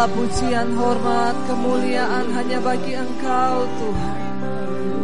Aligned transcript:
Segala 0.00 0.16
pujian, 0.16 0.68
hormat, 0.80 1.36
kemuliaan 1.44 2.32
hanya 2.32 2.56
bagi 2.64 2.96
Engkau 2.96 3.68
Tuhan. 3.68 4.20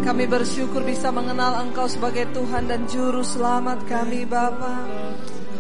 Kami 0.01 0.25
bersyukur 0.25 0.81
bisa 0.89 1.13
mengenal 1.13 1.69
Engkau 1.69 1.85
sebagai 1.85 2.25
Tuhan 2.33 2.65
dan 2.65 2.89
Juru 2.89 3.21
Selamat 3.21 3.85
kami 3.85 4.25
Bapa. 4.25 4.89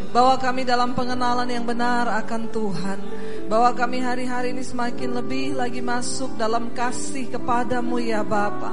Bawa 0.09 0.41
kami 0.41 0.65
dalam 0.65 0.97
pengenalan 0.97 1.53
yang 1.53 1.69
benar 1.69 2.09
akan 2.25 2.48
Tuhan. 2.48 2.98
Bawa 3.53 3.77
kami 3.77 4.01
hari-hari 4.01 4.56
ini 4.56 4.65
semakin 4.65 5.20
lebih 5.20 5.61
lagi 5.61 5.84
masuk 5.84 6.33
dalam 6.41 6.73
kasih 6.73 7.28
kepadamu 7.28 8.00
ya 8.00 8.25
Bapa. 8.25 8.73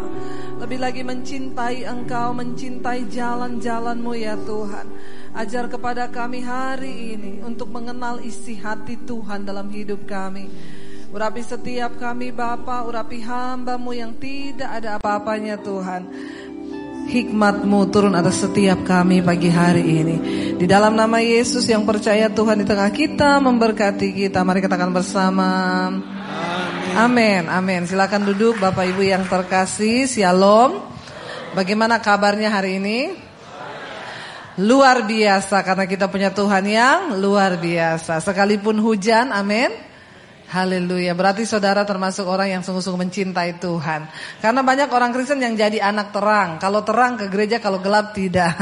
Lebih 0.63 0.79
lagi 0.79 1.03
mencintai 1.03 1.83
Engkau, 1.83 2.31
mencintai 2.39 3.11
jalan-jalanmu 3.11 4.15
ya 4.15 4.39
Tuhan. 4.39 4.92
Ajar 5.33 5.65
kepada 5.65 6.05
kami 6.13 6.45
hari 6.45 7.17
ini 7.17 7.41
untuk 7.41 7.73
mengenal 7.73 8.21
isi 8.21 8.53
hati 8.53 9.01
Tuhan 9.01 9.49
dalam 9.49 9.65
hidup 9.73 10.05
kami. 10.05 10.45
Urapi 11.09 11.41
setiap 11.41 11.97
kami 11.97 12.29
Bapa, 12.29 12.85
urapi 12.85 13.17
hambamu 13.25 13.97
yang 13.97 14.13
tidak 14.21 14.69
ada 14.69 15.01
apa-apanya 15.01 15.57
Tuhan. 15.57 16.05
Hikmatmu 17.09 17.79
turun 17.89 18.13
atas 18.13 18.45
setiap 18.45 18.85
kami 18.85 19.25
pagi 19.25 19.49
hari 19.49 20.05
ini. 20.05 20.15
Di 20.53 20.69
dalam 20.69 20.93
nama 20.93 21.17
Yesus 21.17 21.65
yang 21.65 21.81
percaya 21.81 22.29
Tuhan 22.29 22.61
di 22.61 22.65
tengah 22.69 22.93
kita 22.93 23.41
memberkati 23.41 24.13
kita. 24.13 24.45
Mari 24.45 24.61
kita 24.61 24.77
akan 24.77 24.93
bersama. 24.93 25.49
Amin. 26.93 27.49
Amin. 27.49 27.89
Silakan 27.89 28.29
duduk 28.29 28.61
Bapak 28.61 28.85
Ibu 28.85 29.01
yang 29.01 29.25
terkasih. 29.25 30.05
Shalom. 30.05 30.77
Bagaimana 31.57 31.97
kabarnya 31.97 32.53
hari 32.53 32.77
ini? 32.77 33.22
Luar 34.61 35.09
biasa 35.09 35.65
karena 35.65 35.89
kita 35.89 36.05
punya 36.13 36.29
Tuhan 36.29 36.61
yang 36.69 37.17
luar 37.17 37.57
biasa. 37.57 38.21
Sekalipun 38.21 38.77
hujan, 38.77 39.33
amin. 39.33 39.73
Haleluya. 40.53 41.17
Berarti 41.17 41.49
saudara 41.49 41.81
termasuk 41.81 42.29
orang 42.29 42.53
yang 42.53 42.61
sungguh-sungguh 42.61 43.01
mencintai 43.01 43.57
Tuhan. 43.57 44.05
Karena 44.37 44.61
banyak 44.61 44.85
orang 44.93 45.09
Kristen 45.09 45.41
yang 45.41 45.57
jadi 45.57 45.81
anak 45.81 46.13
terang. 46.13 46.61
Kalau 46.61 46.85
terang 46.85 47.17
ke 47.17 47.25
gereja, 47.33 47.57
kalau 47.57 47.81
gelap 47.81 48.13
tidak. 48.13 48.53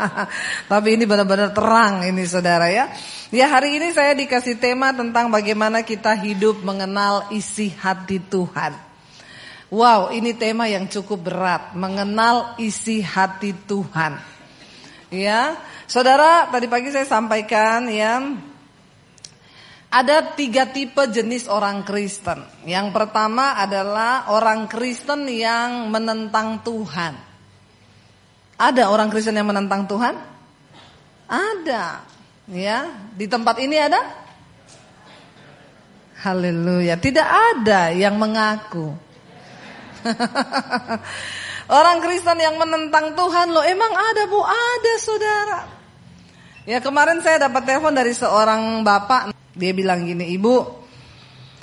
Tapi 0.72 0.88
ini 0.98 1.06
benar-benar 1.06 1.54
terang 1.54 2.02
ini 2.02 2.26
saudara 2.26 2.66
ya. 2.66 2.90
Ya 3.30 3.46
hari 3.46 3.78
ini 3.78 3.94
saya 3.94 4.10
dikasih 4.18 4.58
tema 4.58 4.90
tentang 4.90 5.30
bagaimana 5.30 5.86
kita 5.86 6.18
hidup 6.18 6.66
mengenal 6.66 7.30
isi 7.30 7.70
hati 7.70 8.18
Tuhan. 8.18 8.74
Wow, 9.70 10.10
ini 10.10 10.34
tema 10.34 10.66
yang 10.66 10.90
cukup 10.90 11.30
berat. 11.30 11.78
Mengenal 11.78 12.58
isi 12.58 13.06
hati 13.06 13.54
Tuhan. 13.54 14.39
Ya, 15.10 15.58
saudara, 15.90 16.46
tadi 16.54 16.70
pagi 16.70 16.94
saya 16.94 17.02
sampaikan 17.02 17.90
ya, 17.90 18.22
ada 19.90 20.22
tiga 20.38 20.70
tipe 20.70 21.02
jenis 21.10 21.50
orang 21.50 21.82
Kristen. 21.82 22.46
Yang 22.62 22.94
pertama 22.94 23.58
adalah 23.58 24.30
orang 24.30 24.70
Kristen 24.70 25.26
yang 25.26 25.90
menentang 25.90 26.62
Tuhan. 26.62 27.18
Ada 28.54 28.86
orang 28.86 29.10
Kristen 29.10 29.34
yang 29.34 29.50
menentang 29.50 29.90
Tuhan? 29.90 30.14
Ada. 31.26 32.06
Ya, 32.46 32.86
di 33.10 33.26
tempat 33.26 33.58
ini 33.58 33.82
ada? 33.82 33.98
Haleluya. 36.22 36.94
Tidak 36.94 37.28
ada 37.56 37.90
yang 37.90 38.14
mengaku. 38.14 38.94
Orang 41.70 42.02
Kristen 42.02 42.42
yang 42.42 42.58
menentang 42.58 43.14
Tuhan 43.14 43.54
loh 43.54 43.62
emang 43.62 43.94
ada 43.94 44.26
bu 44.26 44.42
ada 44.42 44.92
saudara. 44.98 45.60
Ya 46.66 46.82
kemarin 46.82 47.22
saya 47.22 47.46
dapat 47.46 47.62
telepon 47.62 47.94
dari 47.94 48.10
seorang 48.10 48.82
bapak 48.82 49.30
dia 49.54 49.70
bilang 49.70 50.02
gini 50.02 50.34
ibu 50.34 50.66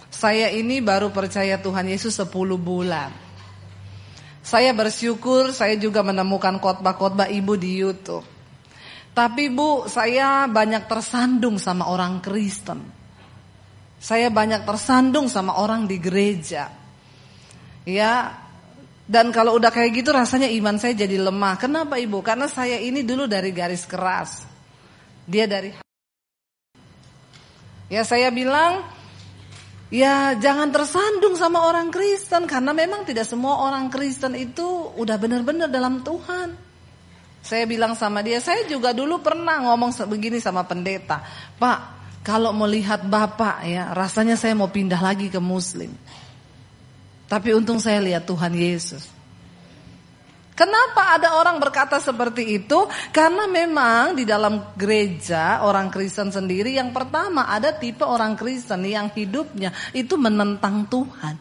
saya 0.07 0.47
ini 0.55 0.79
baru 0.79 1.11
percaya 1.11 1.59
Tuhan 1.59 1.91
Yesus 1.91 2.15
10 2.15 2.31
bulan. 2.55 3.11
Saya 4.39 4.71
bersyukur 4.71 5.51
saya 5.51 5.75
juga 5.75 5.99
menemukan 6.07 6.55
khotbah-khotbah 6.63 7.27
ibu 7.27 7.59
di 7.59 7.83
YouTube. 7.83 8.23
Tapi 9.11 9.51
bu 9.51 9.91
saya 9.91 10.47
banyak 10.47 10.87
tersandung 10.87 11.59
sama 11.59 11.91
orang 11.91 12.23
Kristen. 12.23 12.79
Saya 13.99 14.31
banyak 14.31 14.63
tersandung 14.63 15.27
sama 15.27 15.59
orang 15.59 15.83
di 15.83 15.99
gereja. 15.99 16.71
Ya 17.83 18.46
dan 19.07 19.31
kalau 19.31 19.55
udah 19.55 19.71
kayak 19.71 20.03
gitu 20.03 20.11
rasanya 20.11 20.51
iman 20.51 20.75
saya 20.75 20.91
jadi 21.07 21.15
lemah. 21.23 21.55
Kenapa 21.55 21.95
ibu? 21.95 22.19
Karena 22.19 22.51
saya 22.51 22.75
ini 22.75 23.07
dulu 23.07 23.23
dari 23.23 23.55
garis 23.55 23.87
keras. 23.87 24.43
Dia 25.23 25.47
dari 25.47 25.75
Ya 27.87 28.03
saya 28.07 28.31
bilang 28.31 28.83
Ya 29.91 30.35
jangan 30.35 30.71
tersandung 30.71 31.35
sama 31.35 31.67
orang 31.67 31.91
Kristen 31.91 32.47
Karena 32.47 32.71
memang 32.71 33.03
tidak 33.03 33.27
semua 33.27 33.63
orang 33.67 33.91
Kristen 33.91 34.35
itu 34.39 34.91
Udah 34.95 35.19
benar-benar 35.19 35.67
dalam 35.67 36.03
Tuhan 36.03 36.55
Saya 37.43 37.63
bilang 37.67 37.95
sama 37.95 38.23
dia 38.23 38.39
Saya 38.39 38.63
juga 38.67 38.95
dulu 38.95 39.19
pernah 39.19 39.59
ngomong 39.67 39.91
begini 40.07 40.39
sama 40.39 40.63
pendeta 40.63 41.23
Pak 41.59 41.99
kalau 42.23 42.51
melihat 42.51 43.07
Bapak 43.07 43.63
ya 43.63 43.95
Rasanya 43.95 44.35
saya 44.35 44.51
mau 44.51 44.67
pindah 44.67 44.99
lagi 44.99 45.31
ke 45.31 45.39
Muslim 45.39 45.91
tapi 47.27 47.51
untung 47.51 47.77
saya 47.77 47.99
lihat 47.99 48.23
Tuhan 48.23 48.55
Yesus. 48.55 49.17
Kenapa 50.57 51.13
ada 51.13 51.37
orang 51.37 51.61
berkata 51.61 52.01
seperti 52.01 52.57
itu? 52.57 52.89
Karena 53.13 53.45
memang 53.45 54.17
di 54.17 54.25
dalam 54.25 54.73
gereja 54.73 55.61
orang 55.61 55.93
Kristen 55.93 56.33
sendiri 56.33 56.73
yang 56.73 56.89
pertama 56.89 57.45
ada 57.45 57.77
tipe 57.77 58.01
orang 58.01 58.33
Kristen 58.33 58.81
yang 58.81 59.13
hidupnya 59.13 59.69
itu 59.93 60.17
menentang 60.17 60.89
Tuhan. 60.89 61.37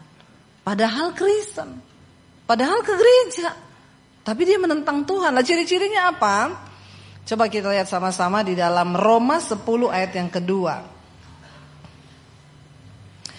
Padahal 0.61 1.17
Kristen. 1.17 1.81
Padahal 2.45 2.85
ke 2.85 2.93
gereja. 2.93 3.57
Tapi 4.21 4.41
dia 4.45 4.61
menentang 4.61 5.01
Tuhan. 5.01 5.33
Lah 5.33 5.41
ciri-cirinya 5.41 6.13
apa? 6.13 6.67
Coba 7.25 7.49
kita 7.49 7.73
lihat 7.73 7.89
sama-sama 7.89 8.45
di 8.45 8.53
dalam 8.53 8.93
Roma 8.93 9.41
10 9.41 9.65
ayat 9.89 10.11
yang 10.13 10.29
kedua. 10.29 10.96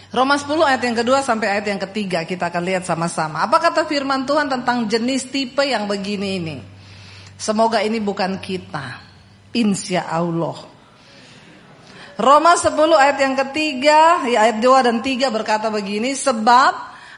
Roma 0.09 0.41
10 0.41 0.57
ayat 0.65 0.83
yang 0.89 0.97
kedua 0.97 1.21
sampai 1.21 1.53
ayat 1.53 1.69
yang 1.69 1.81
ketiga 1.85 2.25
kita 2.25 2.49
akan 2.49 2.63
lihat 2.65 2.89
sama-sama. 2.89 3.45
Apa 3.45 3.61
kata 3.61 3.85
firman 3.85 4.25
Tuhan 4.25 4.49
tentang 4.49 4.89
jenis 4.89 5.29
tipe 5.29 5.61
yang 5.61 5.85
begini 5.85 6.41
ini? 6.41 6.57
Semoga 7.37 7.85
ini 7.85 8.01
bukan 8.01 8.41
kita. 8.41 9.05
Insya 9.53 10.09
Allah. 10.09 10.57
Roma 12.19 12.57
10 12.57 12.75
ayat 12.99 13.19
yang 13.21 13.37
ketiga, 13.47 14.27
ya 14.27 14.49
ayat 14.49 14.59
2 14.59 14.87
dan 14.91 14.97
3 15.05 15.31
berkata 15.31 15.71
begini, 15.71 16.17
sebab 16.19 16.73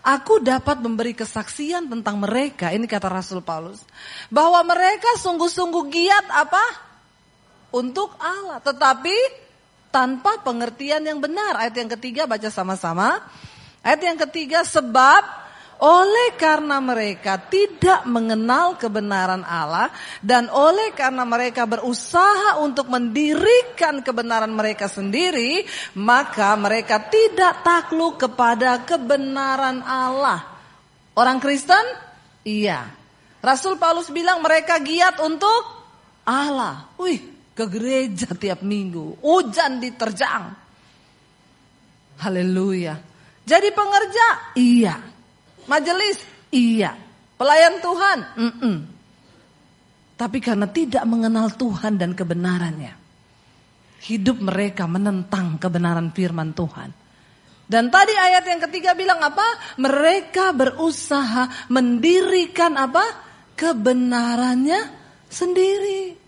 aku 0.04 0.44
dapat 0.44 0.82
memberi 0.84 1.16
kesaksian 1.16 1.88
tentang 1.88 2.20
mereka, 2.20 2.68
ini 2.74 2.84
kata 2.84 3.08
Rasul 3.08 3.40
Paulus, 3.40 3.80
bahwa 4.28 4.60
mereka 4.66 5.16
sungguh-sungguh 5.16 5.84
giat 5.88 6.26
apa? 6.28 6.64
Untuk 7.72 8.12
Allah, 8.20 8.60
tetapi 8.60 9.16
tanpa 9.90 10.42
pengertian 10.42 11.02
yang 11.04 11.18
benar. 11.18 11.58
Ayat 11.58 11.74
yang 11.76 11.90
ketiga 11.98 12.26
baca 12.26 12.48
sama-sama. 12.48 13.20
Ayat 13.82 14.00
yang 14.02 14.18
ketiga 14.18 14.62
sebab 14.62 15.22
oleh 15.80 16.36
karena 16.36 16.76
mereka 16.76 17.40
tidak 17.40 18.04
mengenal 18.04 18.76
kebenaran 18.76 19.40
Allah 19.48 19.88
dan 20.20 20.52
oleh 20.52 20.92
karena 20.92 21.24
mereka 21.24 21.64
berusaha 21.64 22.60
untuk 22.60 22.92
mendirikan 22.92 24.04
kebenaran 24.04 24.52
mereka 24.52 24.92
sendiri, 24.92 25.64
maka 25.96 26.52
mereka 26.60 27.00
tidak 27.08 27.64
takluk 27.64 28.20
kepada 28.20 28.84
kebenaran 28.84 29.80
Allah. 29.80 30.44
Orang 31.16 31.40
Kristen? 31.40 31.82
Iya. 32.44 32.92
Rasul 33.40 33.80
Paulus 33.80 34.12
bilang 34.12 34.44
mereka 34.44 34.76
giat 34.84 35.16
untuk 35.24 35.64
Allah. 36.28 36.92
Wih, 37.00 37.24
ke 37.60 37.66
gereja 37.68 38.32
tiap 38.32 38.64
minggu. 38.64 39.20
Hujan 39.20 39.84
diterjang. 39.84 40.48
Haleluya. 42.24 42.96
Jadi 43.44 43.68
pengerja? 43.76 44.26
Iya. 44.56 44.96
Majelis? 45.68 46.16
Iya. 46.48 46.96
Pelayan 47.36 47.80
Tuhan? 47.84 48.18
Mm 48.36 48.52
-mm. 48.56 48.76
Tapi 50.16 50.38
karena 50.40 50.68
tidak 50.68 51.04
mengenal 51.08 51.52
Tuhan 51.56 51.96
dan 51.96 52.12
kebenarannya. 52.12 52.92
Hidup 54.00 54.40
mereka 54.40 54.84
menentang 54.88 55.60
kebenaran 55.60 56.12
firman 56.12 56.56
Tuhan. 56.56 56.92
Dan 57.70 57.88
tadi 57.88 58.12
ayat 58.16 58.44
yang 58.44 58.60
ketiga 58.68 58.92
bilang 58.96 59.20
apa? 59.20 59.76
Mereka 59.80 60.52
berusaha 60.56 61.68
mendirikan 61.72 62.76
apa? 62.76 63.04
Kebenarannya 63.56 64.80
sendiri. 65.28 66.19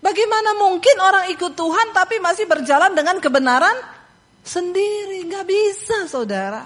Bagaimana 0.00 0.56
mungkin 0.56 0.96
orang 0.96 1.28
ikut 1.28 1.52
Tuhan 1.52 1.92
tapi 1.92 2.24
masih 2.24 2.48
berjalan 2.48 2.96
dengan 2.96 3.20
kebenaran 3.20 3.76
sendiri? 4.40 5.28
Gak 5.28 5.44
bisa 5.44 6.08
saudara. 6.08 6.64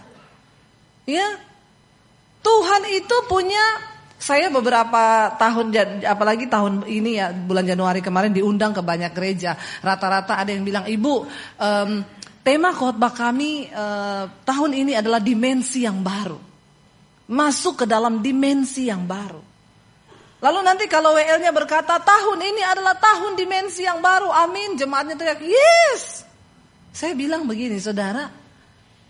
Ya, 1.04 1.36
Tuhan 2.40 2.82
itu 2.94 3.16
punya 3.26 3.60
saya 4.25 4.48
beberapa 4.48 5.34
tahun 5.36 5.75
apalagi 6.06 6.48
tahun 6.48 6.88
ini 6.88 7.20
ya 7.20 7.28
bulan 7.34 7.66
Januari 7.66 8.00
kemarin 8.00 8.32
diundang 8.32 8.72
ke 8.72 8.81
banyak 8.81 9.12
gereja. 9.12 9.58
Rata-rata 9.84 10.40
ada 10.40 10.48
yang 10.48 10.64
bilang 10.64 10.88
ibu 10.88 11.28
um, 11.60 11.90
tema 12.40 12.70
khotbah 12.72 13.12
kami 13.12 13.69
uh, 13.69 14.31
tahun 14.48 14.72
ini 14.72 14.92
adalah 14.96 15.20
dimensi 15.20 15.84
yang 15.84 16.00
baru. 16.00 16.40
Masuk 17.25 17.84
ke 17.84 17.86
dalam 17.88 18.20
dimensi 18.20 18.88
yang 18.88 19.04
baru. 19.04 19.54
Lalu 20.44 20.61
nanti 20.61 20.85
kalau 20.93 21.17
WL-nya 21.17 21.56
berkata 21.56 21.96
tahun 22.05 22.37
ini 22.37 22.61
adalah 22.61 22.93
tahun 23.00 23.32
dimensi 23.32 23.88
yang 23.88 24.05
baru, 24.05 24.29
amin. 24.29 24.76
Jemaatnya 24.76 25.17
teriak, 25.17 25.41
yes. 25.41 26.29
Saya 26.93 27.17
bilang 27.17 27.49
begini, 27.49 27.81
saudara, 27.81 28.29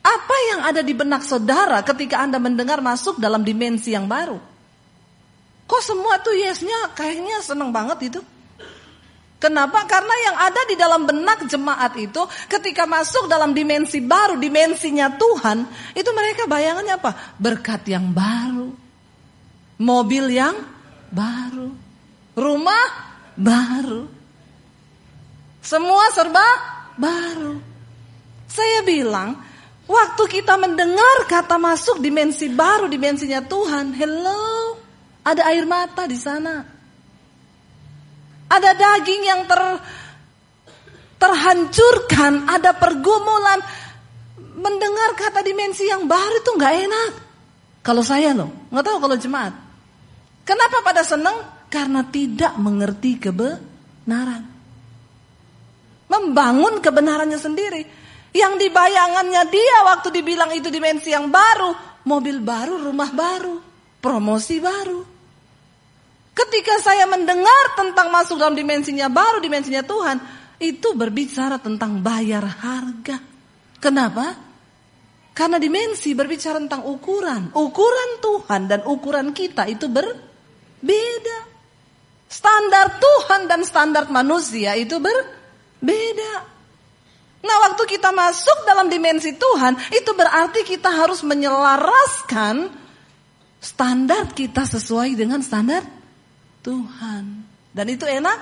apa 0.04 0.36
yang 0.54 0.62
ada 0.62 0.78
di 0.78 0.94
benak 0.94 1.26
saudara 1.26 1.82
ketika 1.82 2.22
Anda 2.22 2.38
mendengar 2.38 2.78
masuk 2.78 3.18
dalam 3.18 3.42
dimensi 3.42 3.90
yang 3.90 4.06
baru? 4.06 4.38
Kok 5.66 5.82
semua 5.82 6.22
tuh 6.22 6.38
yesnya 6.38 6.94
kayaknya 6.94 7.42
seneng 7.42 7.74
banget 7.74 8.14
itu? 8.14 8.20
Kenapa? 9.42 9.84
Karena 9.90 10.14
yang 10.30 10.36
ada 10.38 10.60
di 10.70 10.76
dalam 10.78 11.02
benak 11.02 11.50
jemaat 11.50 11.98
itu 11.98 12.22
ketika 12.46 12.86
masuk 12.86 13.26
dalam 13.26 13.52
dimensi 13.52 13.98
baru, 13.98 14.38
dimensinya 14.38 15.18
Tuhan, 15.18 15.66
itu 15.98 16.10
mereka 16.14 16.46
bayangannya 16.46 16.94
apa? 16.94 17.12
Berkat 17.42 17.90
yang 17.90 18.14
baru. 18.14 18.70
Mobil 19.82 20.30
yang 20.30 20.73
baru. 21.14 21.70
Rumah 22.34 22.86
baru. 23.38 24.02
Semua 25.62 26.10
serba 26.10 26.44
baru. 26.98 27.56
Saya 28.50 28.84
bilang, 28.84 29.38
waktu 29.86 30.22
kita 30.28 30.58
mendengar 30.58 31.24
kata 31.30 31.56
masuk 31.56 32.02
dimensi 32.02 32.50
baru, 32.50 32.90
dimensinya 32.90 33.40
Tuhan, 33.40 33.94
hello, 33.96 34.76
ada 35.24 35.48
air 35.48 35.64
mata 35.64 36.04
di 36.04 36.18
sana. 36.18 36.60
Ada 38.44 38.70
daging 38.76 39.22
yang 39.24 39.40
ter 39.48 39.62
terhancurkan, 41.16 42.44
ada 42.44 42.76
pergumulan. 42.76 43.58
Mendengar 44.54 45.16
kata 45.16 45.40
dimensi 45.40 45.88
yang 45.88 46.04
baru 46.04 46.36
itu 46.44 46.50
nggak 46.54 46.74
enak. 46.84 47.12
Kalau 47.80 48.04
saya 48.04 48.36
loh, 48.36 48.52
nggak 48.68 48.84
tahu 48.84 48.98
kalau 49.00 49.16
jemaat. 49.16 49.63
Kenapa 50.44 50.84
pada 50.84 51.00
senang? 51.00 51.66
Karena 51.72 52.04
tidak 52.04 52.54
mengerti 52.60 53.16
kebenaran. 53.16 54.44
Membangun 56.12 56.84
kebenarannya 56.84 57.40
sendiri. 57.40 57.82
Yang 58.36 58.68
dibayangannya 58.68 59.42
dia 59.48 59.76
waktu 59.88 60.12
dibilang 60.12 60.52
itu 60.52 60.68
dimensi 60.68 61.10
yang 61.10 61.32
baru. 61.32 61.96
Mobil 62.04 62.44
baru, 62.44 62.76
rumah 62.76 63.08
baru, 63.16 63.56
promosi 64.04 64.60
baru. 64.60 65.00
Ketika 66.36 66.76
saya 66.84 67.08
mendengar 67.08 67.78
tentang 67.78 68.12
masuk 68.12 68.36
dalam 68.36 68.52
dimensinya 68.52 69.08
baru, 69.08 69.40
dimensinya 69.40 69.80
Tuhan. 69.80 70.18
Itu 70.60 70.92
berbicara 70.92 71.56
tentang 71.58 72.04
bayar 72.04 72.44
harga. 72.44 73.16
Kenapa? 73.80 74.36
Karena 75.34 75.58
dimensi 75.58 76.14
berbicara 76.14 76.62
tentang 76.62 76.86
ukuran. 76.86 77.50
Ukuran 77.56 78.10
Tuhan 78.22 78.70
dan 78.70 78.80
ukuran 78.86 79.34
kita 79.34 79.66
itu 79.66 79.90
ber 79.90 80.33
Beda. 80.84 81.38
Standar 82.28 83.00
Tuhan 83.00 83.48
dan 83.48 83.64
standar 83.64 84.04
manusia 84.12 84.76
itu 84.76 85.00
berbeda. 85.00 86.34
Nah 87.44 87.56
waktu 87.68 87.82
kita 87.88 88.12
masuk 88.12 88.64
dalam 88.68 88.88
dimensi 88.92 89.36
Tuhan 89.36 89.76
itu 89.92 90.10
berarti 90.12 90.64
kita 90.64 90.92
harus 90.92 91.20
menyelaraskan 91.24 92.68
standar 93.60 94.32
kita 94.32 94.68
sesuai 94.68 95.16
dengan 95.16 95.40
standar 95.40 95.84
Tuhan. 96.60 97.44
Dan 97.72 97.86
itu 97.88 98.04
enak? 98.04 98.38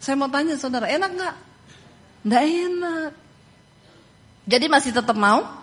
Saya 0.00 0.16
mau 0.16 0.32
tanya 0.32 0.56
saudara, 0.56 0.88
enak 0.88 1.10
nggak? 1.12 1.36
Nggak 2.26 2.44
enak. 2.44 3.10
Jadi 4.50 4.66
masih 4.66 4.90
tetap 4.90 5.14
mau? 5.14 5.59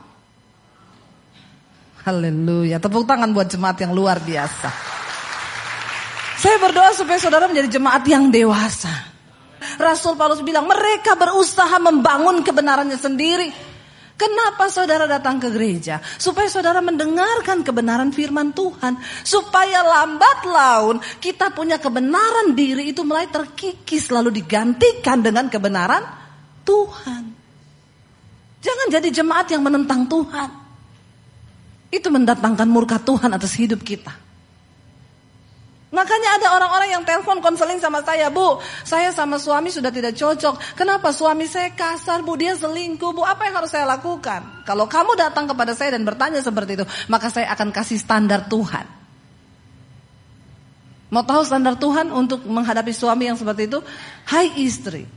Haleluya. 2.08 2.80
Tepuk 2.80 3.04
tangan 3.04 3.36
buat 3.36 3.52
jemaat 3.52 3.84
yang 3.84 3.92
luar 3.92 4.24
biasa. 4.24 4.72
Saya 6.40 6.56
berdoa 6.56 6.96
supaya 6.96 7.20
saudara 7.20 7.52
menjadi 7.52 7.76
jemaat 7.76 8.08
yang 8.08 8.32
dewasa. 8.32 9.12
Rasul 9.76 10.16
Paulus 10.16 10.40
bilang 10.40 10.72
mereka 10.72 11.20
berusaha 11.20 11.76
membangun 11.84 12.48
kebenarannya 12.48 12.96
sendiri. 12.96 13.52
Kenapa 14.16 14.72
saudara 14.72 15.04
datang 15.04 15.36
ke 15.36 15.52
gereja? 15.52 16.00
Supaya 16.00 16.48
saudara 16.48 16.80
mendengarkan 16.80 17.68
kebenaran 17.68 18.16
firman 18.16 18.56
Tuhan. 18.56 18.96
Supaya 19.28 19.84
lambat 19.84 20.48
laun 20.48 21.04
kita 21.20 21.52
punya 21.52 21.76
kebenaran 21.76 22.56
diri 22.56 22.96
itu 22.96 23.04
mulai 23.04 23.28
terkikis 23.28 24.08
lalu 24.16 24.32
digantikan 24.32 25.20
dengan 25.20 25.52
kebenaran 25.52 26.08
Tuhan. 26.64 27.24
Jangan 28.64 28.88
jadi 28.96 29.12
jemaat 29.12 29.52
yang 29.52 29.68
menentang 29.68 30.08
Tuhan. 30.08 30.67
Itu 31.88 32.12
mendatangkan 32.12 32.68
murka 32.68 33.00
Tuhan 33.00 33.32
atas 33.32 33.56
hidup 33.56 33.80
kita. 33.84 34.28
Makanya 35.88 36.30
ada 36.36 36.48
orang-orang 36.60 37.00
yang 37.00 37.04
telepon 37.08 37.40
konseling 37.40 37.80
sama 37.80 38.04
saya, 38.04 38.28
Bu, 38.28 38.60
saya 38.84 39.08
sama 39.16 39.40
suami 39.40 39.72
sudah 39.72 39.88
tidak 39.88 40.20
cocok. 40.20 40.76
Kenapa 40.76 41.16
suami 41.16 41.48
saya 41.48 41.72
kasar, 41.72 42.28
Bu? 42.28 42.36
Dia 42.36 42.60
selingkuh, 42.60 43.16
Bu. 43.16 43.24
Apa 43.24 43.48
yang 43.48 43.64
harus 43.64 43.72
saya 43.72 43.88
lakukan? 43.88 44.68
Kalau 44.68 44.84
kamu 44.86 45.16
datang 45.16 45.48
kepada 45.48 45.72
saya 45.72 45.96
dan 45.96 46.04
bertanya 46.04 46.44
seperti 46.44 46.84
itu, 46.84 46.86
maka 47.08 47.32
saya 47.32 47.48
akan 47.56 47.72
kasih 47.72 48.04
standar 48.04 48.52
Tuhan. 48.52 48.84
Mau 51.08 51.24
tahu 51.24 51.48
standar 51.48 51.80
Tuhan 51.80 52.12
untuk 52.12 52.44
menghadapi 52.44 52.92
suami 52.92 53.32
yang 53.32 53.40
seperti 53.40 53.72
itu? 53.72 53.80
Hai 54.28 54.60
istri, 54.60 55.08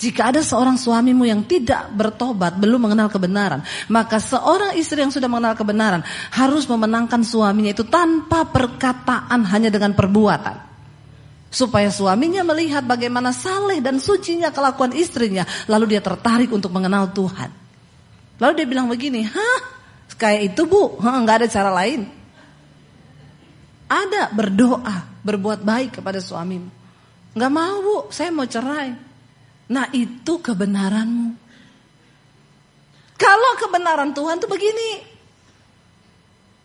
jika 0.00 0.32
ada 0.32 0.40
seorang 0.40 0.80
suamimu 0.80 1.28
yang 1.28 1.44
tidak 1.44 1.92
bertobat, 1.92 2.56
belum 2.56 2.88
mengenal 2.88 3.12
kebenaran, 3.12 3.60
maka 3.92 4.16
seorang 4.16 4.72
istri 4.80 5.04
yang 5.04 5.12
sudah 5.12 5.28
mengenal 5.28 5.52
kebenaran 5.52 6.00
harus 6.32 6.64
memenangkan 6.64 7.20
suaminya 7.20 7.76
itu 7.76 7.84
tanpa 7.84 8.48
perkataan, 8.48 9.44
hanya 9.52 9.68
dengan 9.68 9.92
perbuatan. 9.92 10.72
Supaya 11.52 11.92
suaminya 11.92 12.40
melihat 12.48 12.80
bagaimana 12.80 13.36
saleh 13.36 13.84
dan 13.84 14.00
sucinya 14.00 14.48
kelakuan 14.48 14.96
istrinya, 14.96 15.44
lalu 15.68 15.92
dia 15.92 16.00
tertarik 16.00 16.48
untuk 16.48 16.72
mengenal 16.72 17.12
Tuhan. 17.12 17.52
Lalu 18.40 18.52
dia 18.56 18.66
bilang 18.72 18.88
begini, 18.88 19.28
hah, 19.28 19.62
kayak 20.16 20.56
itu 20.56 20.64
bu, 20.64 20.96
nggak 20.96 21.44
ada 21.44 21.48
cara 21.52 21.68
lain. 21.76 22.08
Ada 23.84 24.32
berdoa, 24.32 25.20
berbuat 25.20 25.60
baik 25.60 26.00
kepada 26.00 26.24
suamimu. 26.24 26.72
Nggak 27.36 27.52
mau 27.52 27.76
bu, 27.84 27.96
saya 28.08 28.32
mau 28.32 28.48
cerai. 28.48 29.09
Nah 29.70 29.86
itu 29.94 30.42
kebenaranmu. 30.42 31.38
Kalau 33.14 33.52
kebenaran 33.60 34.10
Tuhan 34.10 34.42
tuh 34.42 34.50
begini. 34.50 35.06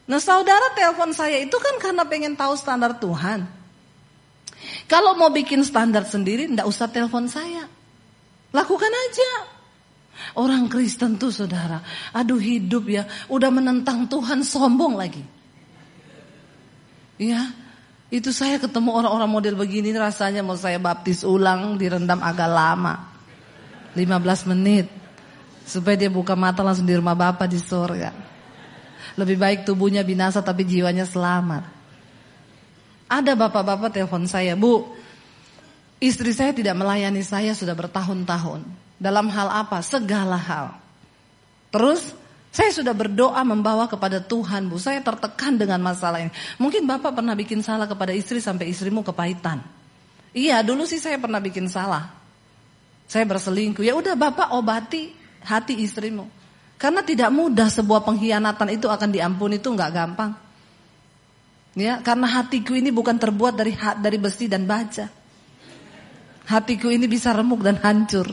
Nah 0.10 0.22
saudara 0.22 0.74
telepon 0.74 1.14
saya 1.14 1.38
itu 1.42 1.58
kan 1.58 1.78
karena 1.78 2.02
pengen 2.06 2.34
tahu 2.34 2.58
standar 2.58 2.98
Tuhan. 2.98 3.46
Kalau 4.90 5.18
mau 5.18 5.30
bikin 5.30 5.62
standar 5.62 6.06
sendiri, 6.06 6.50
ndak 6.50 6.66
usah 6.66 6.90
telepon 6.90 7.30
saya. 7.30 7.70
Lakukan 8.54 8.90
aja. 8.90 9.32
Orang 10.40 10.72
Kristen 10.72 11.20
tuh 11.20 11.28
saudara, 11.28 11.84
aduh 12.16 12.40
hidup 12.40 12.88
ya, 12.88 13.04
udah 13.28 13.52
menentang 13.52 14.08
Tuhan 14.08 14.48
sombong 14.48 14.96
lagi. 14.96 15.24
Ya, 17.20 17.52
itu 18.14 18.30
saya 18.30 18.62
ketemu 18.62 18.94
orang-orang 18.94 19.30
model 19.30 19.56
begini 19.58 19.90
rasanya 19.98 20.46
mau 20.46 20.54
saya 20.54 20.78
baptis 20.78 21.26
ulang 21.26 21.82
direndam 21.82 22.22
agak 22.22 22.50
lama. 22.50 23.12
15 23.98 24.52
menit. 24.54 24.88
Supaya 25.66 25.98
dia 25.98 26.14
buka 26.14 26.38
mata 26.38 26.62
langsung 26.62 26.86
di 26.86 26.94
rumah 26.94 27.18
Bapak 27.18 27.50
di 27.50 27.58
surga. 27.58 28.14
Lebih 29.18 29.38
baik 29.42 29.60
tubuhnya 29.66 30.06
binasa 30.06 30.46
tapi 30.46 30.62
jiwanya 30.68 31.08
selamat. 31.08 31.66
Ada 33.06 33.38
bapak-bapak 33.38 33.94
telepon 33.94 34.26
saya, 34.26 34.58
Bu, 34.58 34.86
istri 36.02 36.34
saya 36.34 36.54
tidak 36.54 36.74
melayani 36.74 37.22
saya 37.22 37.54
sudah 37.54 37.74
bertahun-tahun. 37.78 38.66
Dalam 38.98 39.30
hal 39.30 39.50
apa? 39.66 39.82
Segala 39.86 40.38
hal. 40.38 40.78
Terus 41.70 42.14
saya 42.56 42.72
sudah 42.72 42.96
berdoa 42.96 43.44
membawa 43.44 43.84
kepada 43.92 44.24
Tuhan, 44.24 44.72
Bu. 44.72 44.80
Saya 44.80 45.04
tertekan 45.04 45.60
dengan 45.60 45.84
masalah 45.84 46.24
ini. 46.24 46.32
Mungkin 46.56 46.88
Bapak 46.88 47.12
pernah 47.12 47.36
bikin 47.36 47.60
salah 47.60 47.84
kepada 47.84 48.16
istri 48.16 48.40
sampai 48.40 48.72
istrimu 48.72 49.04
kepahitan. 49.04 49.60
Iya, 50.32 50.64
dulu 50.64 50.88
sih 50.88 51.04
saya 51.04 51.20
pernah 51.20 51.44
bikin 51.44 51.68
salah. 51.68 52.16
Saya 53.12 53.28
berselingkuh. 53.28 53.84
Ya 53.84 53.92
udah 53.92 54.16
Bapak 54.16 54.56
obati 54.56 55.12
hati 55.44 55.84
istrimu. 55.84 56.32
Karena 56.80 57.04
tidak 57.04 57.28
mudah 57.36 57.68
sebuah 57.68 58.08
pengkhianatan 58.08 58.72
itu 58.72 58.88
akan 58.88 59.10
diampuni 59.12 59.60
itu 59.60 59.68
nggak 59.76 59.92
gampang. 59.92 60.32
Ya, 61.76 62.00
karena 62.00 62.40
hatiku 62.40 62.72
ini 62.72 62.88
bukan 62.88 63.20
terbuat 63.20 63.60
dari 63.60 63.76
dari 64.00 64.16
besi 64.16 64.48
dan 64.48 64.64
baja. 64.64 65.12
Hatiku 66.48 66.88
ini 66.88 67.04
bisa 67.04 67.36
remuk 67.36 67.60
dan 67.60 67.76
hancur. 67.84 68.32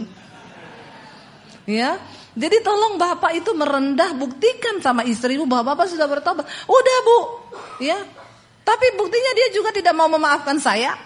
Ya, 1.67 1.99
jadi 2.33 2.65
tolong 2.65 2.97
bapak 2.97 3.37
itu 3.37 3.53
merendah 3.53 4.17
buktikan 4.17 4.81
sama 4.81 5.05
istrimu 5.05 5.45
bahwa 5.45 5.77
bapak 5.77 5.93
sudah 5.93 6.09
bertobat. 6.09 6.49
Udah 6.65 6.99
bu, 7.05 7.19
ya. 7.85 7.99
Tapi 8.63 8.87
buktinya 8.97 9.33
dia 9.37 9.49
juga 9.53 9.75
tidak 9.75 9.93
mau 9.93 10.09
memaafkan 10.09 10.57
saya. 10.57 10.97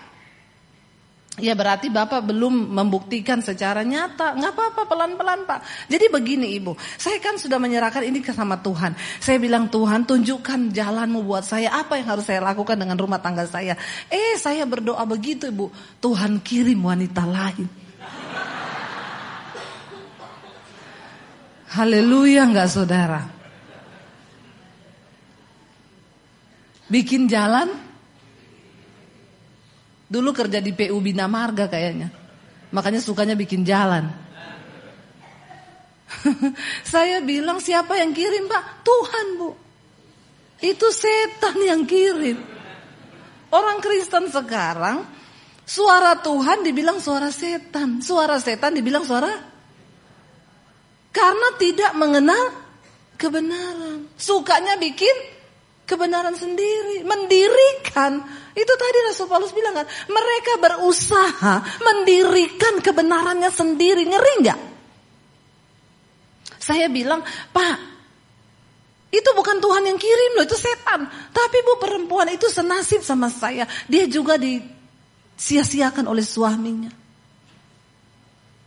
Ya 1.36 1.52
berarti 1.52 1.92
Bapak 1.92 2.24
belum 2.32 2.72
membuktikan 2.72 3.44
secara 3.44 3.84
nyata. 3.84 4.32
Nggak 4.40 4.52
apa-apa 4.56 4.82
pelan-pelan 4.88 5.44
Pak. 5.44 5.60
Jadi 5.84 6.08
begini 6.08 6.56
Ibu, 6.56 6.72
saya 6.96 7.20
kan 7.20 7.36
sudah 7.36 7.60
menyerahkan 7.60 8.00
ini 8.08 8.24
ke 8.24 8.32
sama 8.32 8.56
Tuhan. 8.64 8.96
Saya 9.20 9.36
bilang 9.36 9.68
Tuhan 9.68 10.08
tunjukkan 10.08 10.72
jalanmu 10.72 11.20
buat 11.28 11.44
saya. 11.44 11.76
Apa 11.76 12.00
yang 12.00 12.16
harus 12.16 12.24
saya 12.24 12.40
lakukan 12.40 12.80
dengan 12.80 12.96
rumah 12.96 13.20
tangga 13.20 13.44
saya. 13.44 13.76
Eh 14.08 14.40
saya 14.40 14.64
berdoa 14.64 15.04
begitu 15.04 15.52
Ibu. 15.52 16.00
Tuhan 16.00 16.40
kirim 16.40 16.80
wanita 16.80 17.28
lain. 17.28 17.85
Haleluya 21.76 22.48
nggak 22.48 22.68
saudara? 22.72 23.20
Bikin 26.88 27.28
jalan, 27.28 27.86
Dulu 30.06 30.30
kerja 30.30 30.62
di 30.62 30.70
PU 30.70 31.02
Bina 31.02 31.26
Marga 31.26 31.66
kayaknya. 31.66 32.14
Makanya 32.70 33.02
sukanya 33.02 33.34
bikin 33.34 33.66
jalan. 33.66 34.06
Saya 36.94 37.18
bilang 37.26 37.58
siapa 37.58 37.98
yang 37.98 38.14
kirim 38.14 38.46
pak? 38.46 38.86
Tuhan 38.86 39.26
bu. 39.34 39.50
Itu 40.62 40.86
setan 40.94 41.58
yang 41.58 41.82
kirim. 41.82 42.38
Orang 43.50 43.82
Kristen 43.82 44.30
sekarang 44.30 45.02
suara 45.66 46.14
Tuhan 46.22 46.62
dibilang 46.62 47.02
suara 47.02 47.34
setan. 47.34 47.98
Suara 47.98 48.38
setan 48.38 48.78
dibilang 48.78 49.02
suara 49.02 49.55
karena 51.16 51.48
tidak 51.56 51.96
mengenal 51.96 52.44
kebenaran. 53.16 54.12
Sukanya 54.20 54.76
bikin 54.76 55.16
kebenaran 55.88 56.36
sendiri, 56.36 57.00
mendirikan 57.08 58.20
itu 58.52 58.72
tadi 58.72 58.98
Rasul 59.08 59.28
Paulus 59.28 59.52
bilang 59.56 59.76
kan, 59.76 59.88
mereka 60.08 60.56
berusaha 60.60 61.54
mendirikan 61.80 62.80
kebenarannya 62.84 63.48
sendiri. 63.48 64.04
Ngeri 64.04 64.32
nggak? 64.44 64.60
Saya 66.60 66.88
bilang, 66.88 67.20
Pak, 67.52 67.76
itu 69.12 69.30
bukan 69.36 69.60
Tuhan 69.60 69.84
yang 69.86 70.00
kirim 70.00 70.40
loh, 70.40 70.44
itu 70.44 70.58
setan. 70.58 71.04
Tapi 71.30 71.58
bu 71.62 71.76
perempuan 71.76 72.32
itu 72.32 72.48
senasib 72.48 73.04
sama 73.04 73.28
saya. 73.28 73.68
Dia 73.86 74.08
juga 74.08 74.34
disia-siakan 74.40 76.10
oleh 76.10 76.24
suaminya. 76.26 77.05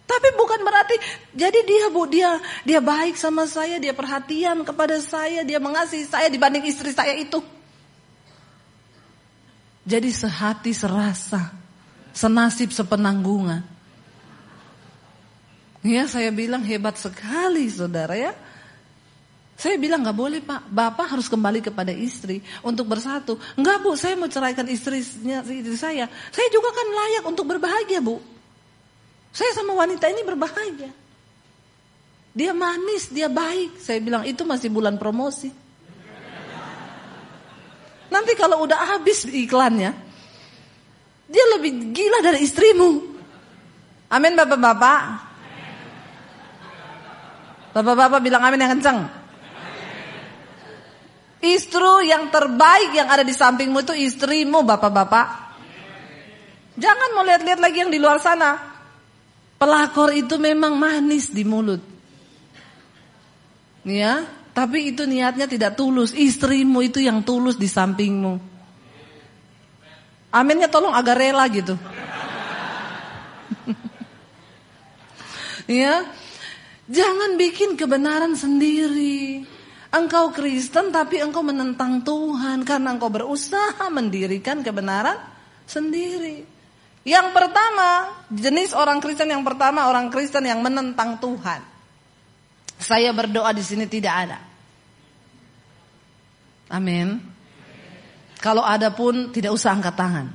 Tapi 0.09 0.27
bukan 0.33 0.65
berarti 0.65 0.97
jadi 1.37 1.59
dia 1.69 1.85
Bu 1.93 2.09
dia 2.09 2.41
dia 2.65 2.81
baik 2.81 3.13
sama 3.13 3.45
saya, 3.45 3.77
dia 3.77 3.93
perhatian 3.93 4.65
kepada 4.65 4.97
saya, 4.97 5.45
dia 5.45 5.61
mengasihi 5.61 6.09
saya 6.09 6.25
dibanding 6.33 6.65
istri 6.65 6.89
saya 6.89 7.13
itu. 7.13 7.37
Jadi 9.85 10.09
sehati 10.09 10.73
serasa, 10.73 11.53
senasib 12.09 12.73
sepenanggungan. 12.73 13.61
Ya 15.85 16.09
saya 16.09 16.33
bilang 16.33 16.65
hebat 16.65 16.97
sekali 16.97 17.69
saudara 17.69 18.17
ya. 18.17 18.33
Saya 19.59 19.75
bilang 19.75 20.01
nggak 20.01 20.17
boleh 20.17 20.39
pak, 20.41 20.71
bapak 20.71 21.19
harus 21.19 21.27
kembali 21.29 21.61
kepada 21.61 21.93
istri 21.93 22.41
untuk 22.65 22.89
bersatu. 22.89 23.37
Nggak 23.59 23.77
bu, 23.83 23.91
saya 23.93 24.15
mau 24.17 24.31
ceraikan 24.31 24.65
istrinya 24.71 25.45
istri 25.45 25.77
saya. 25.77 26.09
Saya 26.33 26.47
juga 26.49 26.73
kan 26.73 26.87
layak 26.87 27.23
untuk 27.29 27.45
berbahagia 27.45 28.01
bu. 28.01 28.38
Saya 29.39 29.55
sama 29.55 29.71
wanita 29.71 30.11
ini 30.11 30.19
berbahagia. 30.27 30.91
Dia 32.35 32.51
manis, 32.51 33.07
dia 33.07 33.31
baik. 33.31 33.79
Saya 33.79 34.03
bilang 34.03 34.27
itu 34.27 34.43
masih 34.43 34.67
bulan 34.67 34.99
promosi. 34.99 35.47
Nanti 38.11 38.35
kalau 38.35 38.67
udah 38.67 38.99
habis 38.99 39.23
iklannya, 39.31 39.95
dia 41.31 41.45
lebih 41.55 41.95
gila 41.95 42.19
dari 42.19 42.43
istrimu. 42.43 43.15
Amin 44.11 44.35
bapak-bapak. 44.35 45.01
Bapak-bapak 47.79 48.19
bilang 48.19 48.43
amin 48.43 48.59
yang 48.59 48.75
kencang. 48.75 48.99
Istri 51.39 52.11
yang 52.11 52.27
terbaik 52.27 52.91
yang 52.91 53.07
ada 53.07 53.23
di 53.23 53.31
sampingmu 53.31 53.87
itu 53.87 53.95
istrimu 53.95 54.67
bapak-bapak. 54.67 55.27
Jangan 56.75 57.15
mau 57.15 57.23
lihat-lihat 57.23 57.63
lagi 57.63 57.77
yang 57.87 57.91
di 57.93 58.03
luar 58.03 58.19
sana. 58.19 58.68
Pelakor 59.59 60.15
itu 60.15 60.39
memang 60.39 60.79
manis 60.79 61.35
di 61.35 61.43
mulut. 61.43 61.83
Ya, 63.83 64.23
tapi 64.55 64.95
itu 64.95 65.03
niatnya 65.03 65.51
tidak 65.51 65.75
tulus. 65.75 66.15
Istrimu 66.15 66.79
itu 66.79 67.03
yang 67.03 67.19
tulus 67.27 67.59
di 67.59 67.67
sampingmu. 67.67 68.39
Aminnya 70.31 70.71
tolong 70.71 70.95
agak 70.95 71.19
rela 71.19 71.43
gitu. 71.51 71.75
ya. 75.83 76.07
Jangan 76.89 77.37
bikin 77.37 77.75
kebenaran 77.75 78.33
sendiri. 78.33 79.45
Engkau 79.89 80.29
Kristen 80.33 80.93
tapi 80.93 81.17
engkau 81.17 81.41
menentang 81.41 82.05
Tuhan 82.05 82.61
karena 82.61 82.93
engkau 82.93 83.09
berusaha 83.09 83.89
mendirikan 83.89 84.61
kebenaran 84.61 85.17
sendiri. 85.65 86.45
Yang 87.09 87.33
pertama, 87.33 88.21
jenis 88.29 88.77
orang 88.77 89.01
Kristen 89.01 89.33
yang 89.33 89.41
pertama 89.41 89.89
orang 89.89 90.13
Kristen 90.13 90.45
yang 90.45 90.61
menentang 90.61 91.17
Tuhan. 91.17 91.65
Saya 92.77 93.09
berdoa 93.17 93.49
di 93.49 93.65
sini 93.65 93.89
tidak 93.89 94.13
ada. 94.13 94.39
Amin. 96.69 97.17
Kalau 98.37 98.61
ada 98.61 98.93
pun 98.93 99.33
tidak 99.33 99.57
usah 99.57 99.73
angkat 99.73 99.97
tangan. 99.97 100.27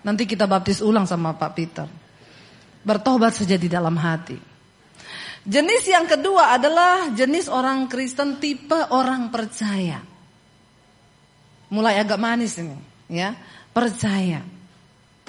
Nanti 0.00 0.24
kita 0.24 0.48
baptis 0.48 0.80
ulang 0.80 1.04
sama 1.04 1.36
Pak 1.36 1.52
Peter. 1.52 1.84
Bertobat 2.80 3.36
saja 3.36 3.60
di 3.60 3.68
dalam 3.68 4.00
hati. 4.00 4.40
Jenis 5.44 5.84
yang 5.84 6.08
kedua 6.08 6.56
adalah 6.56 7.12
jenis 7.12 7.52
orang 7.52 7.92
Kristen 7.92 8.40
tipe 8.40 8.88
orang 8.88 9.28
percaya. 9.28 10.00
Mulai 11.68 12.00
agak 12.00 12.16
manis 12.16 12.56
ini, 12.56 12.80
ya. 13.12 13.36
Percaya. 13.70 14.59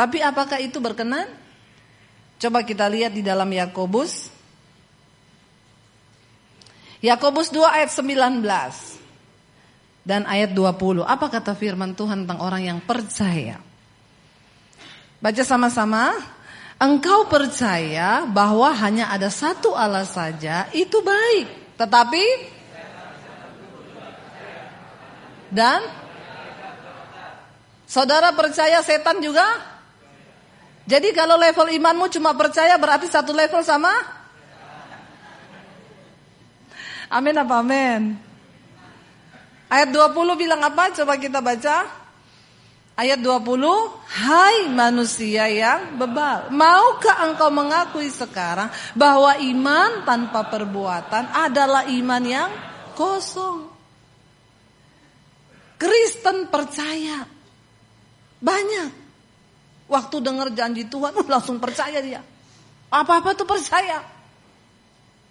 Tapi 0.01 0.17
apakah 0.17 0.57
itu 0.57 0.81
berkenan? 0.81 1.29
Coba 2.41 2.65
kita 2.65 2.89
lihat 2.89 3.13
di 3.13 3.21
dalam 3.21 3.45
Yakobus. 3.45 4.33
Yakobus 7.05 7.53
2 7.53 7.61
ayat 7.69 7.93
19 7.93 8.41
dan 10.01 10.25
ayat 10.25 10.57
20. 10.57 11.05
Apa 11.05 11.29
kata 11.29 11.53
firman 11.53 11.93
Tuhan 11.93 12.25
tentang 12.25 12.41
orang 12.41 12.65
yang 12.65 12.79
percaya? 12.81 13.61
Baca 15.21 15.43
sama-sama. 15.45 16.17
Engkau 16.81 17.29
percaya 17.29 18.25
bahwa 18.25 18.73
hanya 18.73 19.13
ada 19.13 19.29
satu 19.29 19.77
Allah 19.77 20.01
saja, 20.01 20.65
itu 20.73 20.97
baik. 20.97 21.77
Tetapi 21.77 22.25
dan 25.53 25.85
saudara 27.85 28.33
percaya 28.33 28.81
setan 28.81 29.21
juga? 29.21 29.70
Jadi 30.85 31.13
kalau 31.13 31.37
level 31.37 31.69
imanmu 31.77 32.09
cuma 32.09 32.33
percaya 32.33 32.73
berarti 32.75 33.05
satu 33.05 33.31
level 33.31 33.61
sama? 33.61 33.91
Amin 37.11 37.35
apa 37.35 37.59
amin? 37.59 38.15
Ayat 39.71 39.91
20 39.91 40.35
bilang 40.39 40.63
apa? 40.63 40.91
Coba 40.95 41.15
kita 41.19 41.43
baca. 41.43 41.87
Ayat 42.95 43.23
20, 43.23 43.63
Hai 44.11 44.67
manusia 44.67 45.47
yang 45.47 45.95
bebal, 45.95 46.51
maukah 46.51 47.23
engkau 47.23 47.47
mengakui 47.47 48.11
sekarang 48.11 48.67
bahwa 48.93 49.39
iman 49.39 50.03
tanpa 50.03 50.43
perbuatan 50.51 51.31
adalah 51.31 51.87
iman 51.87 52.23
yang 52.27 52.51
kosong? 52.93 53.71
Kristen 55.79 56.51
percaya. 56.51 57.25
Banyak. 58.37 59.00
Waktu 59.91 60.15
dengar 60.23 60.47
janji 60.55 60.87
Tuhan, 60.87 61.11
langsung 61.33 61.59
percaya 61.59 61.99
dia. 61.99 62.23
Apa-apa 62.87 63.35
tuh 63.35 63.43
percaya. 63.43 63.99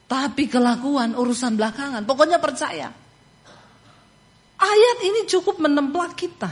Tapi 0.05 0.45
kelakuan 0.51 1.17
urusan 1.17 1.57
belakangan, 1.57 2.05
pokoknya 2.05 2.37
percaya. 2.37 2.93
Ayat 4.61 4.99
ini 5.01 5.25
cukup 5.25 5.57
menemplak 5.63 6.13
kita. 6.19 6.51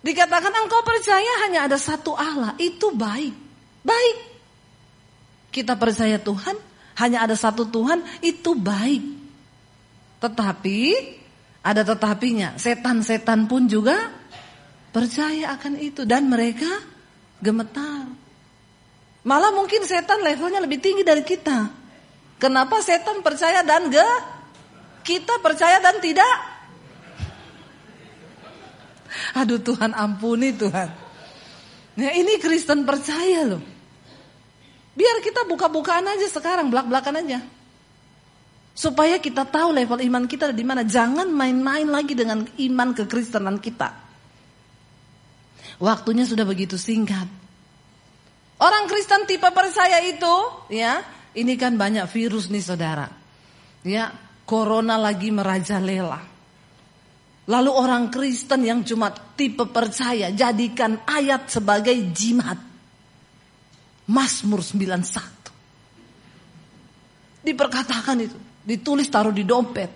Dikatakan 0.00 0.54
engkau 0.54 0.80
percaya 0.86 1.44
hanya 1.44 1.66
ada 1.68 1.76
satu 1.76 2.14
Allah, 2.16 2.54
itu 2.56 2.94
baik. 2.94 3.34
Baik. 3.82 4.16
Kita 5.50 5.74
percaya 5.74 6.16
Tuhan, 6.16 6.56
hanya 7.02 7.26
ada 7.26 7.34
satu 7.34 7.66
Tuhan, 7.66 8.00
itu 8.22 8.54
baik. 8.54 9.02
Tetapi 10.22 10.80
ada 11.66 11.82
tetapinya, 11.82 12.54
setan-setan 12.56 13.50
pun 13.50 13.66
juga 13.66 14.14
percaya 14.96 15.52
akan 15.60 15.76
itu 15.76 16.08
dan 16.08 16.24
mereka 16.24 16.80
gemetar. 17.44 18.08
Malah 19.28 19.52
mungkin 19.52 19.84
setan 19.84 20.24
levelnya 20.24 20.64
lebih 20.64 20.80
tinggi 20.80 21.04
dari 21.04 21.20
kita. 21.20 21.68
Kenapa 22.40 22.80
setan 22.80 23.20
percaya 23.20 23.60
dan 23.60 23.92
ge? 23.92 24.08
Kita 25.04 25.36
percaya 25.44 25.78
dan 25.84 26.00
tidak 26.00 26.34
Aduh 29.44 29.60
Tuhan 29.60 29.92
ampuni 29.92 30.56
Tuhan. 30.56 30.88
Ya, 32.00 32.16
ini 32.16 32.40
Kristen 32.40 32.88
percaya 32.88 33.44
loh. 33.44 33.60
Biar 34.96 35.20
kita 35.20 35.44
buka-bukaan 35.44 36.08
aja 36.08 36.24
sekarang, 36.32 36.72
belak-belakan 36.72 37.20
aja. 37.20 37.44
Supaya 38.72 39.20
kita 39.20 39.44
tahu 39.44 39.76
level 39.76 40.00
iman 40.08 40.24
kita 40.24 40.56
di 40.56 40.64
mana. 40.64 40.84
Jangan 40.84 41.28
main-main 41.28 41.88
lagi 41.88 42.16
dengan 42.16 42.48
iman 42.48 42.88
kekristenan 42.96 43.60
kita. 43.60 44.05
Waktunya 45.76 46.24
sudah 46.24 46.48
begitu 46.48 46.80
singkat. 46.80 47.28
Orang 48.56 48.88
Kristen 48.88 49.28
tipe 49.28 49.44
percaya 49.52 50.00
itu, 50.00 50.34
ya, 50.72 51.04
ini 51.36 51.60
kan 51.60 51.76
banyak 51.76 52.08
virus 52.08 52.48
nih 52.48 52.64
saudara. 52.64 53.04
Ya, 53.84 54.08
corona 54.48 54.96
lagi 54.96 55.28
merajalela. 55.28 56.24
Lalu 57.46 57.70
orang 57.70 58.10
Kristen 58.10 58.64
yang 58.64 58.82
cuma 58.82 59.12
tipe 59.12 59.68
percaya 59.68 60.32
jadikan 60.32 61.04
ayat 61.04 61.52
sebagai 61.52 61.94
jimat. 62.16 62.56
Mazmur 64.06 64.62
91. 64.64 65.36
Diperkatakan 67.46 68.16
itu. 68.24 68.38
Ditulis 68.66 69.06
taruh 69.06 69.30
di 69.30 69.46
dompet. 69.46 69.86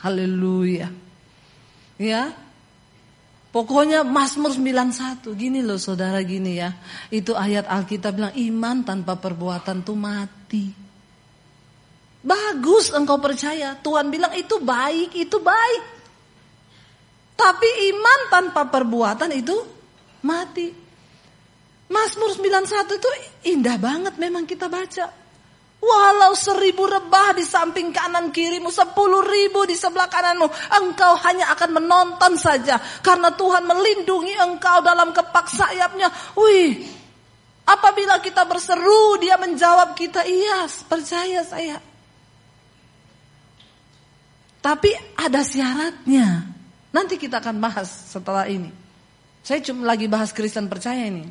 Haleluya. 0.00 0.88
Ya. 2.00 2.45
Pokoknya 3.56 4.04
Mazmur 4.04 4.52
91 4.52 5.32
gini 5.32 5.64
loh 5.64 5.80
saudara 5.80 6.20
gini 6.20 6.60
ya. 6.60 6.76
Itu 7.08 7.32
ayat 7.32 7.64
Alkitab 7.64 8.12
bilang 8.12 8.36
iman 8.36 8.84
tanpa 8.84 9.16
perbuatan 9.16 9.80
tuh 9.80 9.96
mati. 9.96 10.68
Bagus 12.20 12.92
engkau 12.92 13.16
percaya. 13.16 13.72
Tuhan 13.80 14.12
bilang 14.12 14.36
itu 14.36 14.60
baik, 14.60 15.16
itu 15.16 15.40
baik. 15.40 15.82
Tapi 17.32 17.68
iman 17.96 18.20
tanpa 18.28 18.68
perbuatan 18.68 19.32
itu 19.32 19.56
mati. 20.20 20.68
Mazmur 21.88 22.36
91 22.36 22.92
itu 22.92 23.10
indah 23.56 23.80
banget 23.80 24.20
memang 24.20 24.44
kita 24.44 24.68
baca. 24.68 25.25
Walau 25.86 26.34
seribu 26.34 26.82
rebah 26.82 27.38
di 27.38 27.46
samping 27.46 27.94
kanan 27.94 28.34
kirimu, 28.34 28.74
sepuluh 28.74 29.22
ribu 29.22 29.62
di 29.70 29.78
sebelah 29.78 30.10
kananmu, 30.10 30.50
engkau 30.82 31.14
hanya 31.22 31.54
akan 31.54 31.78
menonton 31.78 32.34
saja. 32.34 32.74
Karena 33.06 33.30
Tuhan 33.30 33.62
melindungi 33.62 34.34
engkau 34.34 34.82
dalam 34.82 35.14
kepak 35.14 35.46
sayapnya. 35.46 36.10
Wih, 36.34 36.82
apabila 37.70 38.18
kita 38.18 38.42
berseru, 38.50 39.22
dia 39.22 39.38
menjawab 39.38 39.94
kita, 39.94 40.26
iya 40.26 40.66
percaya 40.90 41.46
saya. 41.46 41.78
Tapi 44.58 44.90
ada 45.14 45.46
syaratnya. 45.46 46.50
Nanti 46.90 47.14
kita 47.14 47.38
akan 47.38 47.62
bahas 47.62 47.86
setelah 47.86 48.50
ini. 48.50 48.74
Saya 49.46 49.62
cuma 49.62 49.86
lagi 49.86 50.10
bahas 50.10 50.34
Kristen 50.34 50.66
percaya 50.66 51.06
ini. 51.06 51.30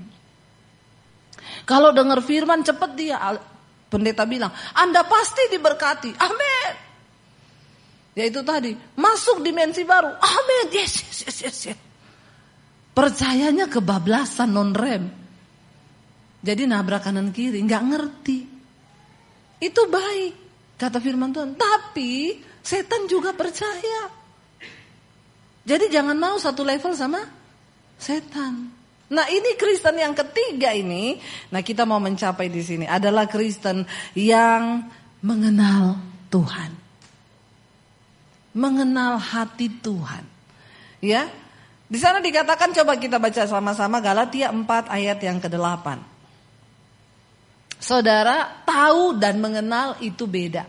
Kalau 1.68 1.92
dengar 1.92 2.24
firman 2.24 2.64
cepet 2.64 2.92
dia 2.96 3.20
Pendeta 3.96 4.28
bilang, 4.28 4.52
Anda 4.76 5.08
pasti 5.08 5.48
diberkati. 5.48 6.20
Amin. 6.20 6.72
Ya 8.12 8.28
itu 8.28 8.44
tadi, 8.44 8.76
masuk 9.00 9.40
dimensi 9.40 9.88
baru. 9.88 10.12
Amin. 10.20 10.68
Yes, 10.76 11.00
yes, 11.00 11.20
yes, 11.24 11.38
yes, 11.48 11.58
yes. 11.72 11.80
Percayanya 12.92 13.72
kebablasan 13.72 14.52
non 14.52 14.76
rem. 14.76 15.08
Jadi 16.44 16.68
nabrak 16.68 17.08
kanan 17.08 17.32
kiri, 17.32 17.64
nggak 17.64 17.84
ngerti. 17.88 18.40
Itu 19.64 19.88
baik, 19.88 20.34
kata 20.76 21.00
firman 21.00 21.32
Tuhan. 21.32 21.56
Tapi 21.56 22.44
setan 22.60 23.08
juga 23.08 23.32
percaya. 23.32 24.12
Jadi 25.64 25.88
jangan 25.88 26.20
mau 26.20 26.36
satu 26.36 26.68
level 26.68 26.92
sama 26.92 27.24
setan. 27.96 28.76
Nah 29.06 29.30
ini 29.30 29.54
Kristen 29.54 30.02
yang 30.02 30.18
ketiga 30.18 30.74
ini, 30.74 31.22
nah 31.54 31.62
kita 31.62 31.86
mau 31.86 32.02
mencapai 32.02 32.50
di 32.50 32.66
sini 32.66 32.90
adalah 32.90 33.30
Kristen 33.30 33.86
yang 34.18 34.82
mengenal 35.22 36.02
Tuhan, 36.34 36.74
mengenal 38.58 39.22
hati 39.22 39.70
Tuhan, 39.70 40.26
ya. 41.06 41.30
Di 41.86 42.02
sana 42.02 42.18
dikatakan 42.18 42.74
coba 42.74 42.98
kita 42.98 43.22
baca 43.22 43.46
sama-sama 43.46 44.02
Galatia 44.02 44.50
4 44.50 44.90
ayat 44.90 45.22
yang 45.22 45.38
ke-8. 45.38 45.86
Saudara 47.78 48.66
tahu 48.66 49.22
dan 49.22 49.38
mengenal 49.38 50.02
itu 50.02 50.26
beda. 50.26 50.66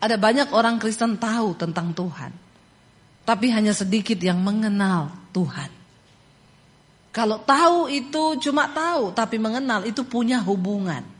Ada 0.00 0.16
banyak 0.16 0.48
orang 0.56 0.80
Kristen 0.80 1.20
tahu 1.20 1.60
tentang 1.60 1.92
Tuhan, 1.92 2.32
tapi 3.28 3.52
hanya 3.52 3.76
sedikit 3.76 4.16
yang 4.16 4.40
mengenal 4.40 5.12
Tuhan. 5.36 5.77
Kalau 7.08 7.40
tahu 7.40 7.88
itu 7.88 8.36
cuma 8.44 8.68
tahu, 8.68 9.10
tapi 9.16 9.40
mengenal 9.40 9.82
itu 9.88 10.04
punya 10.04 10.38
hubungan. 10.44 11.18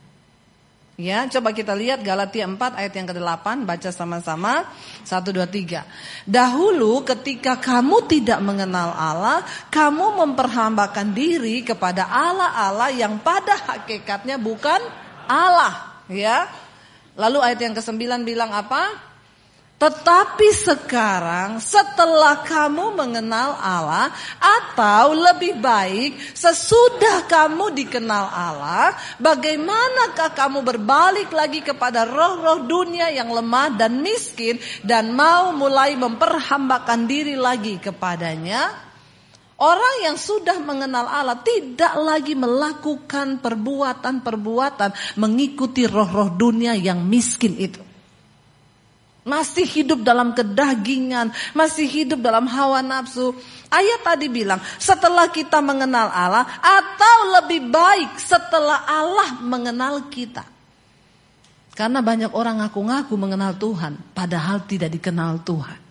Ya, 0.99 1.31
coba 1.31 1.55
kita 1.55 1.79
lihat 1.79 2.03
Galatia 2.03 2.43
4 2.43 2.59
ayat 2.75 2.91
yang 2.91 3.07
ke-8, 3.07 3.63
baca 3.63 3.91
sama-sama. 3.95 4.67
1 5.07 5.31
2 5.31 5.47
3. 5.47 5.87
Dahulu 6.27 7.07
ketika 7.07 7.55
kamu 7.55 8.03
tidak 8.11 8.43
mengenal 8.43 8.91
Allah, 8.99 9.47
kamu 9.71 10.19
memperhambakan 10.27 11.15
diri 11.15 11.63
kepada 11.63 12.03
Allah-Allah 12.03 12.91
yang 12.91 13.15
pada 13.23 13.55
hakikatnya 13.55 14.43
bukan 14.43 14.83
Allah, 15.31 16.03
ya. 16.11 16.51
Lalu 17.15 17.47
ayat 17.47 17.63
yang 17.63 17.79
ke-9 17.79 18.27
bilang 18.27 18.51
apa? 18.51 19.08
Tetapi 19.79 20.49
sekarang 20.59 21.63
setelah 21.63 22.43
kamu 22.43 22.99
mengenal 22.99 23.55
Allah 23.63 24.11
atau 24.43 25.15
lebih 25.15 25.55
baik 25.63 26.19
sesudah 26.35 27.31
kamu 27.31 27.71
dikenal 27.79 28.27
Allah, 28.27 28.99
bagaimanakah 29.23 30.35
kamu 30.35 30.67
berbalik 30.67 31.31
lagi 31.31 31.63
kepada 31.63 32.03
roh-roh 32.11 32.67
dunia 32.67 33.15
yang 33.15 33.31
lemah 33.31 33.79
dan 33.79 34.03
miskin 34.03 34.59
dan 34.83 35.15
mau 35.15 35.55
mulai 35.55 35.95
memperhambakan 35.95 37.07
diri 37.07 37.39
lagi 37.39 37.79
kepadanya? 37.79 38.91
Orang 39.63 40.03
yang 40.03 40.19
sudah 40.19 40.59
mengenal 40.59 41.07
Allah 41.07 41.39
tidak 41.39 41.95
lagi 42.03 42.35
melakukan 42.35 43.39
perbuatan-perbuatan 43.39 45.23
mengikuti 45.23 45.87
roh-roh 45.87 46.35
dunia 46.35 46.75
yang 46.75 47.07
miskin 47.07 47.55
itu. 47.63 47.88
Masih 49.29 49.69
hidup 49.69 50.01
dalam 50.01 50.33
kedagingan, 50.33 51.29
masih 51.53 51.85
hidup 51.85 52.25
dalam 52.25 52.49
hawa 52.49 52.81
nafsu. 52.81 53.37
Ayat 53.69 54.01
tadi 54.01 54.33
bilang, 54.33 54.57
setelah 54.81 55.29
kita 55.29 55.61
mengenal 55.61 56.09
Allah 56.09 56.49
atau 56.65 57.17
lebih 57.37 57.69
baik 57.69 58.17
setelah 58.17 58.89
Allah 58.89 59.37
mengenal 59.45 60.09
kita. 60.09 60.49
Karena 61.77 62.01
banyak 62.01 62.33
orang 62.33 62.65
ngaku-ngaku 62.65 63.15
mengenal 63.21 63.53
Tuhan, 63.55 64.01
padahal 64.17 64.65
tidak 64.65 64.91
dikenal 64.97 65.45
Tuhan. 65.45 65.88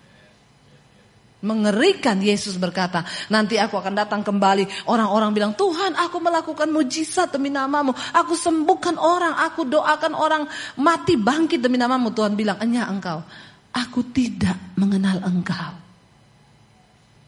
Mengerikan 1.37 2.17
Yesus 2.17 2.57
berkata, 2.57 3.05
nanti 3.29 3.61
aku 3.61 3.77
akan 3.77 3.93
datang 3.93 4.25
kembali. 4.25 4.89
Orang-orang 4.89 5.29
bilang, 5.37 5.53
Tuhan 5.53 5.93
aku 5.93 6.17
melakukan 6.17 6.65
mujizat 6.65 7.29
demi 7.29 7.53
namamu. 7.53 7.93
Aku 7.93 8.33
sembuhkan 8.33 8.97
orang, 8.97 9.37
aku 9.45 9.69
doakan 9.69 10.17
orang 10.17 10.43
mati 10.81 11.13
bangkit 11.13 11.61
demi 11.61 11.77
namamu. 11.77 12.09
Tuhan 12.09 12.33
bilang, 12.33 12.57
enya 12.57 12.89
engkau, 12.89 13.21
aku 13.69 14.01
tidak 14.09 14.57
mengenal 14.81 15.21
engkau. 15.29 15.77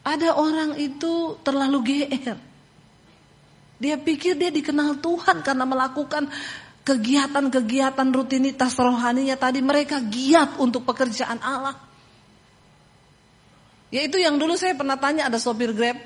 Ada 0.01 0.33
orang 0.41 0.73
itu 0.81 1.37
terlalu 1.45 1.77
GR. 1.85 2.37
Dia 3.77 3.95
pikir 3.95 4.35
dia 4.41 4.49
dikenal 4.49 4.97
Tuhan 5.05 5.45
karena 5.45 5.69
melakukan 5.69 6.25
kegiatan-kegiatan 6.81 8.09
rutinitas 8.09 8.73
rohaninya 8.73 9.37
tadi. 9.37 9.61
Mereka 9.61 10.01
giat 10.09 10.57
untuk 10.57 10.81
pekerjaan 10.81 11.37
Allah. 11.45 11.88
Yaitu 13.89 14.21
yang 14.21 14.37
dulu 14.37 14.53
saya 14.53 14.77
pernah 14.77 14.97
tanya 15.01 15.29
ada 15.29 15.41
sopir 15.41 15.73
Grab. 15.73 15.97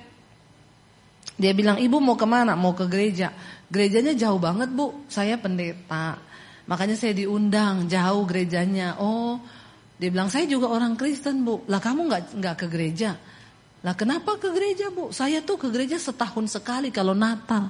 Dia 1.33 1.51
bilang, 1.51 1.81
ibu 1.81 1.97
mau 1.99 2.15
ke 2.15 2.23
mana? 2.23 2.53
Mau 2.53 2.77
ke 2.77 2.85
gereja. 2.87 3.33
Gerejanya 3.67 4.13
jauh 4.13 4.37
banget 4.37 4.69
bu, 4.69 5.07
saya 5.09 5.35
pendeta. 5.35 6.21
Makanya 6.69 6.95
saya 6.95 7.11
diundang, 7.17 7.89
jauh 7.89 8.23
gerejanya. 8.23 9.01
Oh, 9.01 9.41
dia 9.97 10.13
bilang, 10.13 10.29
saya 10.29 10.45
juga 10.45 10.69
orang 10.69 10.95
Kristen 10.95 11.43
bu. 11.43 11.65
Lah 11.67 11.81
kamu 11.81 12.07
nggak 12.07 12.23
nggak 12.37 12.55
ke 12.55 12.67
gereja? 12.69 13.17
Lah 13.83 13.97
kenapa 13.97 14.39
ke 14.39 14.47
gereja 14.53 14.93
bu? 14.93 15.11
Saya 15.11 15.43
tuh 15.43 15.59
ke 15.59 15.67
gereja 15.73 15.99
setahun 15.99 16.53
sekali 16.53 16.93
kalau 16.93 17.11
Natal. 17.11 17.67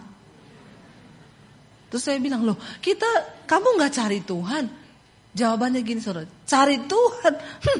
Terus 1.89 2.03
saya 2.03 2.19
bilang, 2.21 2.45
loh 2.45 2.57
kita, 2.83 3.07
kamu 3.49 3.79
nggak 3.79 3.93
cari 3.93 4.19
Tuhan? 4.21 4.65
Jawabannya 5.33 5.81
gini 5.81 6.01
saudara, 6.01 6.29
cari 6.45 6.77
Tuhan. 6.85 7.33
Hm, 7.65 7.79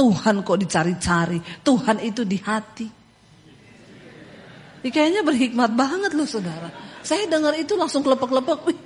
Tuhan 0.00 0.40
kok 0.40 0.56
dicari-cari. 0.56 1.36
Tuhan 1.60 2.00
itu 2.00 2.24
di 2.24 2.40
hati. 2.40 2.88
Ini 4.80 4.88
kayaknya 4.88 5.20
berhikmat 5.20 5.76
banget 5.76 6.16
loh 6.16 6.24
saudara. 6.24 6.72
Saya 7.04 7.28
dengar 7.28 7.52
itu 7.60 7.76
langsung 7.76 8.00
kelepek-kelepek. 8.00 8.64
Wih, 8.64 8.78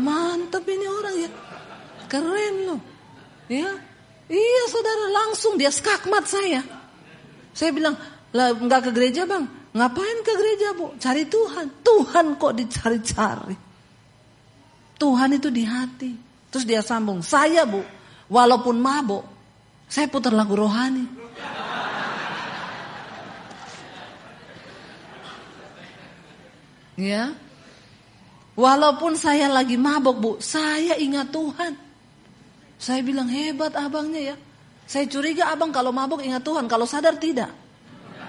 mantap 0.00 0.64
ini 0.64 0.88
orang 0.88 1.14
ya. 1.20 1.30
Keren 2.08 2.54
loh. 2.64 2.80
Ya. 3.52 3.68
Iya 4.24 4.62
saudara 4.72 5.04
langsung 5.12 5.60
dia 5.60 5.68
skakmat 5.68 6.24
saya. 6.24 6.64
Saya 7.52 7.68
bilang, 7.76 7.92
lah 8.32 8.56
nggak 8.56 8.88
ke 8.88 8.90
gereja 8.96 9.28
bang. 9.28 9.44
Ngapain 9.76 10.18
ke 10.24 10.32
gereja 10.32 10.72
bu? 10.72 10.96
Cari 10.96 11.28
Tuhan. 11.28 11.84
Tuhan 11.84 12.40
kok 12.40 12.56
dicari-cari. 12.56 13.56
Tuhan 14.96 15.30
itu 15.36 15.52
di 15.52 15.68
hati. 15.68 16.12
Terus 16.48 16.64
dia 16.64 16.80
sambung, 16.80 17.20
saya 17.20 17.68
bu, 17.68 17.82
walaupun 18.32 18.78
mabuk, 18.78 19.33
saya 19.88 20.06
putar 20.08 20.32
lagu 20.34 20.56
rohani. 20.56 21.06
Ya, 26.94 27.34
walaupun 28.54 29.18
saya 29.18 29.50
lagi 29.50 29.74
mabuk 29.74 30.16
bu, 30.22 30.32
saya 30.38 30.94
ingat 30.94 31.34
Tuhan. 31.34 31.74
Saya 32.78 33.02
bilang 33.02 33.26
hebat 33.26 33.74
abangnya 33.74 34.34
ya. 34.34 34.36
Saya 34.86 35.10
curiga 35.10 35.50
abang 35.50 35.74
kalau 35.74 35.90
mabuk 35.90 36.22
ingat 36.22 36.46
Tuhan, 36.46 36.70
kalau 36.70 36.86
sadar 36.86 37.18
tidak. 37.18 37.50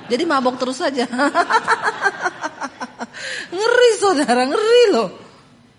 Jadi 0.09 0.23
mabok 0.25 0.57
terus 0.57 0.81
saja. 0.81 1.05
ngeri 3.55 3.91
saudara, 4.01 4.49
ngeri 4.49 4.83
loh. 4.93 5.09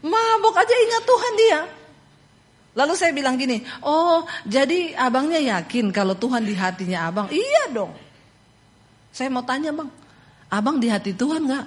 Mabok 0.07 0.55
aja 0.55 0.75
ingat 0.75 1.03
Tuhan 1.03 1.33
dia. 1.35 1.61
Lalu 2.77 2.93
saya 2.93 3.17
bilang 3.17 3.41
gini, 3.41 3.65
oh 3.81 4.29
jadi 4.45 4.93
abangnya 5.01 5.41
yakin 5.41 5.89
kalau 5.97 6.13
Tuhan 6.13 6.45
di 6.45 6.53
hatinya 6.53 7.09
abang? 7.09 7.27
Iya 7.33 7.73
dong. 7.73 7.97
Saya 9.09 9.33
mau 9.33 9.41
tanya 9.49 9.73
bang, 9.73 9.89
abang 10.53 10.77
di 10.77 10.93
hati 10.93 11.17
Tuhan 11.17 11.49
gak? 11.49 11.67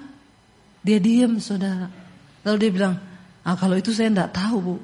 Dia 0.85 1.01
diem 1.01 1.41
saudara. 1.41 1.89
Lalu 2.45 2.57
dia 2.61 2.71
bilang, 2.71 2.95
ah 3.41 3.57
kalau 3.57 3.73
itu 3.73 3.89
saya 3.89 4.13
enggak 4.13 4.37
tahu 4.37 4.57
bu. 4.61 4.75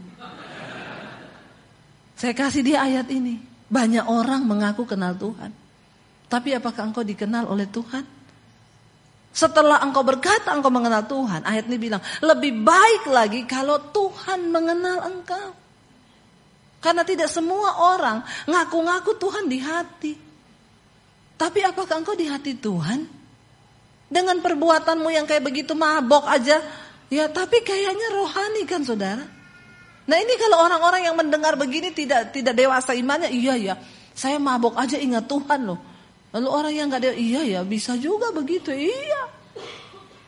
Saya 2.17 2.33
kasih 2.33 2.65
dia 2.65 2.81
ayat 2.81 3.05
ini. 3.13 3.37
Banyak 3.69 4.09
orang 4.09 4.49
mengaku 4.49 4.81
kenal 4.89 5.13
Tuhan. 5.13 5.53
Tapi 6.25 6.57
apakah 6.57 6.89
engkau 6.89 7.05
dikenal 7.05 7.45
oleh 7.45 7.69
Tuhan? 7.69 8.01
Setelah 9.29 9.83
engkau 9.83 10.01
berkata 10.01 10.55
engkau 10.55 10.73
mengenal 10.73 11.05
Tuhan, 11.05 11.45
ayat 11.45 11.69
ini 11.69 11.77
bilang, 11.77 12.01
lebih 12.23 12.65
baik 12.65 13.03
lagi 13.13 13.43
kalau 13.45 13.77
Tuhan 13.93 14.49
mengenal 14.49 15.05
engkau. 15.05 15.64
Karena 16.85 17.01
tidak 17.01 17.33
semua 17.33 17.81
orang 17.81 18.21
ngaku-ngaku 18.45 19.17
Tuhan 19.17 19.49
di 19.49 19.57
hati. 19.57 20.13
Tapi 21.33 21.65
apakah 21.65 21.97
engkau 21.97 22.13
di 22.13 22.29
hati 22.29 22.53
Tuhan? 22.61 23.09
Dengan 24.05 24.37
perbuatanmu 24.37 25.09
yang 25.09 25.25
kayak 25.25 25.41
begitu 25.41 25.73
mabok 25.73 26.29
aja, 26.29 26.61
ya 27.09 27.25
tapi 27.25 27.65
kayaknya 27.65 28.13
rohani 28.13 28.69
kan 28.69 28.85
saudara. 28.85 29.25
Nah 30.05 30.17
ini 30.21 30.37
kalau 30.37 30.61
orang-orang 30.61 31.09
yang 31.09 31.17
mendengar 31.17 31.57
begini 31.57 31.89
tidak 31.89 32.29
tidak 32.29 32.53
dewasa 32.53 32.93
imannya, 32.93 33.33
iya 33.33 33.57
ya, 33.57 33.73
saya 34.13 34.37
mabok 34.37 34.77
aja 34.77 35.01
ingat 35.01 35.25
Tuhan 35.25 35.65
loh. 35.65 35.81
Lalu 36.37 36.47
orang 36.53 36.73
yang 36.77 36.85
nggak 36.93 37.01
ada, 37.01 37.11
iya 37.17 37.41
ya 37.49 37.61
bisa 37.65 37.97
juga 37.97 38.29
begitu, 38.29 38.69
iya. 38.69 39.25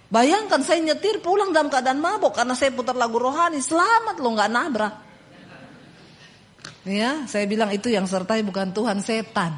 Bayangkan 0.10 0.66
saya 0.66 0.82
nyetir 0.82 1.22
pulang 1.22 1.54
dalam 1.54 1.70
keadaan 1.70 2.02
mabok 2.02 2.34
karena 2.34 2.58
saya 2.58 2.74
putar 2.74 2.98
lagu 2.98 3.22
rohani, 3.22 3.62
selamat 3.62 4.18
lo 4.18 4.34
nggak 4.34 4.50
nabrak. 4.50 5.07
Ya, 6.88 7.28
saya 7.28 7.44
bilang 7.44 7.68
itu 7.76 7.92
yang 7.92 8.08
sertai 8.08 8.48
bukan 8.48 8.72
Tuhan, 8.72 9.04
setan. 9.04 9.52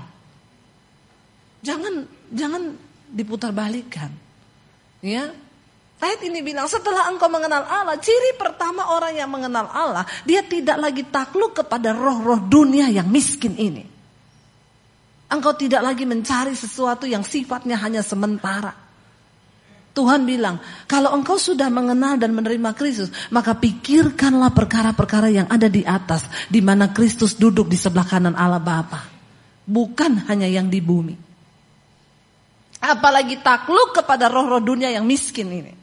Jangan 1.62 2.10
jangan 2.34 2.74
diputar 3.14 3.54
balikan. 3.54 4.10
Ya, 5.06 5.30
Ayat 6.00 6.24
ini 6.24 6.40
bilang 6.40 6.64
setelah 6.64 7.12
engkau 7.12 7.28
mengenal 7.28 7.68
Allah, 7.68 8.00
ciri 8.00 8.32
pertama 8.40 8.88
orang 8.96 9.20
yang 9.20 9.28
mengenal 9.28 9.68
Allah, 9.68 10.08
dia 10.24 10.40
tidak 10.40 10.80
lagi 10.80 11.04
takluk 11.04 11.60
kepada 11.60 11.92
roh-roh 11.92 12.40
dunia 12.40 12.88
yang 12.88 13.12
miskin 13.12 13.60
ini. 13.60 13.84
Engkau 15.28 15.52
tidak 15.60 15.84
lagi 15.84 16.08
mencari 16.08 16.56
sesuatu 16.56 17.04
yang 17.04 17.22
sifatnya 17.22 17.76
hanya 17.84 18.00
sementara. 18.00 18.72
Tuhan 20.00 20.24
bilang, 20.24 20.64
kalau 20.88 21.12
engkau 21.12 21.36
sudah 21.36 21.68
mengenal 21.68 22.16
dan 22.16 22.32
menerima 22.32 22.72
Kristus, 22.72 23.12
maka 23.36 23.52
pikirkanlah 23.52 24.56
perkara-perkara 24.56 25.28
yang 25.28 25.48
ada 25.52 25.68
di 25.68 25.84
atas, 25.84 26.24
di 26.48 26.64
mana 26.64 26.96
Kristus 26.96 27.36
duduk 27.36 27.68
di 27.68 27.76
sebelah 27.76 28.08
kanan 28.08 28.32
Allah 28.40 28.64
Bapa, 28.64 29.04
bukan 29.68 30.24
hanya 30.32 30.48
yang 30.48 30.72
di 30.72 30.80
bumi. 30.80 31.20
Apalagi 32.80 33.44
takluk 33.44 33.92
kepada 33.92 34.32
roh-roh 34.32 34.64
dunia 34.64 34.88
yang 34.88 35.04
miskin 35.04 35.52
ini. 35.52 35.76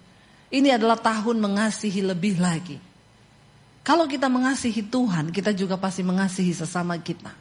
Ini 0.49 0.81
adalah 0.81 0.97
tahun 0.97 1.37
mengasihi 1.37 2.01
lebih 2.01 2.41
lagi. 2.41 2.81
Kalau 3.85 4.09
kita 4.09 4.33
mengasihi 4.33 4.81
Tuhan, 4.89 5.29
kita 5.29 5.53
juga 5.53 5.77
pasti 5.77 6.01
mengasihi 6.01 6.57
sesama 6.57 6.97
kita. 6.97 7.37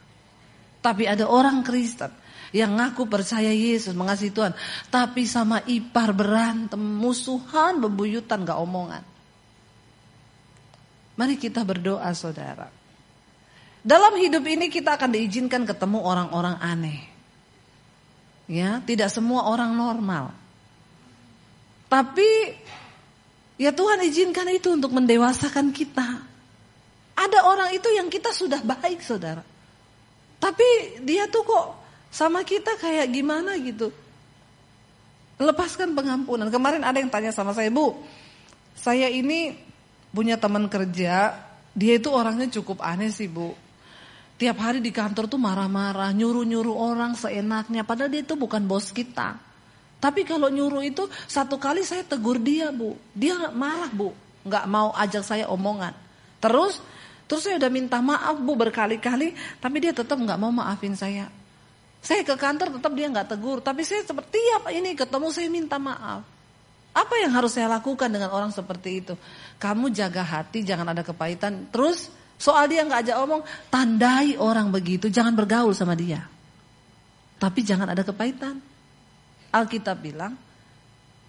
Tapi 0.84 1.08
ada 1.08 1.24
orang 1.24 1.64
Kristen 1.64 2.12
yang 2.56 2.80
ngaku 2.80 3.04
percaya 3.04 3.52
Yesus, 3.52 3.92
mengasihi 3.92 4.32
Tuhan. 4.32 4.56
Tapi 4.88 5.28
sama 5.28 5.60
ipar 5.68 6.16
berantem, 6.16 6.80
musuhan, 6.80 7.76
bebuyutan, 7.84 8.48
gak 8.48 8.56
omongan. 8.56 9.04
Mari 11.20 11.36
kita 11.36 11.60
berdoa 11.68 12.08
saudara. 12.16 12.72
Dalam 13.84 14.16
hidup 14.16 14.42
ini 14.48 14.72
kita 14.72 14.96
akan 14.96 15.12
diizinkan 15.12 15.68
ketemu 15.68 16.00
orang-orang 16.00 16.56
aneh. 16.58 17.00
Ya, 18.48 18.80
tidak 18.82 19.12
semua 19.12 19.46
orang 19.52 19.76
normal. 19.76 20.32
Tapi 21.86 22.56
ya 23.60 23.70
Tuhan 23.70 24.02
izinkan 24.08 24.48
itu 24.50 24.72
untuk 24.74 24.90
mendewasakan 24.96 25.70
kita. 25.70 26.24
Ada 27.16 27.38
orang 27.46 27.70
itu 27.72 27.88
yang 27.94 28.10
kita 28.10 28.34
sudah 28.34 28.60
baik 28.60 29.00
saudara. 29.00 29.40
Tapi 30.36 31.00
dia 31.06 31.30
tuh 31.30 31.42
kok 31.46 31.85
sama 32.16 32.40
kita 32.48 32.80
kayak 32.80 33.12
gimana 33.12 33.60
gitu. 33.60 33.92
Lepaskan 35.36 35.92
pengampunan. 35.92 36.48
Kemarin 36.48 36.80
ada 36.80 36.96
yang 36.96 37.12
tanya 37.12 37.28
sama 37.28 37.52
saya, 37.52 37.68
Bu, 37.68 37.92
saya 38.72 39.12
ini 39.12 39.52
punya 40.08 40.40
teman 40.40 40.64
kerja, 40.72 41.36
dia 41.76 41.92
itu 42.00 42.08
orangnya 42.08 42.48
cukup 42.56 42.80
aneh 42.80 43.12
sih 43.12 43.28
Bu. 43.28 43.52
Tiap 44.40 44.56
hari 44.56 44.80
di 44.80 44.88
kantor 44.88 45.28
tuh 45.28 45.36
marah-marah, 45.36 46.08
nyuruh-nyuruh 46.16 46.72
orang 46.72 47.12
seenaknya, 47.12 47.84
padahal 47.84 48.08
dia 48.08 48.24
itu 48.24 48.32
bukan 48.32 48.64
bos 48.64 48.88
kita. 48.96 49.36
Tapi 50.00 50.24
kalau 50.24 50.48
nyuruh 50.48 50.84
itu 50.84 51.04
satu 51.28 51.60
kali 51.60 51.84
saya 51.84 52.00
tegur 52.00 52.40
dia 52.40 52.72
Bu, 52.72 52.96
dia 53.12 53.52
marah 53.52 53.92
Bu, 53.92 54.16
nggak 54.48 54.64
mau 54.64 54.88
ajak 54.96 55.20
saya 55.20 55.52
omongan. 55.52 55.92
Terus 56.40 56.80
Terus 57.26 57.42
saya 57.42 57.58
udah 57.58 57.70
minta 57.74 57.98
maaf 57.98 58.38
bu 58.38 58.54
berkali-kali, 58.54 59.34
tapi 59.58 59.82
dia 59.82 59.90
tetap 59.90 60.14
nggak 60.14 60.38
mau 60.38 60.54
maafin 60.54 60.94
saya. 60.94 61.26
Saya 62.06 62.22
ke 62.22 62.38
kantor 62.38 62.78
tetap 62.78 62.94
dia 62.94 63.10
nggak 63.10 63.34
tegur, 63.34 63.58
tapi 63.58 63.82
saya 63.82 64.06
seperti 64.06 64.38
apa 64.54 64.70
ini 64.70 64.94
ketemu 64.94 65.26
saya 65.34 65.50
minta 65.50 65.74
maaf. 65.74 66.22
Apa 66.94 67.18
yang 67.18 67.34
harus 67.34 67.58
saya 67.58 67.66
lakukan 67.66 68.06
dengan 68.06 68.30
orang 68.30 68.54
seperti 68.54 69.02
itu? 69.02 69.18
Kamu 69.58 69.90
jaga 69.90 70.22
hati, 70.22 70.62
jangan 70.62 70.86
ada 70.94 71.02
kepahitan. 71.02 71.66
Terus 71.74 72.06
soal 72.38 72.70
dia 72.70 72.86
nggak 72.86 73.10
ajak 73.10 73.16
omong, 73.26 73.42
tandai 73.74 74.38
orang 74.38 74.70
begitu, 74.70 75.10
jangan 75.10 75.34
bergaul 75.34 75.74
sama 75.74 75.98
dia. 75.98 76.22
Tapi 77.42 77.66
jangan 77.66 77.90
ada 77.90 78.06
kepahitan. 78.06 78.54
Alkitab 79.50 79.98
bilang, 79.98 80.38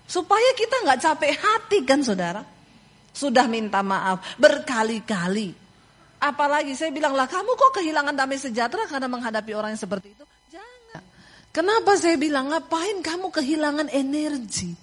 supaya 0.05 0.53
kita 0.53 0.85
nggak 0.85 0.99
capek 1.01 1.31
hati 1.41 1.77
kan 1.89 2.05
saudara. 2.05 2.45
Sudah 3.17 3.49
minta 3.49 3.81
maaf 3.81 4.37
berkali-kali. 4.37 5.57
Apalagi 6.21 6.77
saya 6.77 6.93
bilang 6.93 7.17
lah 7.17 7.25
kamu 7.25 7.49
kok 7.57 7.81
kehilangan 7.81 8.13
damai 8.13 8.37
sejahtera 8.37 8.85
karena 8.85 9.09
menghadapi 9.09 9.57
orang 9.57 9.73
yang 9.73 9.81
seperti 9.81 10.13
itu? 10.13 10.37
Kenapa 11.58 11.98
saya 11.98 12.22
bilang 12.22 12.54
ngapain 12.54 13.02
kamu 13.02 13.34
kehilangan 13.34 13.89
energi? 13.89 14.78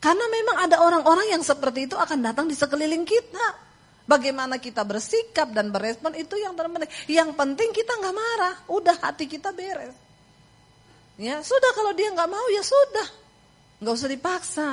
Karena 0.00 0.24
memang 0.32 0.64
ada 0.64 0.80
orang-orang 0.80 1.36
yang 1.36 1.44
seperti 1.44 1.84
itu 1.84 1.92
akan 1.92 2.24
datang 2.24 2.48
di 2.48 2.56
sekeliling 2.56 3.04
kita. 3.04 3.68
Bagaimana 4.08 4.56
kita 4.56 4.80
bersikap 4.88 5.52
dan 5.52 5.68
berespon 5.68 6.16
itu 6.16 6.40
yang 6.40 6.56
terpenting. 6.56 6.88
Yang 7.12 7.36
penting 7.36 7.68
kita 7.76 8.00
nggak 8.00 8.16
marah, 8.16 8.54
udah 8.72 8.96
hati 8.96 9.28
kita 9.28 9.52
beres. 9.52 9.92
Ya 11.20 11.44
sudah 11.44 11.76
kalau 11.76 11.92
dia 11.92 12.16
nggak 12.16 12.30
mau 12.32 12.46
ya 12.48 12.64
sudah, 12.64 13.08
nggak 13.84 13.92
usah 13.92 14.08
dipaksa. 14.08 14.68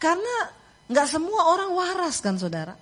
Karena 0.00 0.36
nggak 0.88 1.08
semua 1.12 1.52
orang 1.52 1.76
waras 1.76 2.24
kan 2.24 2.40
saudara. 2.40 2.72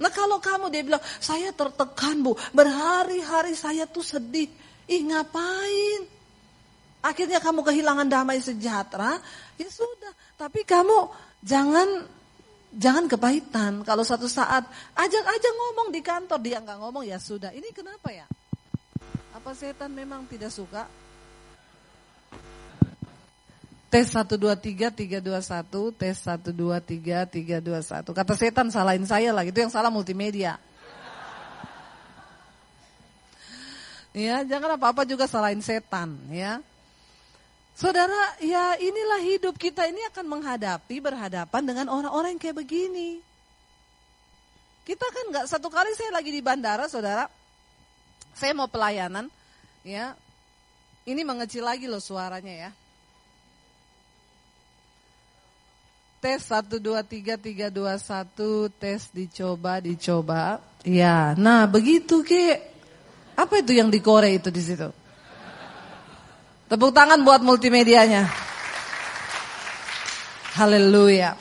Nah 0.00 0.08
kalau 0.08 0.40
kamu 0.40 0.72
dia 0.72 0.80
bilang, 0.88 1.04
saya 1.20 1.52
tertekan 1.52 2.24
bu, 2.24 2.32
berhari-hari 2.56 3.52
saya 3.52 3.84
tuh 3.84 4.00
sedih. 4.00 4.63
Ih 4.88 5.02
ngapain? 5.08 6.02
Akhirnya 7.04 7.36
kamu 7.36 7.60
kehilangan 7.60 8.08
damai 8.08 8.40
sejahtera, 8.40 9.20
ya 9.60 9.68
sudah. 9.68 10.12
Tapi 10.40 10.64
kamu 10.64 11.08
jangan 11.44 12.08
jangan 12.72 13.04
kepahitan. 13.06 13.84
Kalau 13.84 14.00
satu 14.02 14.24
saat 14.24 14.64
ajak 14.96 15.24
aja 15.24 15.50
ngomong 15.52 15.92
di 15.92 16.00
kantor, 16.00 16.40
dia 16.40 16.64
nggak 16.64 16.78
ngomong 16.80 17.04
ya 17.04 17.20
sudah. 17.20 17.52
Ini 17.52 17.68
kenapa 17.76 18.08
ya? 18.08 18.24
Apa 19.36 19.52
setan 19.52 19.92
memang 19.92 20.24
tidak 20.30 20.48
suka? 20.48 20.88
Tes 23.92 24.10
123 24.10 24.90
321, 24.90 25.94
tes 25.94 26.16
123 26.18 27.30
321. 27.30 28.10
Kata 28.10 28.32
setan 28.34 28.66
salahin 28.66 29.06
saya 29.06 29.30
lah, 29.30 29.46
itu 29.46 29.54
yang 29.54 29.70
salah 29.70 29.92
multimedia. 29.92 30.58
Ya, 34.14 34.46
jangan 34.46 34.78
apa-apa 34.78 35.02
juga 35.02 35.26
salahin 35.26 35.58
setan, 35.58 36.14
ya. 36.30 36.62
Saudara, 37.74 38.38
ya 38.38 38.78
inilah 38.78 39.18
hidup 39.26 39.58
kita 39.58 39.90
ini 39.90 39.98
akan 40.14 40.38
menghadapi 40.38 41.02
berhadapan 41.02 41.62
dengan 41.66 41.90
orang-orang 41.90 42.38
yang 42.38 42.42
kayak 42.46 42.62
begini. 42.62 43.18
Kita 44.86 45.02
kan 45.02 45.24
nggak 45.34 45.46
satu 45.50 45.66
kali 45.66 45.90
saya 45.98 46.14
lagi 46.14 46.30
di 46.30 46.38
bandara, 46.38 46.86
saudara. 46.86 47.26
Saya 48.38 48.54
mau 48.54 48.70
pelayanan, 48.70 49.26
ya. 49.82 50.14
Ini 51.02 51.26
mengecil 51.26 51.66
lagi 51.66 51.90
loh 51.90 51.98
suaranya 51.98 52.54
ya. 52.54 52.70
Tes 56.22 56.40
1, 56.46 56.78
2, 56.78 57.02
3, 57.02 57.36
3, 57.36 57.68
2, 57.68 57.98
1, 57.98 58.80
tes 58.80 59.00
dicoba, 59.10 59.82
dicoba. 59.82 60.62
Ya, 60.86 61.34
nah 61.34 61.66
begitu 61.66 62.22
ke. 62.22 62.73
Apa 63.34 63.60
itu 63.60 63.74
yang 63.74 63.90
dikore 63.90 64.30
itu 64.38 64.48
di 64.50 64.62
situ? 64.62 64.88
Tepuk 66.70 66.94
tangan 66.94 67.20
buat 67.26 67.42
multimedianya. 67.42 68.24
Haleluya. 70.54 71.34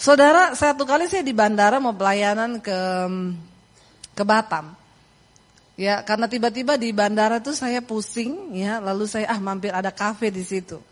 Saudara, 0.00 0.56
satu 0.56 0.88
kali 0.88 1.04
saya 1.04 1.20
di 1.20 1.36
bandara 1.36 1.76
mau 1.82 1.92
pelayanan 1.92 2.64
ke 2.64 2.78
ke 4.16 4.22
Batam. 4.24 4.72
Ya, 5.78 6.02
karena 6.02 6.26
tiba-tiba 6.26 6.74
di 6.74 6.90
bandara 6.90 7.38
tuh 7.38 7.54
saya 7.54 7.78
pusing 7.78 8.50
ya, 8.58 8.82
lalu 8.82 9.06
saya 9.06 9.30
ah 9.30 9.38
mampir 9.38 9.70
ada 9.70 9.94
kafe 9.94 10.34
di 10.34 10.42
situ. 10.42 10.82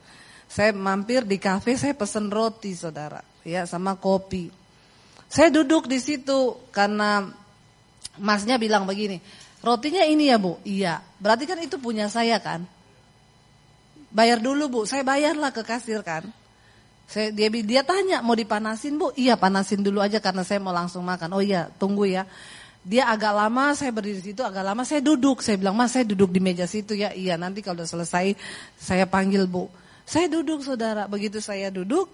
Saya 0.46 0.70
mampir 0.70 1.26
di 1.26 1.42
kafe, 1.42 1.74
saya 1.74 1.90
pesen 1.90 2.30
roti, 2.30 2.70
Saudara, 2.70 3.18
ya 3.42 3.66
sama 3.66 3.98
kopi. 3.98 4.46
Saya 5.26 5.50
duduk 5.50 5.90
di 5.90 5.98
situ 5.98 6.54
karena 6.70 7.26
masnya 8.14 8.62
bilang 8.62 8.86
begini, 8.86 9.18
"Rotinya 9.64 10.02
ini 10.04 10.28
ya, 10.32 10.36
Bu?" 10.40 10.58
"Iya." 10.64 11.04
Berarti 11.20 11.44
kan 11.48 11.60
itu 11.60 11.76
punya 11.80 12.08
saya 12.12 12.40
kan? 12.40 12.64
Bayar 14.12 14.40
dulu, 14.40 14.68
Bu. 14.68 14.80
Saya 14.88 15.04
bayarlah 15.04 15.52
ke 15.52 15.62
kasir 15.64 16.00
kan. 16.00 16.26
Saya, 17.06 17.30
dia 17.30 17.46
dia 17.46 17.82
tanya 17.86 18.18
mau 18.18 18.34
dipanasin 18.34 18.98
bu, 18.98 19.14
iya 19.14 19.38
panasin 19.38 19.78
dulu 19.78 20.02
aja 20.02 20.18
karena 20.18 20.42
saya 20.42 20.58
mau 20.58 20.74
langsung 20.74 21.06
makan. 21.06 21.38
Oh 21.38 21.42
iya 21.42 21.70
tunggu 21.78 22.02
ya. 22.02 22.26
Dia 22.86 23.10
agak 23.10 23.34
lama, 23.34 23.74
saya 23.74 23.90
berdiri 23.94 24.22
di 24.22 24.30
situ 24.30 24.42
agak 24.42 24.62
lama, 24.62 24.82
saya 24.82 25.02
duduk. 25.02 25.42
Saya 25.42 25.58
bilang, 25.58 25.74
mas 25.74 25.94
saya 25.94 26.06
duduk 26.06 26.30
di 26.30 26.38
meja 26.42 26.66
situ 26.66 26.98
ya. 26.98 27.14
Iya 27.14 27.38
nanti 27.38 27.62
kalau 27.62 27.82
udah 27.82 27.86
selesai 27.86 28.34
saya 28.78 29.06
panggil 29.06 29.46
bu. 29.46 29.70
Saya 30.06 30.30
duduk 30.30 30.62
saudara, 30.62 31.06
begitu 31.10 31.42
saya 31.42 31.70
duduk, 31.70 32.06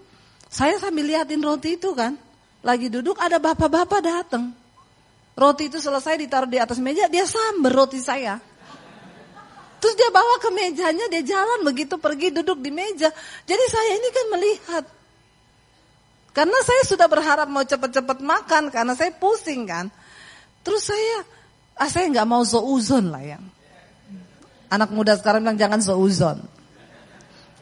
saya 0.49 0.77
sambil 0.81 1.09
liatin 1.09 1.41
roti 1.41 1.77
itu 1.77 1.93
kan. 1.93 2.17
Lagi 2.65 2.89
duduk 2.89 3.17
ada 3.21 3.37
bapak-bapak 3.37 4.01
datang. 4.01 4.53
Roti 5.33 5.65
itu 5.65 5.81
selesai 5.81 6.13
ditaruh 6.21 6.49
di 6.49 6.61
atas 6.61 6.77
meja, 6.77 7.09
dia 7.09 7.25
samber 7.25 7.73
roti 7.73 7.97
saya. 7.97 8.37
Terus 9.81 9.99
dia 9.99 10.13
bawa 10.13 10.39
ke 10.39 10.47
mejanya, 10.53 11.09
dia 11.09 11.25
jalan 11.25 11.65
begitu 11.67 11.99
pergi 11.99 12.31
duduk 12.31 12.61
di 12.61 12.71
meja. 12.71 13.11
Jadi 13.43 13.65
saya 13.67 13.91
ini 13.97 14.09
kan 14.13 14.25
melihat. 14.31 14.83
Karena 16.31 16.57
saya 16.63 16.81
sudah 16.87 17.07
berharap 17.09 17.49
mau 17.49 17.65
cepat-cepat 17.65 18.23
makan, 18.23 18.71
karena 18.71 18.93
saya 18.95 19.11
pusing 19.11 19.67
kan. 19.67 19.91
Terus 20.63 20.87
saya, 20.87 21.27
ah 21.75 21.89
saya 21.89 22.07
nggak 22.13 22.29
mau 22.29 22.45
zouzon 22.47 23.11
lah 23.11 23.21
ya. 23.25 23.41
Anak 24.71 24.89
muda 24.95 25.19
sekarang 25.19 25.43
bilang 25.43 25.59
jangan 25.59 25.81
zouzon. 25.83 26.39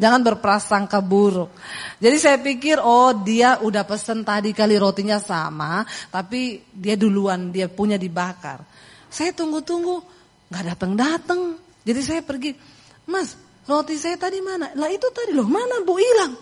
Jangan 0.02 0.26
berprasangka 0.26 0.98
buruk. 1.06 1.54
Jadi 2.02 2.18
saya 2.18 2.42
pikir 2.42 2.82
oh 2.82 3.14
dia 3.22 3.62
udah 3.62 3.86
pesen 3.86 4.26
tadi 4.26 4.50
kali 4.50 4.74
rotinya 4.82 5.22
sama, 5.22 5.86
tapi 6.10 6.66
dia 6.74 6.98
duluan 6.98 7.54
dia 7.54 7.70
punya 7.70 8.02
dibakar. 8.02 8.66
Saya 9.14 9.30
tunggu-tunggu 9.30 10.02
nggak 10.50 10.64
datang-datang. 10.74 11.54
Jadi 11.86 12.02
saya 12.02 12.26
pergi, 12.26 12.58
Mas 13.06 13.38
roti 13.70 13.94
saya 14.02 14.18
tadi 14.18 14.42
mana? 14.42 14.74
Lah 14.74 14.90
itu 14.90 15.06
tadi 15.14 15.38
loh 15.38 15.46
mana 15.46 15.86
bu 15.86 15.94
hilang. 15.94 16.34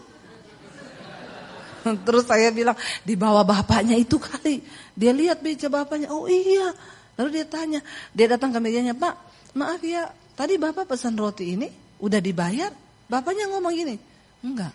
Terus 2.07 2.23
saya 2.31 2.55
bilang, 2.55 2.79
di 3.03 3.19
bawah 3.19 3.43
bapaknya 3.43 3.99
itu 3.99 4.15
kali. 4.15 4.63
Dia 4.95 5.11
lihat 5.11 5.43
meja 5.43 5.67
bapaknya, 5.67 6.11
oh 6.15 6.31
iya. 6.31 6.71
Lalu 7.19 7.29
dia 7.35 7.45
tanya, 7.47 7.79
dia 8.15 8.31
datang 8.31 8.55
ke 8.55 8.59
mejanya, 8.63 8.95
Pak, 8.95 9.15
maaf 9.59 9.83
ya, 9.83 10.07
tadi 10.39 10.55
bapak 10.55 10.87
pesan 10.87 11.19
roti 11.19 11.59
ini, 11.59 11.67
udah 11.99 12.23
dibayar? 12.23 12.71
Bapaknya 13.09 13.49
ngomong 13.49 13.73
gini, 13.73 13.97
enggak. 14.45 14.71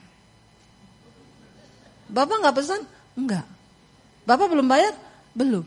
Bapak 2.10 2.36
nggak 2.42 2.56
pesan? 2.58 2.82
Enggak. 3.14 3.46
Bapak 4.26 4.50
belum 4.50 4.66
bayar? 4.66 4.92
Belum. 5.32 5.62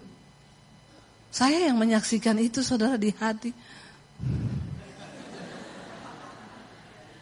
Saya 1.32 1.72
yang 1.72 1.80
menyaksikan 1.80 2.36
itu 2.44 2.60
saudara 2.60 3.00
di 3.00 3.16
hati. 3.16 3.56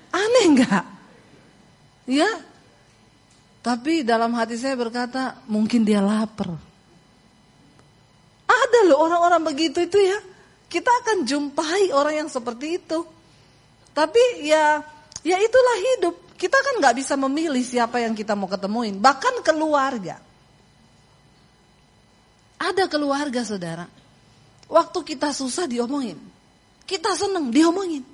Aneh 0.09 0.45
enggak? 0.49 0.85
Ya, 2.05 2.29
tapi 3.65 4.05
dalam 4.05 4.29
hati 4.37 4.61
saya 4.61 4.77
berkata, 4.77 5.41
mungkin 5.49 5.81
dia 5.81 5.97
lapar. 5.97 6.53
Ada 8.45 8.79
loh 8.85 9.01
orang-orang 9.01 9.41
begitu 9.41 9.81
itu 9.81 9.97
ya. 9.97 10.21
Kita 10.69 10.85
akan 11.01 11.25
jumpai 11.25 11.89
orang 11.89 12.25
yang 12.25 12.29
seperti 12.29 12.77
itu. 12.77 13.01
Tapi 13.89 14.45
ya, 14.45 14.85
ya 15.25 15.41
itulah 15.41 15.77
hidup. 15.81 16.15
Kita 16.37 16.55
kan 16.61 16.77
nggak 16.77 16.95
bisa 17.01 17.17
memilih 17.17 17.63
siapa 17.65 17.99
yang 17.99 18.13
kita 18.13 18.37
mau 18.37 18.45
ketemuin. 18.45 19.01
Bahkan 19.01 19.41
keluarga. 19.41 20.21
Ada 22.61 22.85
keluarga 22.85 23.41
saudara. 23.41 23.89
Waktu 24.69 24.99
kita 25.01 25.33
susah 25.33 25.65
diomongin. 25.65 26.19
Kita 26.85 27.17
seneng 27.17 27.49
diomongin. 27.49 28.05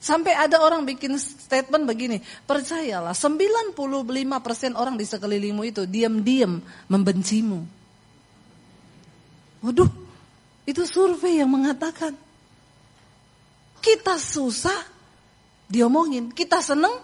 Sampai 0.00 0.32
ada 0.32 0.64
orang 0.64 0.88
bikin 0.88 1.12
statement 1.20 1.84
begini, 1.84 2.24
percayalah 2.48 3.12
95% 3.12 3.76
orang 4.72 4.96
di 4.96 5.04
sekelilingmu 5.04 5.60
itu 5.68 5.84
diam-diam 5.84 6.56
membencimu. 6.88 7.60
Waduh, 9.60 9.92
itu 10.64 10.82
survei 10.88 11.44
yang 11.44 11.52
mengatakan. 11.52 12.16
Kita 13.80 14.20
susah, 14.20 14.76
diomongin. 15.66 16.30
Kita 16.30 16.60
seneng, 16.60 17.00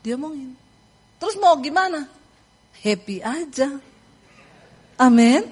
diomongin. 0.00 0.56
Terus 1.20 1.36
mau 1.36 1.54
gimana? 1.60 2.08
Happy 2.80 3.20
aja. 3.20 3.76
Amin. 4.98 5.42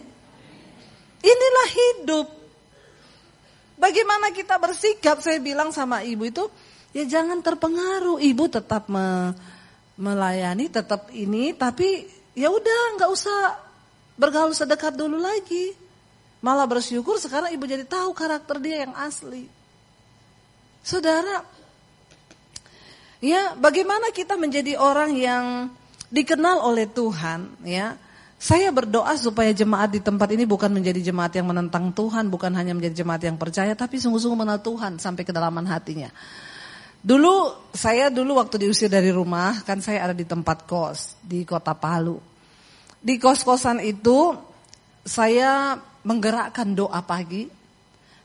Inilah 1.21 1.69
hidup. 1.71 2.27
Bagaimana 3.77 4.33
kita 4.33 4.57
bersikap? 4.57 5.21
Saya 5.21 5.37
bilang 5.39 5.71
sama 5.71 6.01
ibu 6.01 6.25
itu, 6.25 6.49
Ya 6.97 7.05
jangan 7.05 7.45
terpengaruh. 7.45 8.17
Ibu 8.17 8.49
tetap 8.49 8.89
me, 8.89 9.37
melayani, 10.01 10.73
tetap 10.73 11.13
ini, 11.13 11.53
tapi 11.53 12.09
ya 12.33 12.49
udah 12.49 12.97
nggak 12.97 13.11
usah 13.13 13.61
bergaul 14.17 14.57
sedekat 14.57 14.97
dulu 14.97 15.21
lagi. 15.21 15.77
Malah 16.41 16.65
bersyukur 16.65 17.21
sekarang 17.21 17.53
ibu 17.53 17.69
jadi 17.69 17.85
tahu 17.85 18.17
karakter 18.17 18.57
dia 18.65 18.89
yang 18.89 18.97
asli. 18.97 19.45
Saudara, 20.87 21.43
ya 23.19 23.59
bagaimana 23.59 24.15
kita 24.15 24.39
menjadi 24.39 24.79
orang 24.79 25.19
yang 25.19 25.45
dikenal 26.15 26.63
oleh 26.63 26.87
Tuhan, 26.87 27.59
ya. 27.67 27.99
Saya 28.39 28.71
berdoa 28.71 29.17
supaya 29.19 29.51
jemaat 29.51 29.97
di 29.97 29.99
tempat 29.99 30.31
ini 30.31 30.47
bukan 30.47 30.71
menjadi 30.71 31.11
jemaat 31.11 31.35
yang 31.35 31.51
menentang 31.51 31.91
Tuhan, 31.91 32.31
bukan 32.31 32.55
hanya 32.55 32.71
menjadi 32.71 33.03
jemaat 33.03 33.19
yang 33.27 33.35
percaya, 33.35 33.75
tapi 33.75 33.99
sungguh-sungguh 33.99 34.39
mengenal 34.39 34.63
Tuhan 34.63 35.03
sampai 35.03 35.27
kedalaman 35.27 35.67
hatinya. 35.67 36.13
Dulu 37.03 37.67
saya 37.75 38.07
dulu 38.07 38.39
waktu 38.39 38.69
diusir 38.69 38.87
dari 38.87 39.11
rumah 39.11 39.67
kan 39.67 39.83
saya 39.83 40.07
ada 40.07 40.15
di 40.15 40.23
tempat 40.23 40.71
kos 40.71 41.19
di 41.19 41.43
kota 41.43 41.75
Palu. 41.75 42.21
Di 43.03 43.19
kos-kosan 43.19 43.83
itu 43.83 44.39
saya 45.03 45.81
menggerakkan 46.07 46.79
doa 46.79 47.03
pagi, 47.03 47.51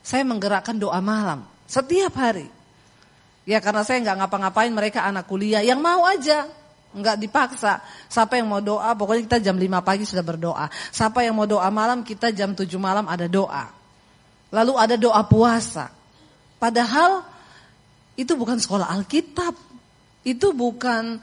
saya 0.04 0.22
menggerakkan 0.22 0.78
doa 0.78 1.00
malam 1.02 1.51
setiap 1.66 2.14
hari. 2.16 2.48
Ya 3.42 3.58
karena 3.58 3.82
saya 3.82 3.98
nggak 4.02 4.22
ngapa-ngapain 4.22 4.70
mereka 4.70 5.02
anak 5.02 5.26
kuliah 5.26 5.66
yang 5.66 5.82
mau 5.82 6.06
aja 6.06 6.46
nggak 6.92 7.16
dipaksa. 7.18 7.80
Siapa 8.06 8.36
yang 8.36 8.48
mau 8.52 8.60
doa, 8.60 8.92
pokoknya 8.92 9.22
kita 9.26 9.38
jam 9.50 9.56
5 9.56 9.80
pagi 9.80 10.04
sudah 10.04 10.24
berdoa. 10.24 10.68
Siapa 10.92 11.24
yang 11.24 11.34
mau 11.34 11.48
doa 11.48 11.66
malam, 11.72 12.04
kita 12.04 12.30
jam 12.30 12.52
7 12.52 12.68
malam 12.76 13.08
ada 13.08 13.26
doa. 13.26 13.72
Lalu 14.52 14.72
ada 14.76 14.96
doa 15.00 15.24
puasa. 15.24 15.88
Padahal 16.60 17.24
itu 18.14 18.36
bukan 18.36 18.60
sekolah 18.60 18.92
Alkitab. 18.92 19.56
Itu 20.22 20.52
bukan 20.52 21.18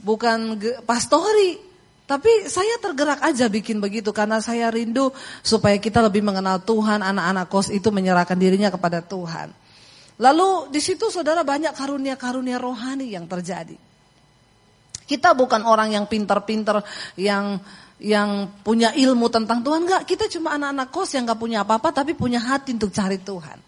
bukan 0.00 0.58
pastori. 0.82 1.60
Tapi 2.02 2.50
saya 2.50 2.76
tergerak 2.82 3.22
aja 3.22 3.46
bikin 3.46 3.78
begitu 3.78 4.10
karena 4.10 4.42
saya 4.42 4.68
rindu 4.68 5.14
supaya 5.40 5.78
kita 5.78 6.02
lebih 6.02 6.20
mengenal 6.20 6.60
Tuhan, 6.60 7.00
anak-anak 7.00 7.46
kos 7.46 7.70
itu 7.70 7.88
menyerahkan 7.94 8.34
dirinya 8.36 8.68
kepada 8.68 9.00
Tuhan. 9.00 9.54
Lalu 10.22 10.70
di 10.70 10.78
situ 10.78 11.10
saudara 11.10 11.42
banyak 11.42 11.74
karunia-karunia 11.74 12.62
rohani 12.62 13.10
yang 13.10 13.26
terjadi. 13.26 13.74
Kita 15.02 15.34
bukan 15.34 15.66
orang 15.66 15.98
yang 15.98 16.06
pintar-pintar 16.06 16.86
yang 17.18 17.58
yang 17.98 18.50
punya 18.62 18.94
ilmu 18.94 19.26
tentang 19.30 19.66
Tuhan 19.66 19.82
enggak, 19.82 20.06
kita 20.06 20.30
cuma 20.30 20.54
anak-anak 20.54 20.88
kos 20.94 21.10
yang 21.18 21.26
enggak 21.26 21.40
punya 21.42 21.58
apa-apa 21.66 21.90
tapi 21.90 22.14
punya 22.14 22.38
hati 22.38 22.74
untuk 22.78 22.94
cari 22.94 23.18
Tuhan. 23.18 23.58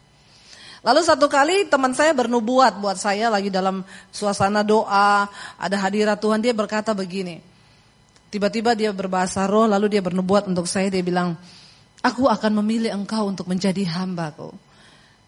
Lalu 0.85 1.01
satu 1.01 1.27
kali 1.27 1.67
teman 1.67 1.97
saya 1.97 2.13
bernubuat 2.13 2.77
buat 2.79 3.01
saya 3.01 3.33
lagi 3.33 3.49
dalam 3.49 3.83
suasana 4.13 4.61
doa, 4.61 5.27
ada 5.57 5.77
hadirat 5.81 6.21
Tuhan, 6.21 6.45
dia 6.45 6.53
berkata 6.53 6.93
begini. 6.93 7.41
Tiba-tiba 8.29 8.77
dia 8.77 8.93
berbahasa 8.93 9.49
roh, 9.49 9.65
lalu 9.65 9.97
dia 9.97 10.05
bernubuat 10.05 10.45
untuk 10.45 10.69
saya, 10.69 10.93
dia 10.93 11.01
bilang, 11.01 11.41
aku 12.05 12.29
akan 12.29 12.61
memilih 12.61 12.93
engkau 12.93 13.33
untuk 13.33 13.49
menjadi 13.49 13.81
hambaku. 13.97 14.53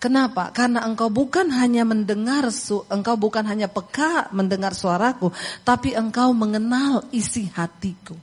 Kenapa? 0.06 0.54
Karena 0.54 0.86
engkau 0.86 1.10
bukan 1.10 1.50
hanya 1.50 1.82
mendengar, 1.82 2.46
engkau 2.94 3.18
bukan 3.18 3.42
hanya 3.42 3.66
peka 3.66 4.30
mendengar 4.30 4.70
suaraku, 4.70 5.34
tapi 5.66 5.98
engkau 5.98 6.30
mengenal 6.30 7.10
isi 7.10 7.50
hatiku. 7.50 8.14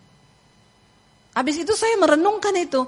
Habis 1.35 1.67
itu 1.67 1.75
saya 1.75 1.99
merenungkan 1.99 2.55
itu. 2.55 2.87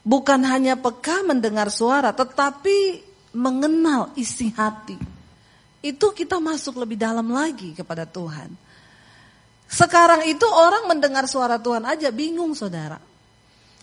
Bukan 0.00 0.40
hanya 0.48 0.80
peka 0.80 1.20
mendengar 1.20 1.68
suara, 1.68 2.16
tetapi 2.16 3.04
mengenal 3.36 4.08
isi 4.16 4.48
hati. 4.56 4.96
Itu 5.84 6.16
kita 6.16 6.40
masuk 6.40 6.80
lebih 6.80 6.96
dalam 6.96 7.28
lagi 7.28 7.76
kepada 7.76 8.08
Tuhan. 8.08 8.56
Sekarang 9.68 10.24
itu 10.24 10.48
orang 10.48 10.88
mendengar 10.88 11.28
suara 11.28 11.60
Tuhan 11.60 11.84
aja 11.84 12.08
bingung 12.08 12.56
saudara. 12.56 12.96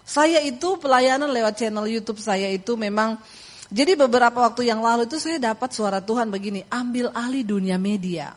Saya 0.02 0.42
itu 0.42 0.82
pelayanan 0.82 1.30
lewat 1.30 1.62
channel 1.62 1.86
YouTube 1.86 2.18
saya 2.18 2.50
itu 2.50 2.74
memang 2.74 3.22
jadi 3.68 4.00
beberapa 4.00 4.48
waktu 4.48 4.72
yang 4.72 4.80
lalu 4.80 5.12
itu 5.12 5.20
saya 5.20 5.52
dapat 5.52 5.76
suara 5.76 6.00
Tuhan 6.00 6.32
begini, 6.32 6.64
ambil 6.72 7.12
alih 7.12 7.44
dunia 7.44 7.76
media. 7.76 8.32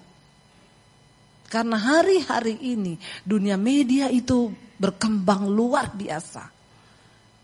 Karena 1.47 1.79
hari-hari 1.79 2.59
ini 2.63 2.99
dunia 3.23 3.55
media 3.55 4.11
itu 4.11 4.51
berkembang 4.79 5.47
luar 5.47 5.95
biasa. 5.95 6.51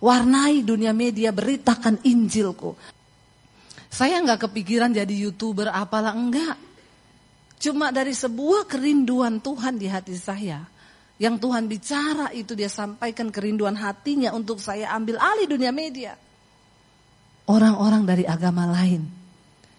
Warnai 0.03 0.67
dunia 0.67 0.91
media, 0.91 1.31
beritakan 1.31 2.03
Injilku. 2.03 2.75
Saya 3.87 4.19
nggak 4.21 4.51
kepikiran 4.51 4.91
jadi 4.91 5.15
youtuber 5.15 5.71
apalah 5.71 6.15
enggak. 6.15 6.59
Cuma 7.57 7.95
dari 7.95 8.13
sebuah 8.13 8.67
kerinduan 8.67 9.39
Tuhan 9.39 9.79
di 9.79 9.87
hati 9.89 10.15
saya. 10.19 10.61
Yang 11.17 11.49
Tuhan 11.49 11.65
bicara 11.65 12.29
itu 12.35 12.53
dia 12.53 12.69
sampaikan 12.69 13.33
kerinduan 13.33 13.73
hatinya 13.79 14.37
untuk 14.37 14.61
saya 14.61 14.93
ambil 14.93 15.17
alih 15.17 15.49
dunia 15.49 15.73
media. 15.73 16.13
Orang-orang 17.47 18.03
dari 18.03 18.27
agama 18.27 18.67
lain 18.67 19.07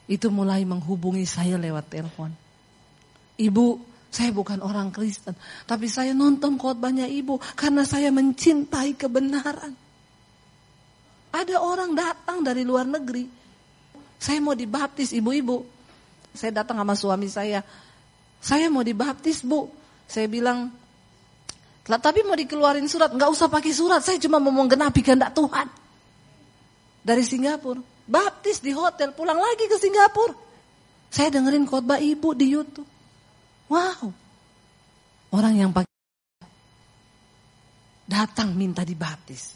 itu 0.08 0.32
mulai 0.32 0.64
menghubungi 0.64 1.28
saya 1.28 1.60
lewat 1.60 1.92
telepon. 1.92 2.32
Ibu, 3.36 3.68
saya 4.08 4.32
bukan 4.32 4.64
orang 4.64 4.88
Kristen, 4.90 5.36
tapi 5.68 5.92
saya 5.92 6.16
nonton 6.16 6.56
khotbahnya 6.56 7.12
ibu 7.12 7.36
karena 7.60 7.84
saya 7.84 8.08
mencintai 8.08 8.96
kebenaran. 8.96 9.76
Ada 11.36 11.60
orang 11.60 11.92
datang 11.92 12.40
dari 12.40 12.64
luar 12.64 12.88
negeri. 12.88 13.28
Saya 14.18 14.40
mau 14.40 14.56
dibaptis 14.56 15.12
ibu-ibu. 15.12 15.62
Saya 16.32 16.64
datang 16.64 16.80
sama 16.80 16.96
suami 16.96 17.28
saya. 17.28 17.62
Saya 18.40 18.72
mau 18.72 18.82
dibaptis 18.82 19.44
bu. 19.44 19.70
Saya 20.08 20.26
bilang, 20.32 20.72
tapi 21.84 22.24
mau 22.24 22.34
dikeluarin 22.34 22.88
surat. 22.88 23.12
Nggak 23.12 23.30
usah 23.30 23.52
pakai 23.52 23.76
surat. 23.76 24.02
Saya 24.02 24.18
cuma 24.24 24.40
mau 24.40 24.56
menggenapi 24.56 25.04
kehendak 25.04 25.36
Tuhan. 25.36 25.68
Dari 27.08 27.24
Singapura. 27.24 27.80
Baptis 28.04 28.60
di 28.60 28.76
hotel. 28.76 29.15
Pulang 29.15 29.39
lagi 29.39 29.63
ke 29.72 29.80
Singapura. 29.80 30.36
Saya 31.08 31.32
dengerin 31.32 31.63
khotbah 31.63 32.04
ibu 32.04 32.36
di 32.36 32.52
Youtube. 32.52 32.89
Wow. 33.72 34.12
Orang 35.32 35.56
yang 35.56 35.72
pakai 35.72 35.88
datang 38.08 38.52
minta 38.56 38.84
dibaptis. 38.84 39.56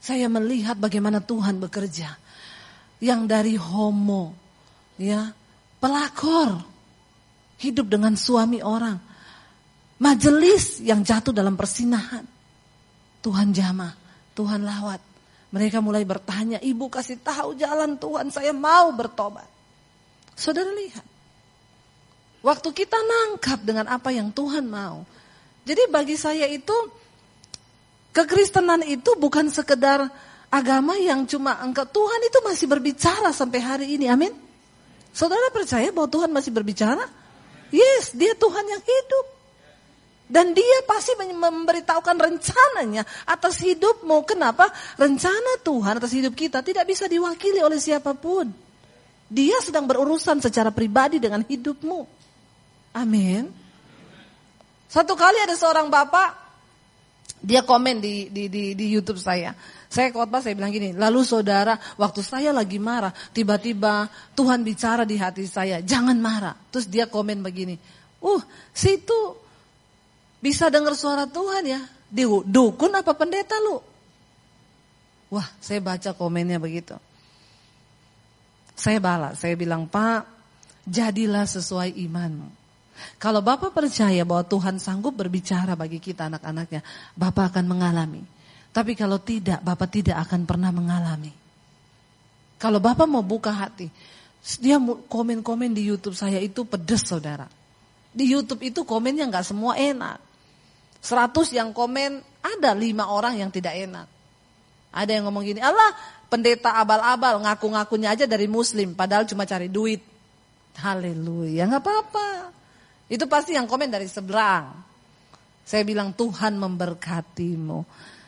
Saya 0.00 0.32
melihat 0.32 0.80
bagaimana 0.80 1.20
Tuhan 1.20 1.60
bekerja. 1.60 2.16
Yang 3.00 3.20
dari 3.28 3.54
homo, 3.56 4.36
ya, 5.00 5.32
pelakor, 5.80 6.64
hidup 7.60 7.88
dengan 7.88 8.16
suami 8.16 8.60
orang. 8.60 8.96
Majelis 10.00 10.80
yang 10.80 11.04
jatuh 11.04 11.32
dalam 11.32 11.56
persinahan. 11.56 12.24
Tuhan 13.20 13.52
jamah, 13.52 13.92
Tuhan 14.32 14.64
lawat. 14.64 15.09
Mereka 15.50 15.82
mulai 15.82 16.06
bertanya, 16.06 16.62
ibu 16.62 16.86
kasih 16.86 17.18
tahu 17.18 17.58
jalan 17.58 17.98
Tuhan, 17.98 18.30
saya 18.30 18.54
mau 18.54 18.94
bertobat. 18.94 19.46
Saudara 20.38 20.70
lihat, 20.70 21.02
waktu 22.40 22.68
kita 22.70 22.96
nangkap 22.96 23.58
dengan 23.66 23.90
apa 23.90 24.14
yang 24.14 24.30
Tuhan 24.30 24.70
mau. 24.70 25.02
Jadi 25.66 25.90
bagi 25.90 26.14
saya 26.14 26.46
itu 26.46 26.72
Kekristenan 28.10 28.82
itu 28.90 29.14
bukan 29.14 29.46
sekedar 29.46 30.10
agama 30.50 30.98
yang 30.98 31.22
cuma 31.30 31.62
engkau 31.62 31.86
Tuhan 31.86 32.20
itu 32.26 32.38
masih 32.42 32.66
berbicara 32.66 33.30
sampai 33.30 33.60
hari 33.62 33.86
ini. 33.94 34.10
Amin. 34.10 34.34
Saudara 35.14 35.46
percaya 35.54 35.94
bahwa 35.94 36.10
Tuhan 36.10 36.30
masih 36.34 36.50
berbicara? 36.50 37.06
Yes, 37.70 38.10
dia 38.18 38.34
Tuhan 38.34 38.66
yang 38.66 38.82
hidup. 38.82 39.26
Dan 40.30 40.54
dia 40.54 40.78
pasti 40.86 41.18
memberitahukan 41.18 42.14
rencananya 42.14 43.02
atas 43.26 43.58
hidupmu. 43.66 44.22
Kenapa? 44.22 44.70
Rencana 44.94 45.58
Tuhan 45.66 45.98
atas 45.98 46.14
hidup 46.14 46.38
kita 46.38 46.62
tidak 46.62 46.86
bisa 46.86 47.10
diwakili 47.10 47.58
oleh 47.58 47.82
siapa 47.82 48.14
pun. 48.14 48.46
Dia 49.26 49.58
sedang 49.58 49.90
berurusan 49.90 50.38
secara 50.38 50.70
pribadi 50.70 51.18
dengan 51.18 51.42
hidupmu. 51.42 52.06
Amin. 52.94 53.50
Satu 54.86 55.18
kali 55.18 55.38
ada 55.42 55.58
seorang 55.58 55.90
bapak 55.90 56.40
dia 57.40 57.64
komen 57.64 58.04
di, 58.04 58.28
di, 58.28 58.52
di, 58.52 58.76
di 58.76 58.86
YouTube 58.92 59.18
saya. 59.18 59.56
Saya 59.90 60.12
khotbah 60.12 60.44
saya 60.44 60.54
bilang 60.54 60.70
gini, 60.70 60.94
lalu 60.94 61.24
saudara 61.26 61.74
waktu 61.98 62.20
saya 62.22 62.54
lagi 62.54 62.78
marah, 62.78 63.10
tiba-tiba 63.34 64.06
Tuhan 64.36 64.62
bicara 64.62 65.02
di 65.02 65.18
hati 65.18 65.48
saya, 65.48 65.82
jangan 65.82 66.14
marah. 66.20 66.54
Terus 66.70 66.86
dia 66.86 67.08
komen 67.08 67.42
begini, 67.42 67.74
uh 68.22 68.42
situ 68.70 69.39
bisa 70.40 70.72
dengar 70.72 70.96
suara 70.96 71.28
Tuhan 71.28 71.62
ya, 71.68 71.80
di 72.08 72.24
dukun 72.24 72.92
apa 72.96 73.12
pendeta 73.12 73.60
lu? 73.60 73.78
Wah 75.30 75.46
saya 75.62 75.78
baca 75.78 76.10
komennya 76.16 76.58
begitu. 76.58 76.98
Saya 78.74 78.96
balas, 78.96 79.36
saya 79.38 79.54
bilang 79.54 79.84
Pak, 79.84 80.24
jadilah 80.88 81.44
sesuai 81.44 81.94
imanmu. 82.00 82.48
Kalau 83.20 83.40
Bapak 83.44 83.72
percaya 83.72 84.24
bahwa 84.24 84.44
Tuhan 84.44 84.80
sanggup 84.80 85.16
berbicara 85.16 85.76
bagi 85.76 86.00
kita 86.00 86.32
anak-anaknya, 86.32 86.80
Bapak 87.16 87.54
akan 87.54 87.64
mengalami. 87.68 88.24
Tapi 88.72 88.96
kalau 88.96 89.20
tidak, 89.20 89.60
Bapak 89.60 89.88
tidak 89.92 90.16
akan 90.24 90.48
pernah 90.48 90.72
mengalami. 90.72 91.32
Kalau 92.60 92.80
Bapak 92.80 93.08
mau 93.08 93.24
buka 93.24 93.52
hati, 93.52 93.88
dia 94.60 94.80
komen-komen 94.80 95.72
di 95.76 95.84
YouTube 95.88 96.16
saya 96.16 96.40
itu 96.40 96.64
pedes 96.64 97.04
saudara. 97.04 97.48
Di 98.10 98.28
YouTube 98.28 98.64
itu 98.64 98.80
komennya 98.84 99.28
nggak 99.28 99.46
semua 99.46 99.76
enak. 99.76 100.29
Seratus 101.00 101.56
yang 101.56 101.72
komen, 101.72 102.20
ada 102.44 102.76
lima 102.76 103.08
orang 103.08 103.40
yang 103.40 103.48
tidak 103.48 103.72
enak. 103.72 104.06
Ada 104.92 105.10
yang 105.16 105.28
ngomong 105.28 105.44
gini, 105.44 105.60
Allah 105.64 105.96
pendeta 106.28 106.76
abal-abal 106.76 107.40
ngaku-ngakunya 107.42 108.12
aja 108.12 108.24
dari 108.28 108.46
muslim, 108.46 108.92
padahal 108.92 109.24
cuma 109.24 109.48
cari 109.48 109.72
duit. 109.72 110.02
Haleluya, 110.76 111.66
nggak 111.66 111.82
apa-apa. 111.82 112.28
Itu 113.10 113.26
pasti 113.26 113.58
yang 113.58 113.66
komen 113.66 113.90
dari 113.90 114.06
seberang. 114.06 114.70
Saya 115.66 115.82
bilang 115.82 116.14
Tuhan 116.14 116.58
memberkatimu. 116.58 117.82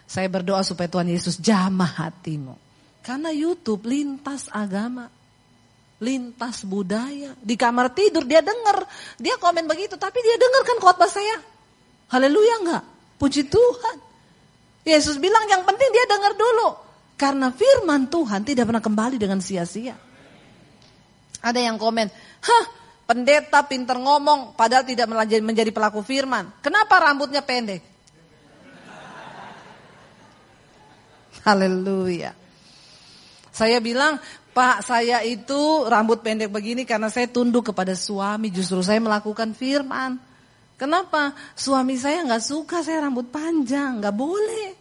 Saya 0.07 0.29
berdoa 0.29 0.63
supaya 0.67 0.91
Tuhan 0.91 1.09
Yesus 1.11 1.39
jamah 1.39 2.03
hatimu. 2.03 2.55
Karena 3.03 3.31
YouTube 3.35 3.87
lintas 3.87 4.51
agama. 4.51 5.11
Lintas 6.03 6.67
budaya. 6.67 7.35
Di 7.39 7.55
kamar 7.55 7.95
tidur 7.95 8.27
dia 8.27 8.43
dengar. 8.43 8.87
Dia 9.19 9.39
komen 9.39 9.67
begitu. 9.67 9.95
Tapi 9.99 10.19
dia 10.23 10.39
dengar 10.39 10.63
kan 10.67 10.79
khotbah 10.83 11.11
saya. 11.11 11.52
Haleluya 12.13 12.55
enggak? 12.61 12.85
Puji 13.17 13.49
Tuhan. 13.49 13.97
Yesus 14.85 15.17
bilang 15.17 15.49
yang 15.49 15.65
penting 15.65 15.89
dia 15.89 16.05
dengar 16.05 16.37
dulu. 16.37 16.69
Karena 17.17 17.49
firman 17.55 18.11
Tuhan 18.13 18.45
tidak 18.45 18.69
pernah 18.69 18.85
kembali 18.85 19.17
dengan 19.17 19.41
sia-sia. 19.41 19.97
Ada 21.43 21.59
yang 21.59 21.81
komen, 21.81 22.07
hah 22.45 22.65
pendeta 23.03 23.67
pinter 23.67 23.99
ngomong 23.99 24.55
padahal 24.55 24.87
tidak 24.87 25.11
menjadi 25.43 25.71
pelaku 25.75 26.05
firman. 26.05 26.51
Kenapa 26.63 27.03
rambutnya 27.03 27.43
pendek? 27.43 27.83
Haleluya. 31.43 32.31
Saya 33.51 33.83
bilang, 33.83 34.23
Pak 34.53 34.87
saya 34.87 35.25
itu 35.27 35.89
rambut 35.89 36.23
pendek 36.23 36.53
begini 36.53 36.87
karena 36.87 37.11
saya 37.11 37.27
tunduk 37.27 37.73
kepada 37.73 37.97
suami. 37.97 38.53
Justru 38.53 38.85
saya 38.85 39.03
melakukan 39.03 39.57
firman. 39.57 40.32
Kenapa? 40.83 41.31
Suami 41.55 41.95
saya 41.95 42.27
nggak 42.27 42.43
suka 42.43 42.83
saya 42.83 43.07
rambut 43.07 43.31
panjang, 43.31 44.03
nggak 44.03 44.17
boleh. 44.19 44.75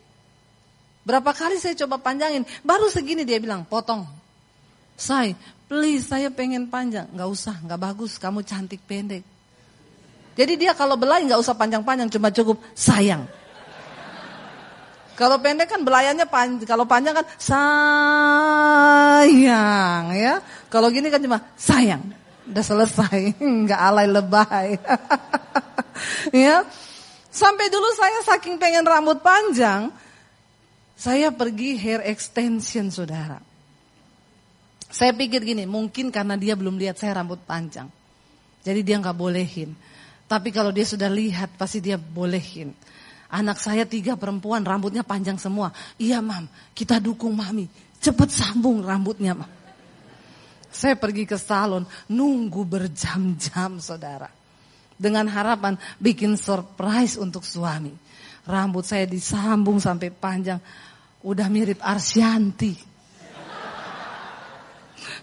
Berapa 1.06 1.30
kali 1.30 1.62
saya 1.62 1.78
coba 1.78 2.02
panjangin, 2.02 2.42
baru 2.66 2.90
segini 2.90 3.22
dia 3.22 3.38
bilang 3.38 3.62
potong. 3.70 4.10
Say, 4.98 5.38
please 5.70 6.10
saya 6.10 6.34
pengen 6.34 6.74
panjang. 6.74 7.06
Nggak 7.14 7.30
usah, 7.30 7.54
nggak 7.62 7.78
bagus, 7.78 8.18
kamu 8.18 8.42
cantik 8.42 8.82
pendek. 8.90 9.22
Jadi 10.34 10.58
dia 10.58 10.74
kalau 10.74 10.98
belai 10.98 11.22
nggak 11.22 11.38
usah 11.38 11.54
panjang-panjang, 11.54 12.10
cuma 12.10 12.34
cukup 12.34 12.58
sayang. 12.74 13.30
Kalau 15.14 15.38
pendek 15.38 15.70
kan 15.70 15.86
belayannya 15.86 16.26
panjang, 16.26 16.66
kalau 16.66 16.90
panjang 16.90 17.14
kan 17.14 17.30
sayang 17.38 17.78
ya. 20.18 20.42
Kalau 20.66 20.90
gini 20.90 21.14
kan 21.14 21.22
cuma 21.22 21.46
sayang. 21.54 22.02
Udah 22.50 22.66
selesai, 22.66 23.38
nggak 23.70 23.78
alay 23.78 24.10
lebay. 24.10 24.82
ya. 26.34 26.66
Sampai 27.32 27.72
dulu 27.72 27.88
saya 27.96 28.20
saking 28.28 28.60
pengen 28.60 28.84
rambut 28.84 29.24
panjang, 29.24 29.88
saya 31.00 31.32
pergi 31.32 31.80
hair 31.80 32.04
extension 32.04 32.92
saudara. 32.92 33.40
Saya 34.92 35.16
pikir 35.16 35.40
gini, 35.48 35.64
mungkin 35.64 36.12
karena 36.12 36.36
dia 36.36 36.60
belum 36.60 36.76
lihat 36.76 37.00
saya 37.00 37.24
rambut 37.24 37.40
panjang. 37.48 37.88
Jadi 38.62 38.84
dia 38.84 39.00
nggak 39.00 39.16
bolehin. 39.16 39.72
Tapi 40.28 40.52
kalau 40.52 40.76
dia 40.76 40.84
sudah 40.84 41.08
lihat, 41.08 41.56
pasti 41.56 41.80
dia 41.80 41.96
bolehin. 41.96 42.76
Anak 43.32 43.64
saya 43.64 43.88
tiga 43.88 44.20
perempuan, 44.20 44.68
rambutnya 44.68 45.08
panjang 45.08 45.40
semua. 45.40 45.72
Iya 45.96 46.20
mam, 46.20 46.52
kita 46.76 47.00
dukung 47.00 47.32
mami. 47.32 47.72
Cepet 48.04 48.28
sambung 48.28 48.84
rambutnya 48.84 49.32
mam. 49.32 49.48
Saya 50.68 51.00
pergi 51.00 51.24
ke 51.24 51.40
salon, 51.40 51.88
nunggu 52.12 52.68
berjam-jam 52.68 53.80
saudara. 53.80 54.41
Dengan 55.02 55.26
harapan 55.26 55.82
bikin 55.98 56.38
surprise 56.38 57.18
untuk 57.18 57.42
suami. 57.42 57.90
Rambut 58.46 58.86
saya 58.86 59.10
disambung 59.10 59.82
sampai 59.82 60.14
panjang. 60.14 60.62
Udah 61.26 61.50
mirip 61.50 61.82
Arsyanti. 61.82 62.78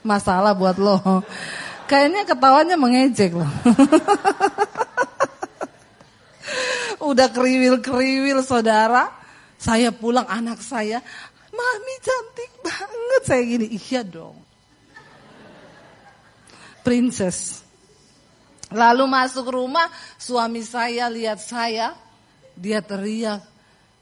Masalah 0.03 0.59
buat 0.59 0.75
lo. 0.83 1.23
Kayaknya 1.87 2.27
ketawanya 2.27 2.75
mengejek 2.75 3.39
loh. 3.39 3.51
Udah 7.11 7.31
kriwil-kriwil 7.31 8.43
saudara. 8.43 9.15
Saya 9.59 9.95
pulang 9.95 10.27
anak 10.27 10.59
saya. 10.59 10.99
Mami 11.55 11.95
cantik 12.03 12.53
banget. 12.63 13.23
Saya 13.27 13.43
gini, 13.47 13.67
iya 13.79 14.03
dong. 14.03 14.39
Princess. 16.83 17.68
Lalu 18.73 19.05
masuk 19.09 19.49
rumah, 19.49 19.89
suami 20.21 20.61
saya 20.61 21.09
lihat 21.09 21.41
saya. 21.41 21.97
Dia 22.59 22.85
teriak. 22.85 23.41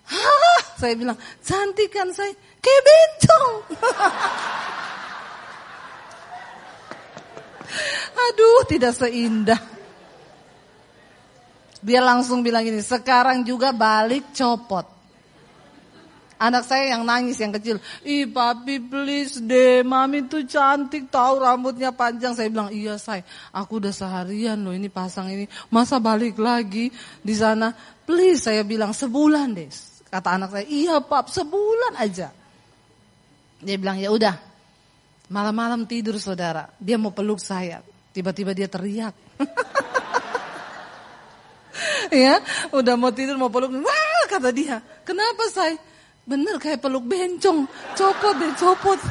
Hah? 0.07 0.62
Saya 0.77 0.95
bilang, 0.99 1.19
cantik 1.43 1.93
kan 1.93 2.11
saya? 2.11 2.35
Kayak. 2.59 2.85
Aduh, 8.27 8.67
tidak 8.67 8.97
seindah. 8.97 9.61
Dia 11.85 12.01
langsung 12.03 12.43
bilang 12.43 12.67
gini, 12.67 12.83
sekarang 12.83 13.47
juga 13.47 13.71
balik 13.71 14.35
copot. 14.35 14.96
Anak 16.37 16.68
saya 16.68 16.93
yang 16.93 17.09
nangis 17.09 17.41
yang 17.41 17.49
kecil, 17.49 17.80
ih 18.05 18.28
papi 18.28 18.76
please 18.76 19.41
deh, 19.41 19.80
mami 19.80 20.28
tuh 20.28 20.45
cantik 20.45 21.09
tahu 21.09 21.41
rambutnya 21.41 21.97
panjang. 21.97 22.37
Saya 22.37 22.53
bilang 22.53 22.68
iya 22.68 23.01
say, 23.01 23.24
aku 23.57 23.80
udah 23.80 23.89
seharian 23.89 24.61
loh 24.61 24.76
ini 24.76 24.93
pasang 24.93 25.32
ini, 25.32 25.49
masa 25.72 25.97
balik 25.97 26.37
lagi 26.37 26.93
di 27.24 27.32
sana? 27.32 27.72
Please 28.05 28.45
saya 28.45 28.68
bilang 28.68 28.93
sebulan 28.93 29.57
deh. 29.57 29.72
Kata 30.12 30.37
anak 30.37 30.53
saya, 30.53 30.68
iya 30.68 31.01
pap 31.01 31.32
sebulan 31.32 32.05
aja. 32.05 32.28
Dia 33.64 33.76
bilang 33.80 33.97
ya 33.97 34.12
udah, 34.12 34.37
malam-malam 35.32 35.89
tidur 35.89 36.20
saudara, 36.20 36.68
dia 36.76 37.01
mau 37.01 37.16
peluk 37.16 37.41
saya, 37.41 37.80
tiba-tiba 38.12 38.53
dia 38.53 38.68
teriak. 38.68 39.16
ya, 42.28 42.45
udah 42.76 42.95
mau 43.01 43.09
tidur 43.09 43.41
mau 43.41 43.49
peluk, 43.49 43.72
wah 43.80 44.24
kata 44.28 44.53
dia, 44.53 44.84
kenapa 45.01 45.49
say? 45.49 45.96
Bener 46.27 46.59
kayak 46.59 46.83
peluk 46.83 47.07
bencong, 47.07 47.70
copot 47.95 48.35
deh 48.35 48.51
copot. 48.59 48.99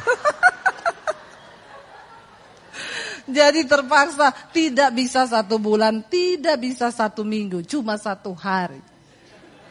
Jadi 3.26 3.66
terpaksa 3.66 4.30
tidak 4.54 4.94
bisa 4.94 5.26
satu 5.26 5.58
bulan, 5.58 6.04
tidak 6.06 6.62
bisa 6.62 6.94
satu 6.94 7.26
minggu, 7.26 7.66
cuma 7.66 7.98
satu 7.98 8.36
hari. 8.36 8.78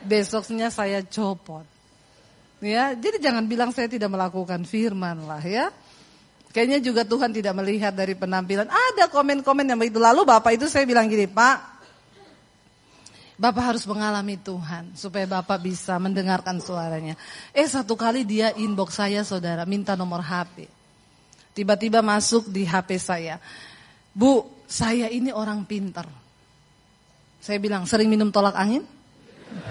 Besoknya 0.03 0.67
saya 0.73 0.99
copot. 1.05 1.63
Ya, 2.63 2.95
jadi 2.95 3.19
jangan 3.19 3.45
bilang 3.45 3.69
saya 3.75 3.85
tidak 3.85 4.09
melakukan 4.09 4.63
firman 4.65 5.27
lah 5.27 5.43
ya. 5.43 5.69
Kayaknya 6.55 6.79
juga 6.79 7.03
Tuhan 7.03 7.35
tidak 7.35 7.51
melihat 7.51 7.91
dari 7.91 8.15
penampilan. 8.15 8.71
Ada 8.71 9.11
komen-komen 9.11 9.67
yang 9.67 9.75
begitu. 9.75 9.99
Lalu 9.99 10.23
Bapak 10.23 10.55
itu 10.55 10.71
saya 10.71 10.87
bilang 10.87 11.11
gini, 11.11 11.27
Pak, 11.27 11.74
Bapak 13.36 13.75
harus 13.75 13.83
mengalami 13.83 14.39
Tuhan 14.39 14.95
supaya 14.95 15.27
Bapak 15.27 15.59
bisa 15.59 15.99
mendengarkan 15.99 16.63
suaranya. 16.63 17.19
Eh 17.51 17.67
satu 17.67 17.99
kali 17.99 18.23
dia 18.23 18.55
inbox 18.55 18.95
saya 18.95 19.27
saudara 19.27 19.67
minta 19.67 19.91
nomor 19.99 20.23
HP. 20.23 20.71
Tiba-tiba 21.51 21.99
masuk 21.99 22.47
di 22.47 22.63
HP 22.63 22.95
saya. 22.95 23.36
Bu, 24.15 24.47
saya 24.63 25.11
ini 25.11 25.36
orang 25.36 25.67
pintar. 25.67 26.07
Saya 27.43 27.59
bilang 27.59 27.83
sering 27.83 28.07
minum 28.07 28.31
tolak 28.31 28.55
angin? 28.55 28.88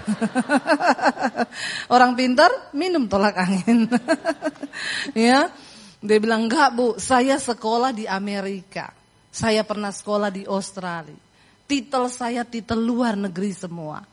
orang 1.95 2.13
pintar 2.13 2.53
minum 2.77 3.09
tolak 3.09 3.33
angin. 3.33 3.89
ya. 5.17 5.49
Dia 6.05 6.21
bilang 6.21 6.45
enggak 6.45 6.69
bu, 6.77 7.01
saya 7.01 7.41
sekolah 7.41 7.89
di 7.89 8.05
Amerika. 8.05 8.93
Saya 9.33 9.65
pernah 9.65 9.89
sekolah 9.89 10.29
di 10.29 10.45
Australia. 10.45 11.24
Titel 11.65 12.05
saya 12.13 12.45
titel 12.45 12.77
luar 12.77 13.17
negeri 13.17 13.49
semua. 13.49 14.05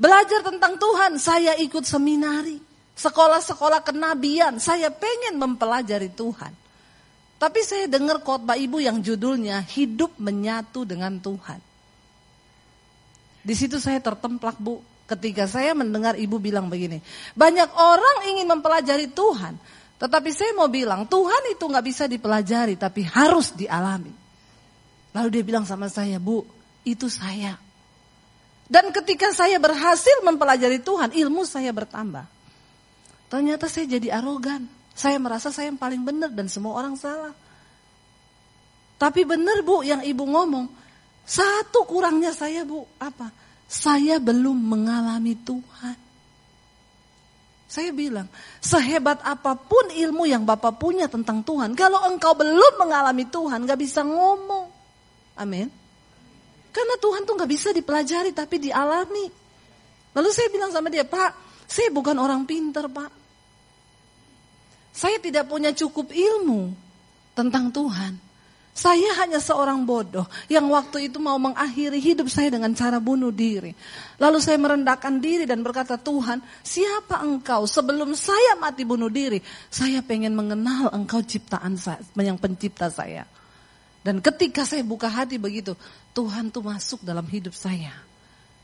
Belajar 0.00 0.40
tentang 0.46 0.78
Tuhan, 0.80 1.18
saya 1.20 1.58
ikut 1.58 1.84
seminari. 1.84 2.56
Sekolah-sekolah 2.96 3.84
kenabian, 3.84 4.56
saya 4.62 4.88
pengen 4.88 5.36
mempelajari 5.36 6.12
Tuhan. 6.12 6.52
Tapi 7.40 7.60
saya 7.64 7.88
dengar 7.88 8.20
khotbah 8.20 8.56
ibu 8.56 8.84
yang 8.84 9.00
judulnya 9.00 9.64
Hidup 9.64 10.20
Menyatu 10.20 10.84
dengan 10.84 11.16
Tuhan. 11.16 11.56
Di 13.40 13.56
situ 13.56 13.80
saya 13.80 14.04
tertemplak 14.04 14.60
bu, 14.60 14.84
ketika 15.08 15.48
saya 15.48 15.72
mendengar 15.72 16.14
ibu 16.20 16.36
bilang 16.36 16.68
begini. 16.68 17.00
Banyak 17.32 17.72
orang 17.72 18.28
ingin 18.28 18.44
mempelajari 18.44 19.08
Tuhan, 19.08 19.56
tetapi 19.96 20.28
saya 20.30 20.52
mau 20.52 20.68
bilang 20.68 21.08
Tuhan 21.08 21.56
itu 21.56 21.64
nggak 21.64 21.86
bisa 21.88 22.04
dipelajari, 22.04 22.76
tapi 22.76 23.08
harus 23.08 23.56
dialami. 23.56 24.19
Lalu 25.10 25.28
dia 25.34 25.44
bilang 25.44 25.66
sama 25.66 25.90
saya, 25.90 26.22
Bu, 26.22 26.46
itu 26.86 27.10
saya. 27.10 27.58
Dan 28.70 28.94
ketika 28.94 29.34
saya 29.34 29.58
berhasil 29.58 30.22
mempelajari 30.22 30.78
Tuhan, 30.78 31.10
ilmu 31.10 31.42
saya 31.42 31.74
bertambah. 31.74 32.22
Ternyata 33.26 33.66
saya 33.66 33.90
jadi 33.98 34.14
arogan. 34.22 34.70
Saya 34.94 35.18
merasa 35.18 35.50
saya 35.50 35.74
yang 35.74 35.80
paling 35.80 36.06
benar 36.06 36.30
dan 36.30 36.46
semua 36.46 36.78
orang 36.78 36.94
salah. 36.94 37.34
Tapi 39.00 39.26
benar 39.26 39.64
bu 39.66 39.82
yang 39.82 40.04
ibu 40.06 40.22
ngomong. 40.22 40.70
Satu 41.26 41.82
kurangnya 41.82 42.30
saya 42.30 42.62
bu, 42.62 42.86
apa? 43.02 43.34
Saya 43.66 44.22
belum 44.22 44.54
mengalami 44.54 45.34
Tuhan. 45.34 45.98
Saya 47.70 47.94
bilang, 47.94 48.26
sehebat 48.58 49.22
apa 49.22 49.54
pun 49.54 49.94
ilmu 49.94 50.26
yang 50.26 50.42
Bapak 50.42 50.74
punya 50.78 51.06
tentang 51.06 51.46
Tuhan, 51.46 51.78
kalau 51.78 52.02
engkau 52.10 52.34
belum 52.34 52.82
mengalami 52.82 53.30
Tuhan, 53.30 53.62
gak 53.62 53.78
bisa 53.78 54.02
ngomong. 54.02 54.69
Amin. 55.40 55.72
Karena 56.70 56.94
Tuhan 57.00 57.24
tuh 57.24 57.34
nggak 57.34 57.50
bisa 57.50 57.68
dipelajari 57.72 58.30
tapi 58.36 58.60
dialami. 58.60 59.26
Lalu 60.12 60.28
saya 60.30 60.52
bilang 60.52 60.70
sama 60.70 60.92
dia, 60.92 61.02
Pak, 61.02 61.64
saya 61.64 61.88
bukan 61.88 62.14
orang 62.20 62.44
pinter, 62.44 62.86
Pak. 62.86 63.10
Saya 64.90 65.16
tidak 65.22 65.48
punya 65.48 65.72
cukup 65.72 66.12
ilmu 66.12 66.74
tentang 67.32 67.72
Tuhan. 67.72 68.18
Saya 68.70 69.12
hanya 69.18 69.42
seorang 69.42 69.82
bodoh 69.82 70.24
yang 70.46 70.70
waktu 70.70 71.10
itu 71.10 71.18
mau 71.18 71.36
mengakhiri 71.42 71.98
hidup 71.98 72.30
saya 72.30 72.54
dengan 72.54 72.70
cara 72.72 73.02
bunuh 73.02 73.34
diri. 73.34 73.74
Lalu 74.22 74.38
saya 74.38 74.56
merendahkan 74.62 75.18
diri 75.18 75.44
dan 75.44 75.60
berkata, 75.66 75.98
Tuhan, 75.98 76.38
siapa 76.62 77.18
engkau 77.20 77.66
sebelum 77.66 78.14
saya 78.14 78.54
mati 78.56 78.86
bunuh 78.86 79.10
diri? 79.10 79.42
Saya 79.68 80.00
pengen 80.06 80.38
mengenal 80.38 80.94
engkau 80.94 81.18
ciptaan 81.18 81.74
saya, 81.74 81.98
yang 82.22 82.38
pencipta 82.38 82.86
saya. 82.88 83.26
Dan 84.00 84.24
ketika 84.24 84.64
saya 84.64 84.80
buka 84.80 85.12
hati 85.12 85.36
begitu, 85.36 85.76
Tuhan 86.16 86.48
tuh 86.48 86.64
masuk 86.64 87.04
dalam 87.04 87.24
hidup 87.28 87.52
saya. 87.52 87.92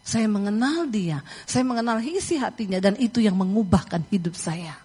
Saya 0.07 0.31
mengenal 0.31 0.87
dia, 0.87 1.21
saya 1.45 1.67
mengenal 1.67 1.99
isi 2.01 2.39
hatinya 2.39 2.79
dan 2.79 2.95
itu 2.97 3.19
yang 3.19 3.35
mengubahkan 3.37 4.07
hidup 4.09 4.39
saya. 4.39 4.79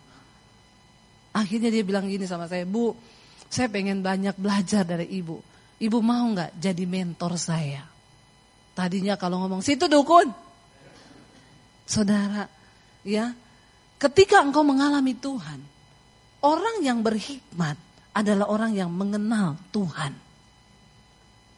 Akhirnya 1.32 1.72
dia 1.72 1.86
bilang 1.86 2.10
gini 2.10 2.28
sama 2.28 2.50
saya, 2.50 2.68
Bu, 2.68 2.92
saya 3.48 3.72
pengen 3.72 4.04
banyak 4.04 4.36
belajar 4.36 4.84
dari 4.84 5.08
ibu. 5.14 5.40
Ibu 5.80 5.98
mau 6.04 6.26
nggak 6.36 6.60
jadi 6.60 6.84
mentor 6.90 7.40
saya? 7.40 7.86
Tadinya 8.76 9.16
kalau 9.16 9.46
ngomong, 9.46 9.64
situ 9.64 9.88
dukun. 9.88 10.28
Saudara, 11.86 12.50
ya, 13.04 13.32
ketika 14.02 14.42
engkau 14.44 14.66
mengalami 14.66 15.16
Tuhan, 15.16 15.60
orang 16.44 16.82
yang 16.82 17.00
berhikmat 17.06 17.78
adalah 18.12 18.50
orang 18.50 18.74
yang 18.76 18.92
mengenal 18.92 19.56
Tuhan. 19.70 20.31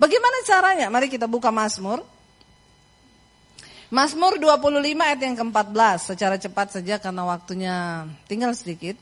Bagaimana 0.04 0.44
caranya? 0.44 0.92
Mari 0.92 1.08
kita 1.08 1.32
buka 1.32 1.48
Mazmur. 1.48 2.04
Mazmur 3.88 4.36
25 4.36 4.84
ayat 5.00 5.20
yang 5.24 5.40
ke-14 5.40 6.12
secara 6.12 6.36
cepat 6.36 6.76
saja 6.76 7.00
karena 7.00 7.24
waktunya 7.24 8.04
tinggal 8.28 8.52
sedikit. 8.52 9.00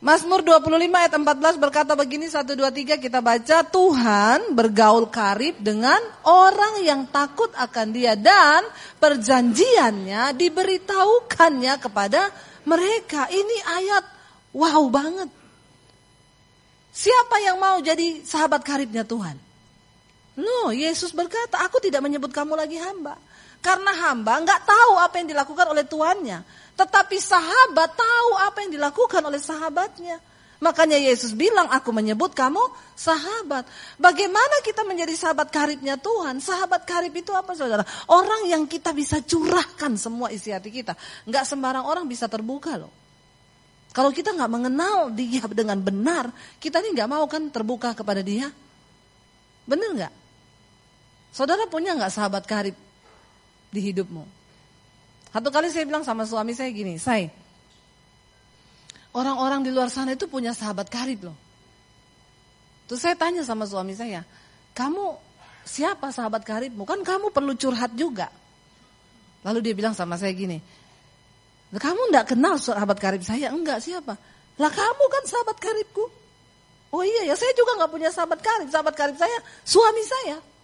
Mazmur 0.00 0.40
25 0.40 0.80
ayat 0.80 1.12
14 1.12 1.60
berkata 1.60 1.92
begini 1.92 2.24
1 2.24 2.56
2 2.56 2.56
3 2.56 3.04
kita 3.04 3.20
baca 3.20 3.68
Tuhan 3.68 4.56
bergaul 4.56 5.12
karib 5.12 5.60
dengan 5.60 6.00
orang 6.24 6.80
yang 6.80 7.04
takut 7.12 7.52
akan 7.52 7.92
Dia 7.92 8.16
dan 8.16 8.64
perjanjiannya 8.96 10.32
diberitahukannya 10.40 11.74
kepada 11.84 12.32
mereka. 12.64 13.28
Ini 13.28 13.56
ayat 13.76 14.04
wow 14.56 14.88
banget. 14.88 15.28
Siapa 16.96 17.44
yang 17.44 17.60
mau 17.60 17.76
jadi 17.84 18.24
sahabat 18.24 18.64
karibnya 18.64 19.04
Tuhan? 19.04 19.45
No, 20.36 20.68
Yesus 20.68 21.16
berkata, 21.16 21.64
aku 21.64 21.80
tidak 21.80 22.04
menyebut 22.04 22.28
kamu 22.28 22.60
lagi 22.60 22.76
hamba. 22.76 23.16
Karena 23.64 23.88
hamba 24.08 24.36
nggak 24.44 24.68
tahu 24.68 24.92
apa 25.00 25.16
yang 25.16 25.32
dilakukan 25.32 25.66
oleh 25.72 25.84
tuannya. 25.88 26.44
Tetapi 26.76 27.16
sahabat 27.16 27.96
tahu 27.96 28.30
apa 28.44 28.58
yang 28.62 28.70
dilakukan 28.76 29.24
oleh 29.24 29.40
sahabatnya. 29.40 30.20
Makanya 30.56 30.96
Yesus 30.96 31.36
bilang, 31.36 31.68
aku 31.68 31.92
menyebut 31.92 32.32
kamu 32.32 32.60
sahabat. 32.96 33.68
Bagaimana 34.00 34.60
kita 34.64 34.84
menjadi 34.88 35.12
sahabat 35.12 35.52
karibnya 35.52 36.00
Tuhan? 36.00 36.40
Sahabat 36.40 36.84
karib 36.88 37.12
itu 37.12 37.32
apa 37.32 37.52
saudara? 37.52 37.84
Orang 38.08 38.48
yang 38.48 38.64
kita 38.64 38.92
bisa 38.96 39.20
curahkan 39.20 39.96
semua 40.00 40.32
isi 40.32 40.52
hati 40.52 40.72
kita. 40.72 40.96
Nggak 41.28 41.44
sembarang 41.44 41.84
orang 41.84 42.04
bisa 42.08 42.24
terbuka 42.28 42.76
loh. 42.80 42.92
Kalau 43.92 44.12
kita 44.12 44.36
nggak 44.36 44.52
mengenal 44.52 45.08
dia 45.12 45.44
dengan 45.48 45.80
benar, 45.80 46.28
kita 46.60 46.84
ini 46.84 46.92
nggak 46.92 47.08
mau 47.08 47.24
kan 47.24 47.48
terbuka 47.48 47.96
kepada 47.96 48.20
dia. 48.20 48.48
Benar 49.64 49.88
nggak? 49.96 50.14
Saudara 51.36 51.68
punya 51.68 51.92
nggak 51.92 52.12
sahabat 52.16 52.48
karib? 52.48 52.76
di 53.76 53.80
hidupmu. 53.92 54.24
Satu 55.36 55.52
kali 55.52 55.68
saya 55.68 55.84
bilang 55.84 56.00
sama 56.00 56.24
suami 56.24 56.56
saya 56.56 56.72
gini, 56.72 56.96
saya 56.96 57.28
orang-orang 59.12 59.68
di 59.68 59.70
luar 59.72 59.92
sana 59.92 60.16
itu 60.16 60.24
punya 60.24 60.56
sahabat 60.56 60.88
karib 60.88 61.28
loh. 61.28 61.36
Terus 62.88 63.04
saya 63.04 63.12
tanya 63.18 63.44
sama 63.44 63.68
suami 63.68 63.92
saya, 63.92 64.24
kamu 64.72 65.18
siapa 65.68 66.08
sahabat 66.08 66.40
karibmu? 66.40 66.88
Kan 66.88 67.04
kamu 67.04 67.34
perlu 67.34 67.52
curhat 67.52 67.92
juga. 67.92 68.32
Lalu 69.44 69.60
dia 69.60 69.74
bilang 69.76 69.92
sama 69.92 70.16
saya 70.16 70.32
gini, 70.32 70.56
kamu 71.76 72.00
enggak 72.08 72.32
kenal 72.32 72.56
sahabat 72.56 72.96
karib 72.96 73.20
saya? 73.20 73.52
Enggak, 73.52 73.84
siapa? 73.84 74.16
Lah 74.56 74.72
kamu 74.72 75.04
kan 75.12 75.22
sahabat 75.28 75.56
karibku. 75.60 76.04
Oh 76.96 77.04
iya 77.04 77.28
ya, 77.28 77.34
saya 77.36 77.52
juga 77.52 77.76
nggak 77.76 77.92
punya 77.92 78.08
sahabat 78.08 78.40
karib. 78.40 78.72
Sahabat 78.72 78.94
karib 78.96 79.20
saya 79.20 79.36
suami 79.68 80.00
saya. 80.00 80.55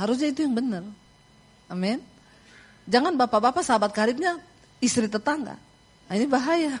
Harusnya 0.00 0.32
itu 0.32 0.48
yang 0.48 0.56
benar. 0.56 0.80
Amin. 1.68 2.00
Jangan 2.88 3.20
bapak-bapak 3.20 3.60
sahabat 3.60 3.92
karibnya 3.92 4.40
istri 4.80 5.12
tetangga. 5.12 5.60
Nah, 6.08 6.14
ini 6.16 6.24
bahaya. 6.24 6.80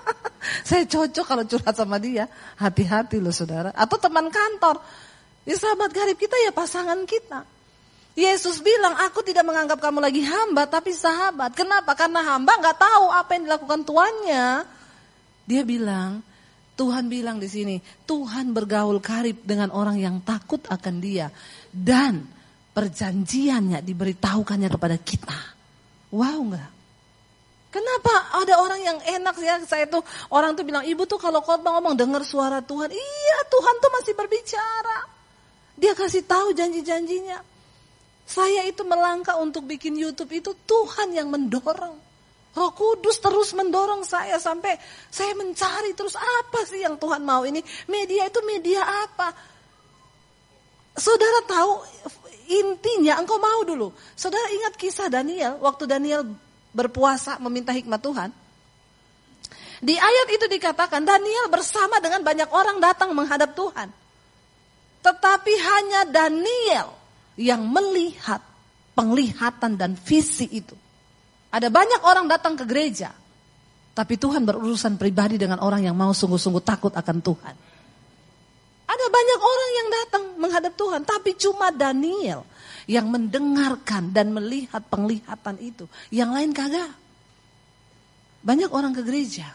Saya 0.68 0.84
cocok 0.84 1.24
kalau 1.24 1.44
curhat 1.48 1.72
sama 1.72 1.96
dia. 1.96 2.28
Hati-hati 2.60 3.16
loh 3.16 3.32
saudara. 3.32 3.72
Atau 3.72 3.96
teman 3.96 4.28
kantor. 4.28 4.76
Ya 5.48 5.56
sahabat 5.56 5.88
karib 5.96 6.20
kita 6.20 6.36
ya 6.44 6.52
pasangan 6.52 7.00
kita. 7.08 7.48
Yesus 8.12 8.60
bilang, 8.60 8.92
aku 9.00 9.24
tidak 9.24 9.48
menganggap 9.48 9.80
kamu 9.80 10.04
lagi 10.04 10.20
hamba, 10.20 10.68
tapi 10.68 10.92
sahabat. 10.92 11.56
Kenapa? 11.56 11.96
Karena 11.96 12.20
hamba 12.20 12.60
nggak 12.60 12.76
tahu 12.76 13.06
apa 13.08 13.30
yang 13.40 13.42
dilakukan 13.48 13.80
tuannya. 13.88 14.46
Dia 15.48 15.62
bilang, 15.64 16.20
Tuhan 16.76 17.08
bilang 17.08 17.40
di 17.40 17.48
sini, 17.48 17.76
Tuhan 18.04 18.52
bergaul 18.52 19.00
karib 19.00 19.40
dengan 19.48 19.72
orang 19.72 19.96
yang 19.96 20.20
takut 20.20 20.60
akan 20.68 21.00
dia. 21.00 21.32
Dan 21.72 22.39
perjanjiannya 22.80 23.84
diberitahukannya 23.84 24.72
kepada 24.72 24.96
kita. 24.96 25.36
Wow 26.16 26.48
enggak? 26.48 26.72
Kenapa 27.70 28.40
ada 28.40 28.56
orang 28.56 28.80
yang 28.80 28.98
enak 28.98 29.36
ya 29.36 29.60
saya 29.68 29.84
tuh 29.84 30.00
orang 30.32 30.56
tuh 30.56 30.64
bilang 30.64 30.82
ibu 30.82 31.04
tuh 31.04 31.20
kalau 31.20 31.44
khotbah 31.44 31.76
ngomong 31.76 31.92
dengar 31.94 32.24
suara 32.24 32.64
Tuhan. 32.64 32.88
Iya 32.88 33.38
Tuhan 33.52 33.74
tuh 33.84 33.90
masih 34.00 34.14
berbicara. 34.16 34.98
Dia 35.76 35.92
kasih 35.92 36.24
tahu 36.24 36.56
janji-janjinya. 36.56 37.44
Saya 38.24 38.64
itu 38.64 38.80
melangkah 38.88 39.36
untuk 39.36 39.68
bikin 39.68 40.00
YouTube 40.00 40.32
itu 40.32 40.56
Tuhan 40.64 41.12
yang 41.12 41.28
mendorong. 41.28 42.00
Roh 42.50 42.72
Kudus 42.74 43.22
terus 43.22 43.54
mendorong 43.54 44.02
saya 44.02 44.40
sampai 44.42 44.74
saya 45.06 45.36
mencari 45.38 45.94
terus 45.94 46.18
apa 46.18 46.66
sih 46.66 46.82
yang 46.82 46.96
Tuhan 46.96 47.22
mau 47.22 47.44
ini. 47.46 47.62
Media 47.86 48.26
itu 48.26 48.40
media 48.42 48.82
apa? 48.82 49.30
Saudara 50.98 51.46
tahu 51.46 51.72
Intinya 52.50 53.22
engkau 53.22 53.38
mau 53.38 53.62
dulu. 53.62 53.94
Saudara 54.18 54.50
ingat 54.50 54.74
kisah 54.74 55.06
Daniel, 55.06 55.62
waktu 55.62 55.86
Daniel 55.86 56.26
berpuasa 56.74 57.38
meminta 57.38 57.70
hikmat 57.70 58.02
Tuhan. 58.02 58.30
Di 59.80 59.94
ayat 59.94 60.28
itu 60.34 60.50
dikatakan 60.50 61.06
Daniel 61.06 61.46
bersama 61.46 62.02
dengan 62.02 62.26
banyak 62.26 62.50
orang 62.50 62.82
datang 62.82 63.14
menghadap 63.14 63.54
Tuhan. 63.54 63.88
Tetapi 65.00 65.52
hanya 65.56 66.00
Daniel 66.10 66.92
yang 67.38 67.64
melihat 67.64 68.42
penglihatan 68.92 69.78
dan 69.78 69.96
visi 69.96 70.50
itu. 70.50 70.76
Ada 71.54 71.72
banyak 71.72 72.02
orang 72.04 72.26
datang 72.28 72.58
ke 72.58 72.66
gereja. 72.66 73.14
Tapi 73.94 74.18
Tuhan 74.20 74.42
berurusan 74.44 75.00
pribadi 75.00 75.38
dengan 75.38 75.62
orang 75.62 75.86
yang 75.86 75.96
mau 75.96 76.12
sungguh-sungguh 76.12 76.62
takut 76.66 76.92
akan 76.92 77.18
Tuhan. 77.22 77.54
Ada 78.90 79.06
banyak 79.06 79.40
orang 79.40 79.70
yang 79.70 79.88
datang 79.94 80.22
menghadap 80.34 80.72
Tuhan, 80.74 81.06
tapi 81.06 81.38
cuma 81.38 81.70
Daniel 81.70 82.42
yang 82.90 83.06
mendengarkan 83.06 84.10
dan 84.10 84.34
melihat 84.34 84.82
penglihatan 84.90 85.62
itu. 85.62 85.86
Yang 86.10 86.30
lain 86.34 86.50
kagak. 86.50 86.90
Banyak 88.40 88.72
orang 88.72 88.90
ke 88.96 89.04
gereja, 89.04 89.52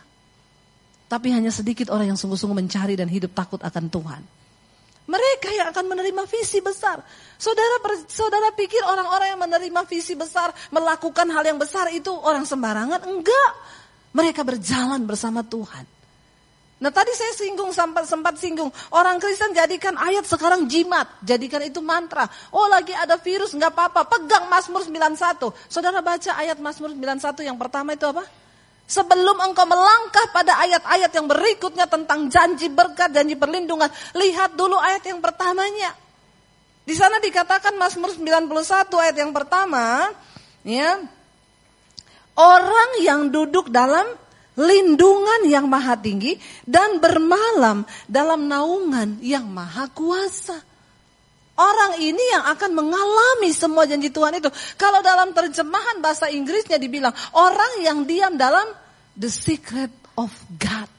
tapi 1.10 1.34
hanya 1.34 1.50
sedikit 1.50 1.90
orang 1.90 2.14
yang 2.14 2.20
sungguh-sungguh 2.22 2.54
mencari 2.54 2.94
dan 2.94 3.10
hidup 3.10 3.34
takut 3.34 3.58
akan 3.60 3.90
Tuhan. 3.90 4.22
Mereka 5.06 5.50
yang 5.54 5.68
akan 5.70 5.86
menerima 5.86 6.24
visi 6.26 6.62
besar. 6.66 6.98
Saudara 7.38 7.78
saudara 8.10 8.50
pikir 8.58 8.82
orang-orang 8.82 9.38
yang 9.38 9.42
menerima 9.42 9.82
visi 9.86 10.18
besar, 10.18 10.50
melakukan 10.74 11.30
hal 11.30 11.46
yang 11.46 11.62
besar 11.62 11.94
itu 11.94 12.10
orang 12.10 12.46
sembarangan? 12.46 13.06
Enggak. 13.06 13.52
Mereka 14.18 14.42
berjalan 14.42 15.06
bersama 15.06 15.46
Tuhan. 15.46 15.95
Nah 16.76 16.92
tadi 16.92 17.16
saya 17.16 17.32
singgung 17.32 17.72
sempat 17.72 18.04
sempat 18.04 18.36
singgung 18.36 18.68
orang 18.92 19.16
Kristen 19.16 19.56
jadikan 19.56 19.96
ayat 19.96 20.28
sekarang 20.28 20.68
jimat, 20.68 21.08
jadikan 21.24 21.64
itu 21.64 21.80
mantra. 21.80 22.28
Oh 22.52 22.68
lagi 22.68 22.92
ada 22.92 23.16
virus 23.16 23.56
nggak 23.56 23.72
apa-apa, 23.72 24.04
pegang 24.12 24.52
Mazmur 24.52 24.84
91. 24.84 25.56
Saudara 25.72 26.04
baca 26.04 26.32
ayat 26.36 26.60
Mazmur 26.60 26.92
91 26.92 27.48
yang 27.48 27.56
pertama 27.56 27.96
itu 27.96 28.04
apa? 28.04 28.28
Sebelum 28.86 29.40
engkau 29.42 29.66
melangkah 29.66 30.30
pada 30.30 30.62
ayat-ayat 30.62 31.10
yang 31.10 31.26
berikutnya 31.26 31.90
tentang 31.90 32.30
janji 32.30 32.70
berkat, 32.70 33.10
janji 33.10 33.34
perlindungan, 33.34 33.90
lihat 34.14 34.54
dulu 34.54 34.78
ayat 34.78 35.02
yang 35.10 35.24
pertamanya. 35.24 35.96
Di 36.86 36.94
sana 36.94 37.18
dikatakan 37.18 37.74
Mazmur 37.82 38.14
91 38.14 38.46
ayat 38.94 39.18
yang 39.18 39.34
pertama, 39.34 40.14
ya. 40.62 41.02
Orang 42.38 43.02
yang 43.02 43.34
duduk 43.34 43.74
dalam 43.74 44.06
lindungan 44.56 45.48
yang 45.48 45.68
maha 45.68 46.00
tinggi 46.00 46.40
dan 46.64 47.04
bermalam 47.04 47.84
dalam 48.08 48.48
naungan 48.48 49.20
yang 49.20 49.48
maha 49.48 49.92
kuasa. 49.92 50.56
Orang 51.56 52.04
ini 52.04 52.20
yang 52.36 52.52
akan 52.52 52.72
mengalami 52.76 53.56
semua 53.56 53.88
janji 53.88 54.12
Tuhan 54.12 54.44
itu. 54.44 54.52
Kalau 54.76 55.00
dalam 55.00 55.32
terjemahan 55.32 56.04
bahasa 56.04 56.28
Inggrisnya 56.28 56.76
dibilang 56.76 57.16
orang 57.32 57.80
yang 57.80 58.04
diam 58.04 58.36
dalam 58.36 58.68
the 59.16 59.32
secret 59.32 59.92
of 60.20 60.32
God. 60.60 60.92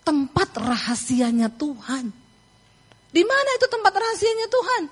Tempat 0.00 0.56
rahasianya 0.56 1.52
Tuhan. 1.52 2.08
Di 3.12 3.20
mana 3.20 3.50
itu 3.60 3.66
tempat 3.68 3.92
rahasianya 3.92 4.48
Tuhan? 4.48 4.82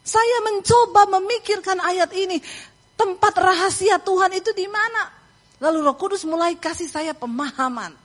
Saya 0.00 0.38
mencoba 0.48 1.18
memikirkan 1.20 1.76
ayat 1.84 2.08
ini. 2.16 2.40
Tempat 2.96 3.36
rahasia 3.36 4.00
Tuhan 4.00 4.32
itu 4.32 4.48
di 4.56 4.64
mana? 4.64 5.15
Lalu 5.56 5.78
Roh 5.80 5.96
Kudus 5.96 6.28
mulai 6.28 6.56
kasih 6.56 6.88
saya 6.88 7.16
pemahaman. 7.16 7.96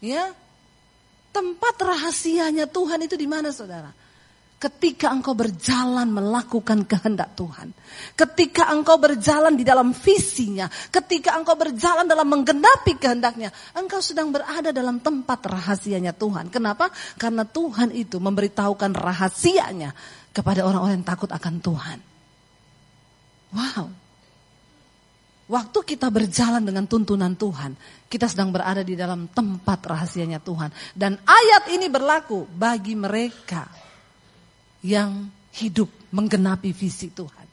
Ya. 0.00 0.32
Tempat 1.28 1.76
rahasianya 1.76 2.64
Tuhan 2.64 3.04
itu 3.04 3.14
di 3.14 3.28
mana 3.28 3.52
Saudara? 3.52 3.92
Ketika 4.58 5.14
engkau 5.14 5.38
berjalan 5.38 6.10
melakukan 6.10 6.82
kehendak 6.82 7.38
Tuhan. 7.38 7.70
Ketika 8.18 8.74
engkau 8.74 8.98
berjalan 8.98 9.54
di 9.54 9.62
dalam 9.62 9.94
visinya. 9.94 10.66
Ketika 10.66 11.38
engkau 11.38 11.54
berjalan 11.54 12.08
dalam 12.08 12.26
menggenapi 12.26 12.98
kehendaknya. 12.98 13.54
Engkau 13.76 14.02
sedang 14.02 14.34
berada 14.34 14.74
dalam 14.74 14.98
tempat 14.98 15.46
rahasianya 15.46 16.10
Tuhan. 16.16 16.50
Kenapa? 16.50 16.90
Karena 17.20 17.46
Tuhan 17.46 17.94
itu 17.94 18.18
memberitahukan 18.18 18.98
rahasianya 18.98 19.94
kepada 20.34 20.66
orang-orang 20.66 21.04
yang 21.04 21.06
takut 21.06 21.30
akan 21.30 21.54
Tuhan. 21.62 21.98
Wow. 23.54 24.07
Waktu 25.48 25.78
kita 25.80 26.12
berjalan 26.12 26.60
dengan 26.60 26.84
tuntunan 26.84 27.32
Tuhan, 27.32 27.72
kita 28.04 28.28
sedang 28.28 28.52
berada 28.52 28.84
di 28.84 28.92
dalam 28.92 29.32
tempat 29.32 29.80
rahasianya 29.80 30.44
Tuhan. 30.44 30.68
Dan 30.92 31.16
ayat 31.24 31.72
ini 31.72 31.88
berlaku 31.88 32.44
bagi 32.44 32.92
mereka 32.92 33.64
yang 34.84 35.24
hidup 35.56 35.88
menggenapi 36.12 36.70
visi 36.76 37.08
Tuhan. 37.10 37.48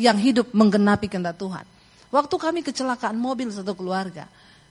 yang 0.00 0.16
hidup 0.16 0.56
menggenapi 0.56 1.12
kehendak 1.12 1.36
Tuhan. 1.36 1.66
Waktu 2.08 2.34
kami 2.40 2.60
kecelakaan 2.64 3.20
mobil 3.20 3.52
satu 3.52 3.76
keluarga, 3.76 4.26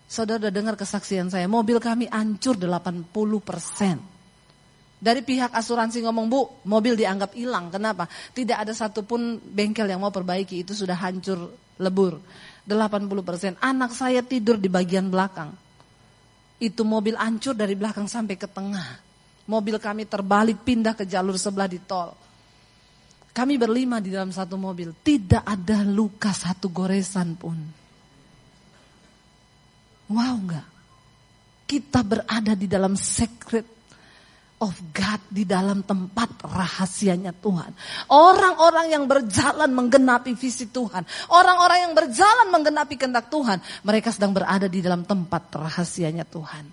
saudara 0.10 0.50
dengar 0.50 0.74
kesaksian 0.74 1.30
saya, 1.30 1.46
mobil 1.46 1.78
kami 1.78 2.10
hancur 2.10 2.58
80 2.58 3.14
persen. 3.40 4.02
Dari 5.00 5.22
pihak 5.24 5.56
asuransi 5.56 6.04
ngomong, 6.04 6.26
Bu, 6.28 6.42
mobil 6.68 6.98
dianggap 6.98 7.32
hilang. 7.38 7.72
Kenapa? 7.72 8.10
Tidak 8.10 8.58
ada 8.58 8.74
satupun 8.76 9.40
bengkel 9.40 9.88
yang 9.88 10.04
mau 10.04 10.12
perbaiki, 10.12 10.66
itu 10.66 10.76
sudah 10.76 10.98
hancur 10.98 11.56
lebur. 11.80 12.20
80 12.76 13.10
persen. 13.26 13.54
Anak 13.64 13.96
saya 13.96 14.22
tidur 14.22 14.60
di 14.60 14.70
bagian 14.70 15.10
belakang. 15.10 15.50
Itu 16.60 16.84
mobil 16.84 17.16
hancur 17.16 17.56
dari 17.56 17.74
belakang 17.74 18.06
sampai 18.06 18.36
ke 18.36 18.46
tengah. 18.46 19.00
Mobil 19.48 19.80
kami 19.80 20.06
terbalik 20.06 20.62
pindah 20.62 20.94
ke 20.94 21.08
jalur 21.08 21.40
sebelah 21.40 21.72
di 21.72 21.80
tol. 21.82 22.12
Kami 23.32 23.56
berlima 23.56 24.04
di 24.04 24.12
dalam 24.12 24.36
satu 24.36 24.60
mobil. 24.60 24.92
Tidak 24.92 25.48
ada 25.48 25.88
luka 25.88 26.36
satu 26.36 26.68
goresan 26.68 27.40
pun. 27.40 27.58
Wow 30.12 30.36
enggak? 30.44 30.68
Kita 31.64 32.04
berada 32.04 32.54
di 32.58 32.68
dalam 32.68 33.00
secret 33.00 33.79
of 34.60 34.76
God 34.92 35.22
di 35.32 35.48
dalam 35.48 35.88
tempat 35.88 36.44
rahasianya 36.44 37.32
Tuhan. 37.32 37.72
Orang-orang 38.12 38.92
yang 38.92 39.08
berjalan 39.08 39.72
menggenapi 39.72 40.36
visi 40.36 40.68
Tuhan. 40.68 41.08
Orang-orang 41.32 41.90
yang 41.90 41.94
berjalan 41.96 42.48
menggenapi 42.52 43.00
kehendak 43.00 43.32
Tuhan. 43.32 43.64
Mereka 43.88 44.12
sedang 44.12 44.36
berada 44.36 44.68
di 44.68 44.84
dalam 44.84 45.08
tempat 45.08 45.48
rahasianya 45.56 46.28
Tuhan. 46.28 46.68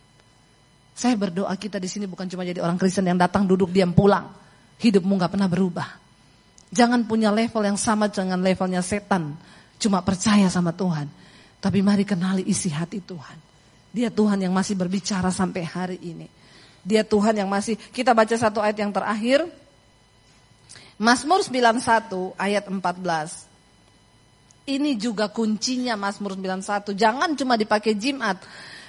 Saya 0.96 1.14
berdoa 1.14 1.54
kita 1.54 1.78
di 1.78 1.86
sini 1.86 2.10
bukan 2.10 2.26
cuma 2.26 2.42
jadi 2.42 2.58
orang 2.58 2.80
Kristen 2.80 3.06
yang 3.06 3.20
datang 3.20 3.46
duduk 3.46 3.70
diam 3.70 3.94
pulang. 3.94 4.26
Hidupmu 4.82 5.14
gak 5.22 5.38
pernah 5.38 5.46
berubah. 5.46 5.88
Jangan 6.74 7.06
punya 7.06 7.30
level 7.30 7.62
yang 7.62 7.78
sama 7.78 8.10
dengan 8.10 8.42
levelnya 8.42 8.82
setan. 8.82 9.38
Cuma 9.78 10.02
percaya 10.02 10.50
sama 10.50 10.74
Tuhan. 10.74 11.06
Tapi 11.62 11.78
mari 11.86 12.02
kenali 12.02 12.42
isi 12.50 12.68
hati 12.68 12.98
Tuhan. 12.98 13.38
Dia 13.94 14.10
Tuhan 14.10 14.42
yang 14.42 14.52
masih 14.52 14.74
berbicara 14.74 15.30
sampai 15.30 15.62
hari 15.62 15.98
ini. 16.02 16.26
Dia 16.86 17.02
Tuhan 17.02 17.34
yang 17.34 17.50
masih, 17.50 17.74
kita 17.90 18.14
baca 18.14 18.30
satu 18.38 18.62
ayat 18.62 18.78
yang 18.78 18.94
terakhir. 18.94 19.42
Mazmur 20.96 21.42
91 21.42 22.38
ayat 22.38 22.70
14. 22.70 24.70
Ini 24.70 24.94
juga 24.94 25.26
kuncinya 25.26 25.98
Mazmur 25.98 26.38
91. 26.38 26.94
Jangan 26.94 27.34
cuma 27.34 27.58
dipakai 27.58 27.98
Jimat. 27.98 28.38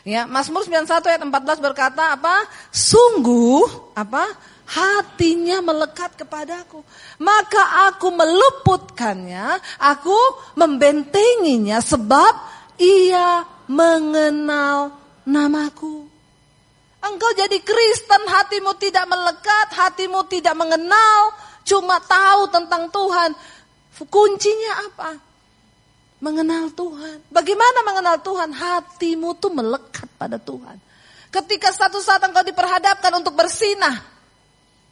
Ya, 0.06 0.30
Mazmur 0.30 0.62
91 0.62 1.10
ayat 1.10 1.22
14 1.26 1.58
berkata 1.58 2.14
apa? 2.14 2.46
Sungguh 2.70 3.66
apa? 3.98 4.30
hatinya 4.68 5.64
melekat 5.64 6.20
kepadaku. 6.20 6.84
Maka 7.24 7.88
aku 7.88 8.12
meluputkannya, 8.12 9.56
aku 9.80 10.20
membentenginya 10.60 11.80
sebab 11.80 12.36
ia 12.76 13.48
mengenal 13.72 14.92
namaku. 15.24 16.07
Engkau 16.98 17.32
jadi 17.38 17.58
Kristen, 17.62 18.24
hatimu 18.26 18.74
tidak 18.82 19.06
melekat, 19.06 19.68
hatimu 19.74 20.26
tidak 20.28 20.58
mengenal, 20.58 21.34
cuma 21.62 22.02
tahu 22.02 22.50
tentang 22.50 22.90
Tuhan. 22.90 23.32
Kuncinya 24.10 24.72
apa? 24.90 25.12
Mengenal 26.18 26.74
Tuhan. 26.74 27.22
Bagaimana 27.30 27.80
mengenal 27.86 28.18
Tuhan? 28.22 28.50
Hatimu 28.50 29.38
tuh 29.38 29.54
melekat 29.54 30.10
pada 30.18 30.42
Tuhan. 30.42 30.78
Ketika 31.30 31.70
satu 31.70 32.02
saat 32.02 32.22
engkau 32.26 32.42
diperhadapkan 32.42 33.14
untuk 33.14 33.38
bersinah, 33.38 34.18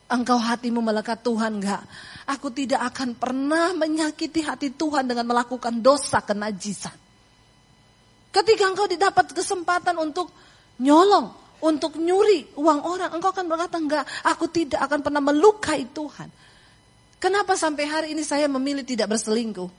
Engkau 0.05 0.37
hatimu 0.37 0.85
melekat 0.85 1.25
Tuhan 1.25 1.57
enggak? 1.57 1.81
Aku 2.29 2.53
tidak 2.53 2.93
akan 2.93 3.17
pernah 3.17 3.73
menyakiti 3.73 4.45
hati 4.45 4.69
Tuhan 4.69 5.09
dengan 5.09 5.25
melakukan 5.25 5.81
dosa 5.81 6.21
kenajisan. 6.21 6.93
Ketika 8.29 8.69
engkau 8.69 8.85
didapat 8.85 9.33
kesempatan 9.33 9.97
untuk 9.97 10.29
nyolong, 10.77 11.33
untuk 11.63 11.95
nyuri 11.99 12.55
uang 12.55 12.79
orang, 12.83 13.11
engkau 13.15 13.31
akan 13.31 13.45
berkata 13.47 13.77
enggak, 13.79 14.05
aku 14.23 14.49
tidak 14.51 14.81
akan 14.83 14.99
pernah 15.03 15.21
melukai 15.23 15.87
Tuhan. 15.91 16.29
Kenapa 17.19 17.55
sampai 17.55 17.85
hari 17.87 18.07
ini 18.11 18.21
saya 18.21 18.45
memilih 18.51 18.83
tidak 18.83 19.15
berselingkuh? 19.15 19.71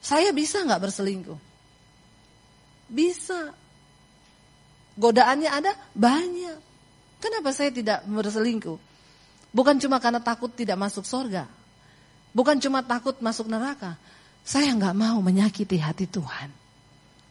Saya 0.00 0.30
bisa 0.30 0.62
enggak 0.62 0.86
berselingkuh? 0.86 1.38
Bisa. 2.86 3.52
Godaannya 4.96 5.50
ada? 5.50 5.72
Banyak. 5.92 6.58
Kenapa 7.20 7.50
saya 7.52 7.74
tidak 7.74 8.06
berselingkuh? 8.06 8.78
Bukan 9.52 9.76
cuma 9.80 9.96
karena 9.98 10.20
takut 10.20 10.52
tidak 10.52 10.76
masuk 10.76 11.02
surga. 11.02 11.48
Bukan 12.36 12.60
cuma 12.60 12.84
takut 12.84 13.16
masuk 13.24 13.48
neraka. 13.48 13.96
Saya 14.44 14.70
nggak 14.76 14.94
mau 14.94 15.18
menyakiti 15.24 15.80
hati 15.80 16.04
Tuhan. 16.06 16.52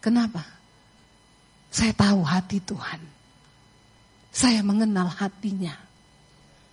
Kenapa? 0.01 0.54
Saya 1.75 1.91
tahu 1.91 2.23
hati 2.23 2.63
Tuhan. 2.63 3.03
Saya 4.31 4.63
mengenal 4.63 5.11
hatinya. 5.11 5.75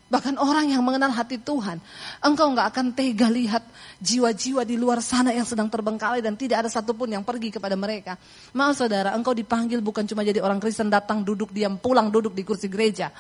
Bahkan 0.07 0.39
orang 0.39 0.71
yang 0.71 0.85
mengenal 0.85 1.11
hati 1.11 1.43
Tuhan, 1.43 1.83
engkau 2.23 2.53
nggak 2.55 2.69
akan 2.71 2.87
tega 2.95 3.27
lihat 3.27 3.65
jiwa-jiwa 3.99 4.63
di 4.63 4.79
luar 4.79 5.03
sana 5.03 5.35
yang 5.35 5.49
sedang 5.49 5.67
terbengkalai 5.67 6.23
dan 6.23 6.39
tidak 6.39 6.63
ada 6.63 6.71
satupun 6.71 7.11
yang 7.11 7.27
pergi 7.27 7.51
kepada 7.51 7.75
mereka. 7.75 8.15
Maaf 8.55 8.79
saudara, 8.79 9.11
engkau 9.19 9.35
dipanggil 9.35 9.83
bukan 9.83 10.07
cuma 10.07 10.23
jadi 10.23 10.39
orang 10.39 10.63
Kristen 10.63 10.93
datang 10.93 11.27
duduk 11.27 11.51
diam 11.51 11.81
pulang 11.81 12.13
duduk 12.13 12.37
di 12.37 12.47
kursi 12.47 12.71
gereja. 12.71 13.11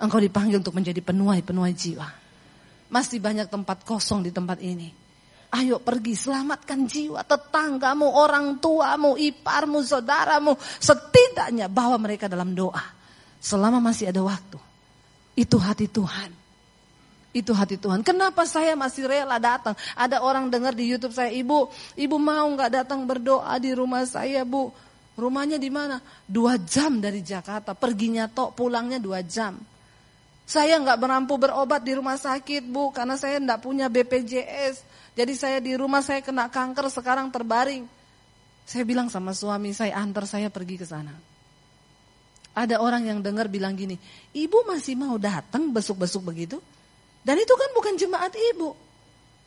Engkau 0.00 0.22
dipanggil 0.22 0.64
untuk 0.64 0.72
menjadi 0.78 1.02
penuai-penuai 1.04 1.72
jiwa. 1.76 2.08
Masih 2.88 3.20
banyak 3.20 3.52
tempat 3.52 3.84
kosong 3.84 4.24
di 4.24 4.30
tempat 4.32 4.62
ini. 4.64 5.01
Ayo 5.52 5.76
pergi 5.84 6.16
selamatkan 6.16 6.88
jiwa 6.88 7.20
tetanggamu, 7.28 8.08
orang 8.08 8.56
tuamu, 8.56 9.20
iparmu, 9.20 9.84
saudaramu. 9.84 10.56
Setidaknya 10.80 11.68
bawa 11.68 12.00
mereka 12.00 12.24
dalam 12.24 12.56
doa. 12.56 12.80
Selama 13.36 13.76
masih 13.76 14.08
ada 14.08 14.24
waktu. 14.24 14.56
Itu 15.36 15.60
hati 15.60 15.92
Tuhan. 15.92 16.32
Itu 17.36 17.52
hati 17.52 17.76
Tuhan. 17.76 18.00
Kenapa 18.00 18.48
saya 18.48 18.72
masih 18.76 19.08
rela 19.08 19.36
datang? 19.36 19.76
Ada 19.92 20.24
orang 20.24 20.48
dengar 20.48 20.72
di 20.72 20.88
YouTube 20.88 21.12
saya, 21.16 21.28
ibu, 21.28 21.68
ibu 22.00 22.16
mau 22.16 22.48
nggak 22.52 22.84
datang 22.84 23.04
berdoa 23.04 23.56
di 23.60 23.76
rumah 23.76 24.08
saya, 24.08 24.44
bu? 24.48 24.72
Rumahnya 25.16 25.60
di 25.60 25.68
mana? 25.68 26.00
Dua 26.24 26.56
jam 26.60 26.96
dari 27.00 27.20
Jakarta. 27.20 27.76
Perginya 27.76 28.24
tok, 28.24 28.56
pulangnya 28.56 28.96
dua 28.96 29.20
jam. 29.20 29.56
Saya 30.48 30.80
nggak 30.80 30.96
merampu 31.00 31.36
berobat 31.36 31.84
di 31.84 31.92
rumah 31.96 32.16
sakit, 32.20 32.68
bu, 32.68 32.92
karena 32.92 33.20
saya 33.20 33.40
nggak 33.40 33.60
punya 33.60 33.88
BPJS. 33.88 34.91
Jadi 35.12 35.32
saya 35.36 35.58
di 35.60 35.76
rumah 35.76 36.00
saya 36.00 36.24
kena 36.24 36.48
kanker, 36.48 36.88
sekarang 36.88 37.28
terbaring. 37.28 37.84
Saya 38.64 38.86
bilang 38.88 39.12
sama 39.12 39.36
suami 39.36 39.76
saya, 39.76 39.98
antar 40.00 40.24
saya 40.24 40.48
pergi 40.48 40.80
ke 40.80 40.86
sana. 40.88 41.12
Ada 42.52 42.80
orang 42.80 43.08
yang 43.08 43.18
dengar 43.24 43.48
bilang 43.48 43.76
gini, 43.76 43.96
ibu 44.36 44.58
masih 44.68 44.96
mau 44.96 45.16
datang 45.16 45.72
besuk-besuk 45.72 46.20
begitu? 46.24 46.60
Dan 47.24 47.40
itu 47.40 47.54
kan 47.56 47.70
bukan 47.72 47.94
jemaat 47.96 48.32
ibu. 48.34 48.76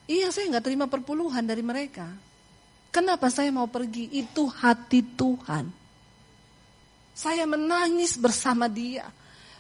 Iya 0.05 0.30
saya 0.30 0.53
nggak 0.53 0.66
terima 0.66 0.86
perpuluhan 0.86 1.45
dari 1.45 1.66
mereka. 1.66 2.09
Kenapa 2.93 3.28
saya 3.28 3.49
mau 3.51 3.68
pergi? 3.68 4.07
Itu 4.16 4.47
hati 4.47 5.03
Tuhan. 5.03 5.68
Saya 7.11 7.43
menangis 7.49 8.16
bersama 8.16 8.70
dia. 8.70 9.09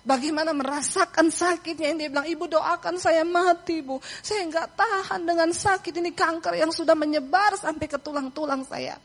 Bagaimana 0.05 0.53
merasakan 0.53 1.33
sakitnya 1.33 1.89
yang 1.89 1.97
dia 1.97 2.09
bilang, 2.13 2.29
ibu 2.29 2.45
doakan 2.45 3.01
saya 3.01 3.25
mati 3.25 3.81
bu. 3.81 3.97
Saya 4.21 4.45
nggak 4.45 4.77
tahan 4.77 5.25
dengan 5.25 5.49
sakit 5.49 5.97
ini 5.97 6.13
kanker 6.13 6.61
yang 6.61 6.69
sudah 6.69 6.93
menyebar 6.93 7.57
sampai 7.57 7.89
ke 7.89 7.97
tulang-tulang 7.97 8.61
saya. 8.69 9.01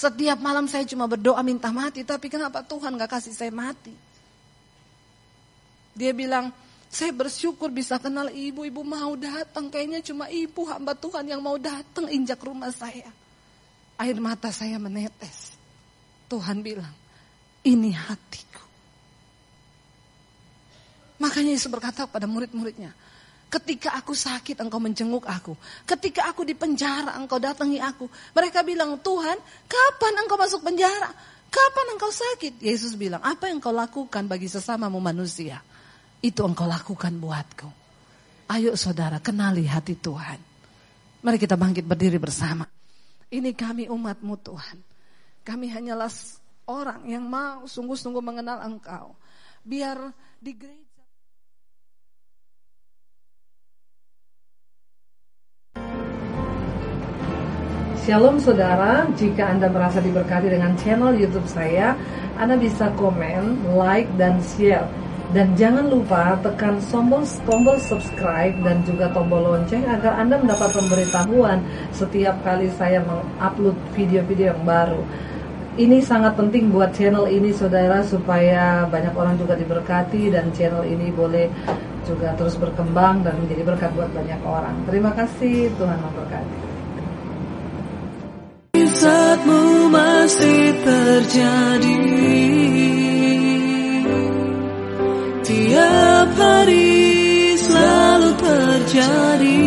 Setiap 0.00 0.38
malam 0.38 0.70
saya 0.70 0.86
cuma 0.86 1.10
berdoa 1.10 1.42
minta 1.42 1.68
mati, 1.74 2.06
tapi 2.06 2.30
kenapa 2.30 2.64
Tuhan 2.64 2.96
gak 2.96 3.20
kasih 3.20 3.36
saya 3.36 3.52
mati? 3.52 3.92
Dia 5.92 6.16
bilang, 6.16 6.48
saya 6.90 7.14
bersyukur 7.14 7.70
bisa 7.70 8.00
kenal 8.02 8.32
ibu, 8.34 8.66
ibu 8.66 8.82
mau 8.82 9.12
datang. 9.14 9.70
Kayaknya 9.70 10.00
cuma 10.00 10.26
ibu 10.26 10.66
hamba 10.66 10.96
Tuhan 10.96 11.28
yang 11.28 11.44
mau 11.44 11.54
datang 11.60 12.08
injak 12.10 12.42
rumah 12.42 12.74
saya. 12.74 13.12
Air 14.00 14.18
mata 14.18 14.48
saya 14.50 14.80
menetes. 14.80 15.54
Tuhan 16.26 16.64
bilang, 16.64 16.94
ini 17.62 17.94
hatiku. 17.94 18.49
Makanya 21.20 21.52
Yesus 21.52 21.68
berkata 21.68 22.08
kepada 22.08 22.24
murid-muridnya, 22.24 22.96
Ketika 23.50 23.98
aku 23.98 24.14
sakit 24.14 24.62
engkau 24.62 24.78
menjenguk 24.78 25.26
aku. 25.26 25.58
Ketika 25.82 26.30
aku 26.30 26.46
di 26.46 26.54
penjara 26.54 27.18
engkau 27.18 27.42
datangi 27.42 27.82
aku. 27.82 28.06
Mereka 28.30 28.62
bilang, 28.62 29.02
Tuhan 29.02 29.34
kapan 29.66 30.14
engkau 30.22 30.38
masuk 30.38 30.62
penjara? 30.62 31.10
Kapan 31.50 31.98
engkau 31.98 32.14
sakit? 32.14 32.62
Yesus 32.62 32.94
bilang, 32.94 33.18
apa 33.26 33.50
yang 33.50 33.58
engkau 33.58 33.74
lakukan 33.74 34.30
bagi 34.30 34.46
sesamamu 34.46 35.02
manusia? 35.02 35.58
Itu 36.22 36.46
engkau 36.46 36.70
lakukan 36.70 37.10
buatku. 37.18 37.68
Ayo 38.54 38.78
saudara, 38.78 39.18
kenali 39.18 39.66
hati 39.66 39.98
Tuhan. 39.98 40.38
Mari 41.26 41.36
kita 41.42 41.58
bangkit 41.58 41.82
berdiri 41.82 42.22
bersama. 42.22 42.70
Ini 43.34 43.50
kami 43.58 43.90
umatmu 43.90 44.34
Tuhan. 44.46 44.78
Kami 45.42 45.66
hanyalah 45.74 46.10
orang 46.70 47.02
yang 47.02 47.26
mau 47.26 47.66
sungguh-sungguh 47.66 48.22
mengenal 48.22 48.62
engkau. 48.62 49.18
Biar 49.66 50.14
di 50.38 50.54
gereja 50.54 50.89
Shalom 58.10 58.42
saudara, 58.42 59.06
jika 59.14 59.54
Anda 59.54 59.70
merasa 59.70 60.02
diberkati 60.02 60.50
dengan 60.50 60.74
channel 60.82 61.14
YouTube 61.14 61.46
saya, 61.46 61.94
Anda 62.42 62.58
bisa 62.58 62.90
komen, 62.98 63.70
like, 63.78 64.10
dan 64.18 64.42
share. 64.42 64.82
Dan 65.30 65.54
jangan 65.54 65.86
lupa 65.86 66.34
tekan 66.42 66.82
tombol, 66.90 67.22
tombol 67.46 67.78
subscribe 67.78 68.50
dan 68.66 68.82
juga 68.82 69.14
tombol 69.14 69.46
lonceng 69.54 69.86
agar 69.86 70.18
Anda 70.18 70.42
mendapat 70.42 70.74
pemberitahuan 70.74 71.62
setiap 71.94 72.34
kali 72.42 72.66
saya 72.74 72.98
mengupload 73.06 73.78
video-video 73.94 74.58
yang 74.58 74.62
baru. 74.66 75.06
Ini 75.78 76.02
sangat 76.02 76.34
penting 76.34 76.74
buat 76.74 76.90
channel 76.90 77.30
ini 77.30 77.54
saudara 77.54 78.02
supaya 78.02 78.90
banyak 78.90 79.14
orang 79.14 79.38
juga 79.38 79.54
diberkati 79.54 80.34
dan 80.34 80.50
channel 80.50 80.82
ini 80.82 81.14
boleh 81.14 81.46
juga 82.10 82.34
terus 82.34 82.58
berkembang 82.58 83.22
dan 83.22 83.38
menjadi 83.38 83.62
berkat 83.62 83.94
buat 83.94 84.10
banyak 84.10 84.42
orang. 84.42 84.74
Terima 84.90 85.14
kasih, 85.14 85.70
Tuhan 85.78 86.02
memberkati 86.02 86.69
saatmu 88.96 89.92
masih 89.92 90.74
terjadi. 90.82 91.98
Tiap 95.46 96.28
hari 96.34 96.98
selalu 97.58 98.30
terjadi. 98.40 99.62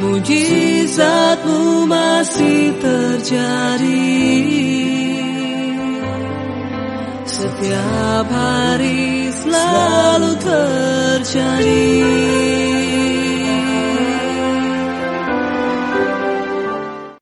Mujizatmu 0.00 1.86
masih 1.86 2.74
terjadi. 2.80 4.16
Setiap 7.30 8.26
hari 8.28 9.32
selalu 9.32 10.32
terjadi 10.44 11.90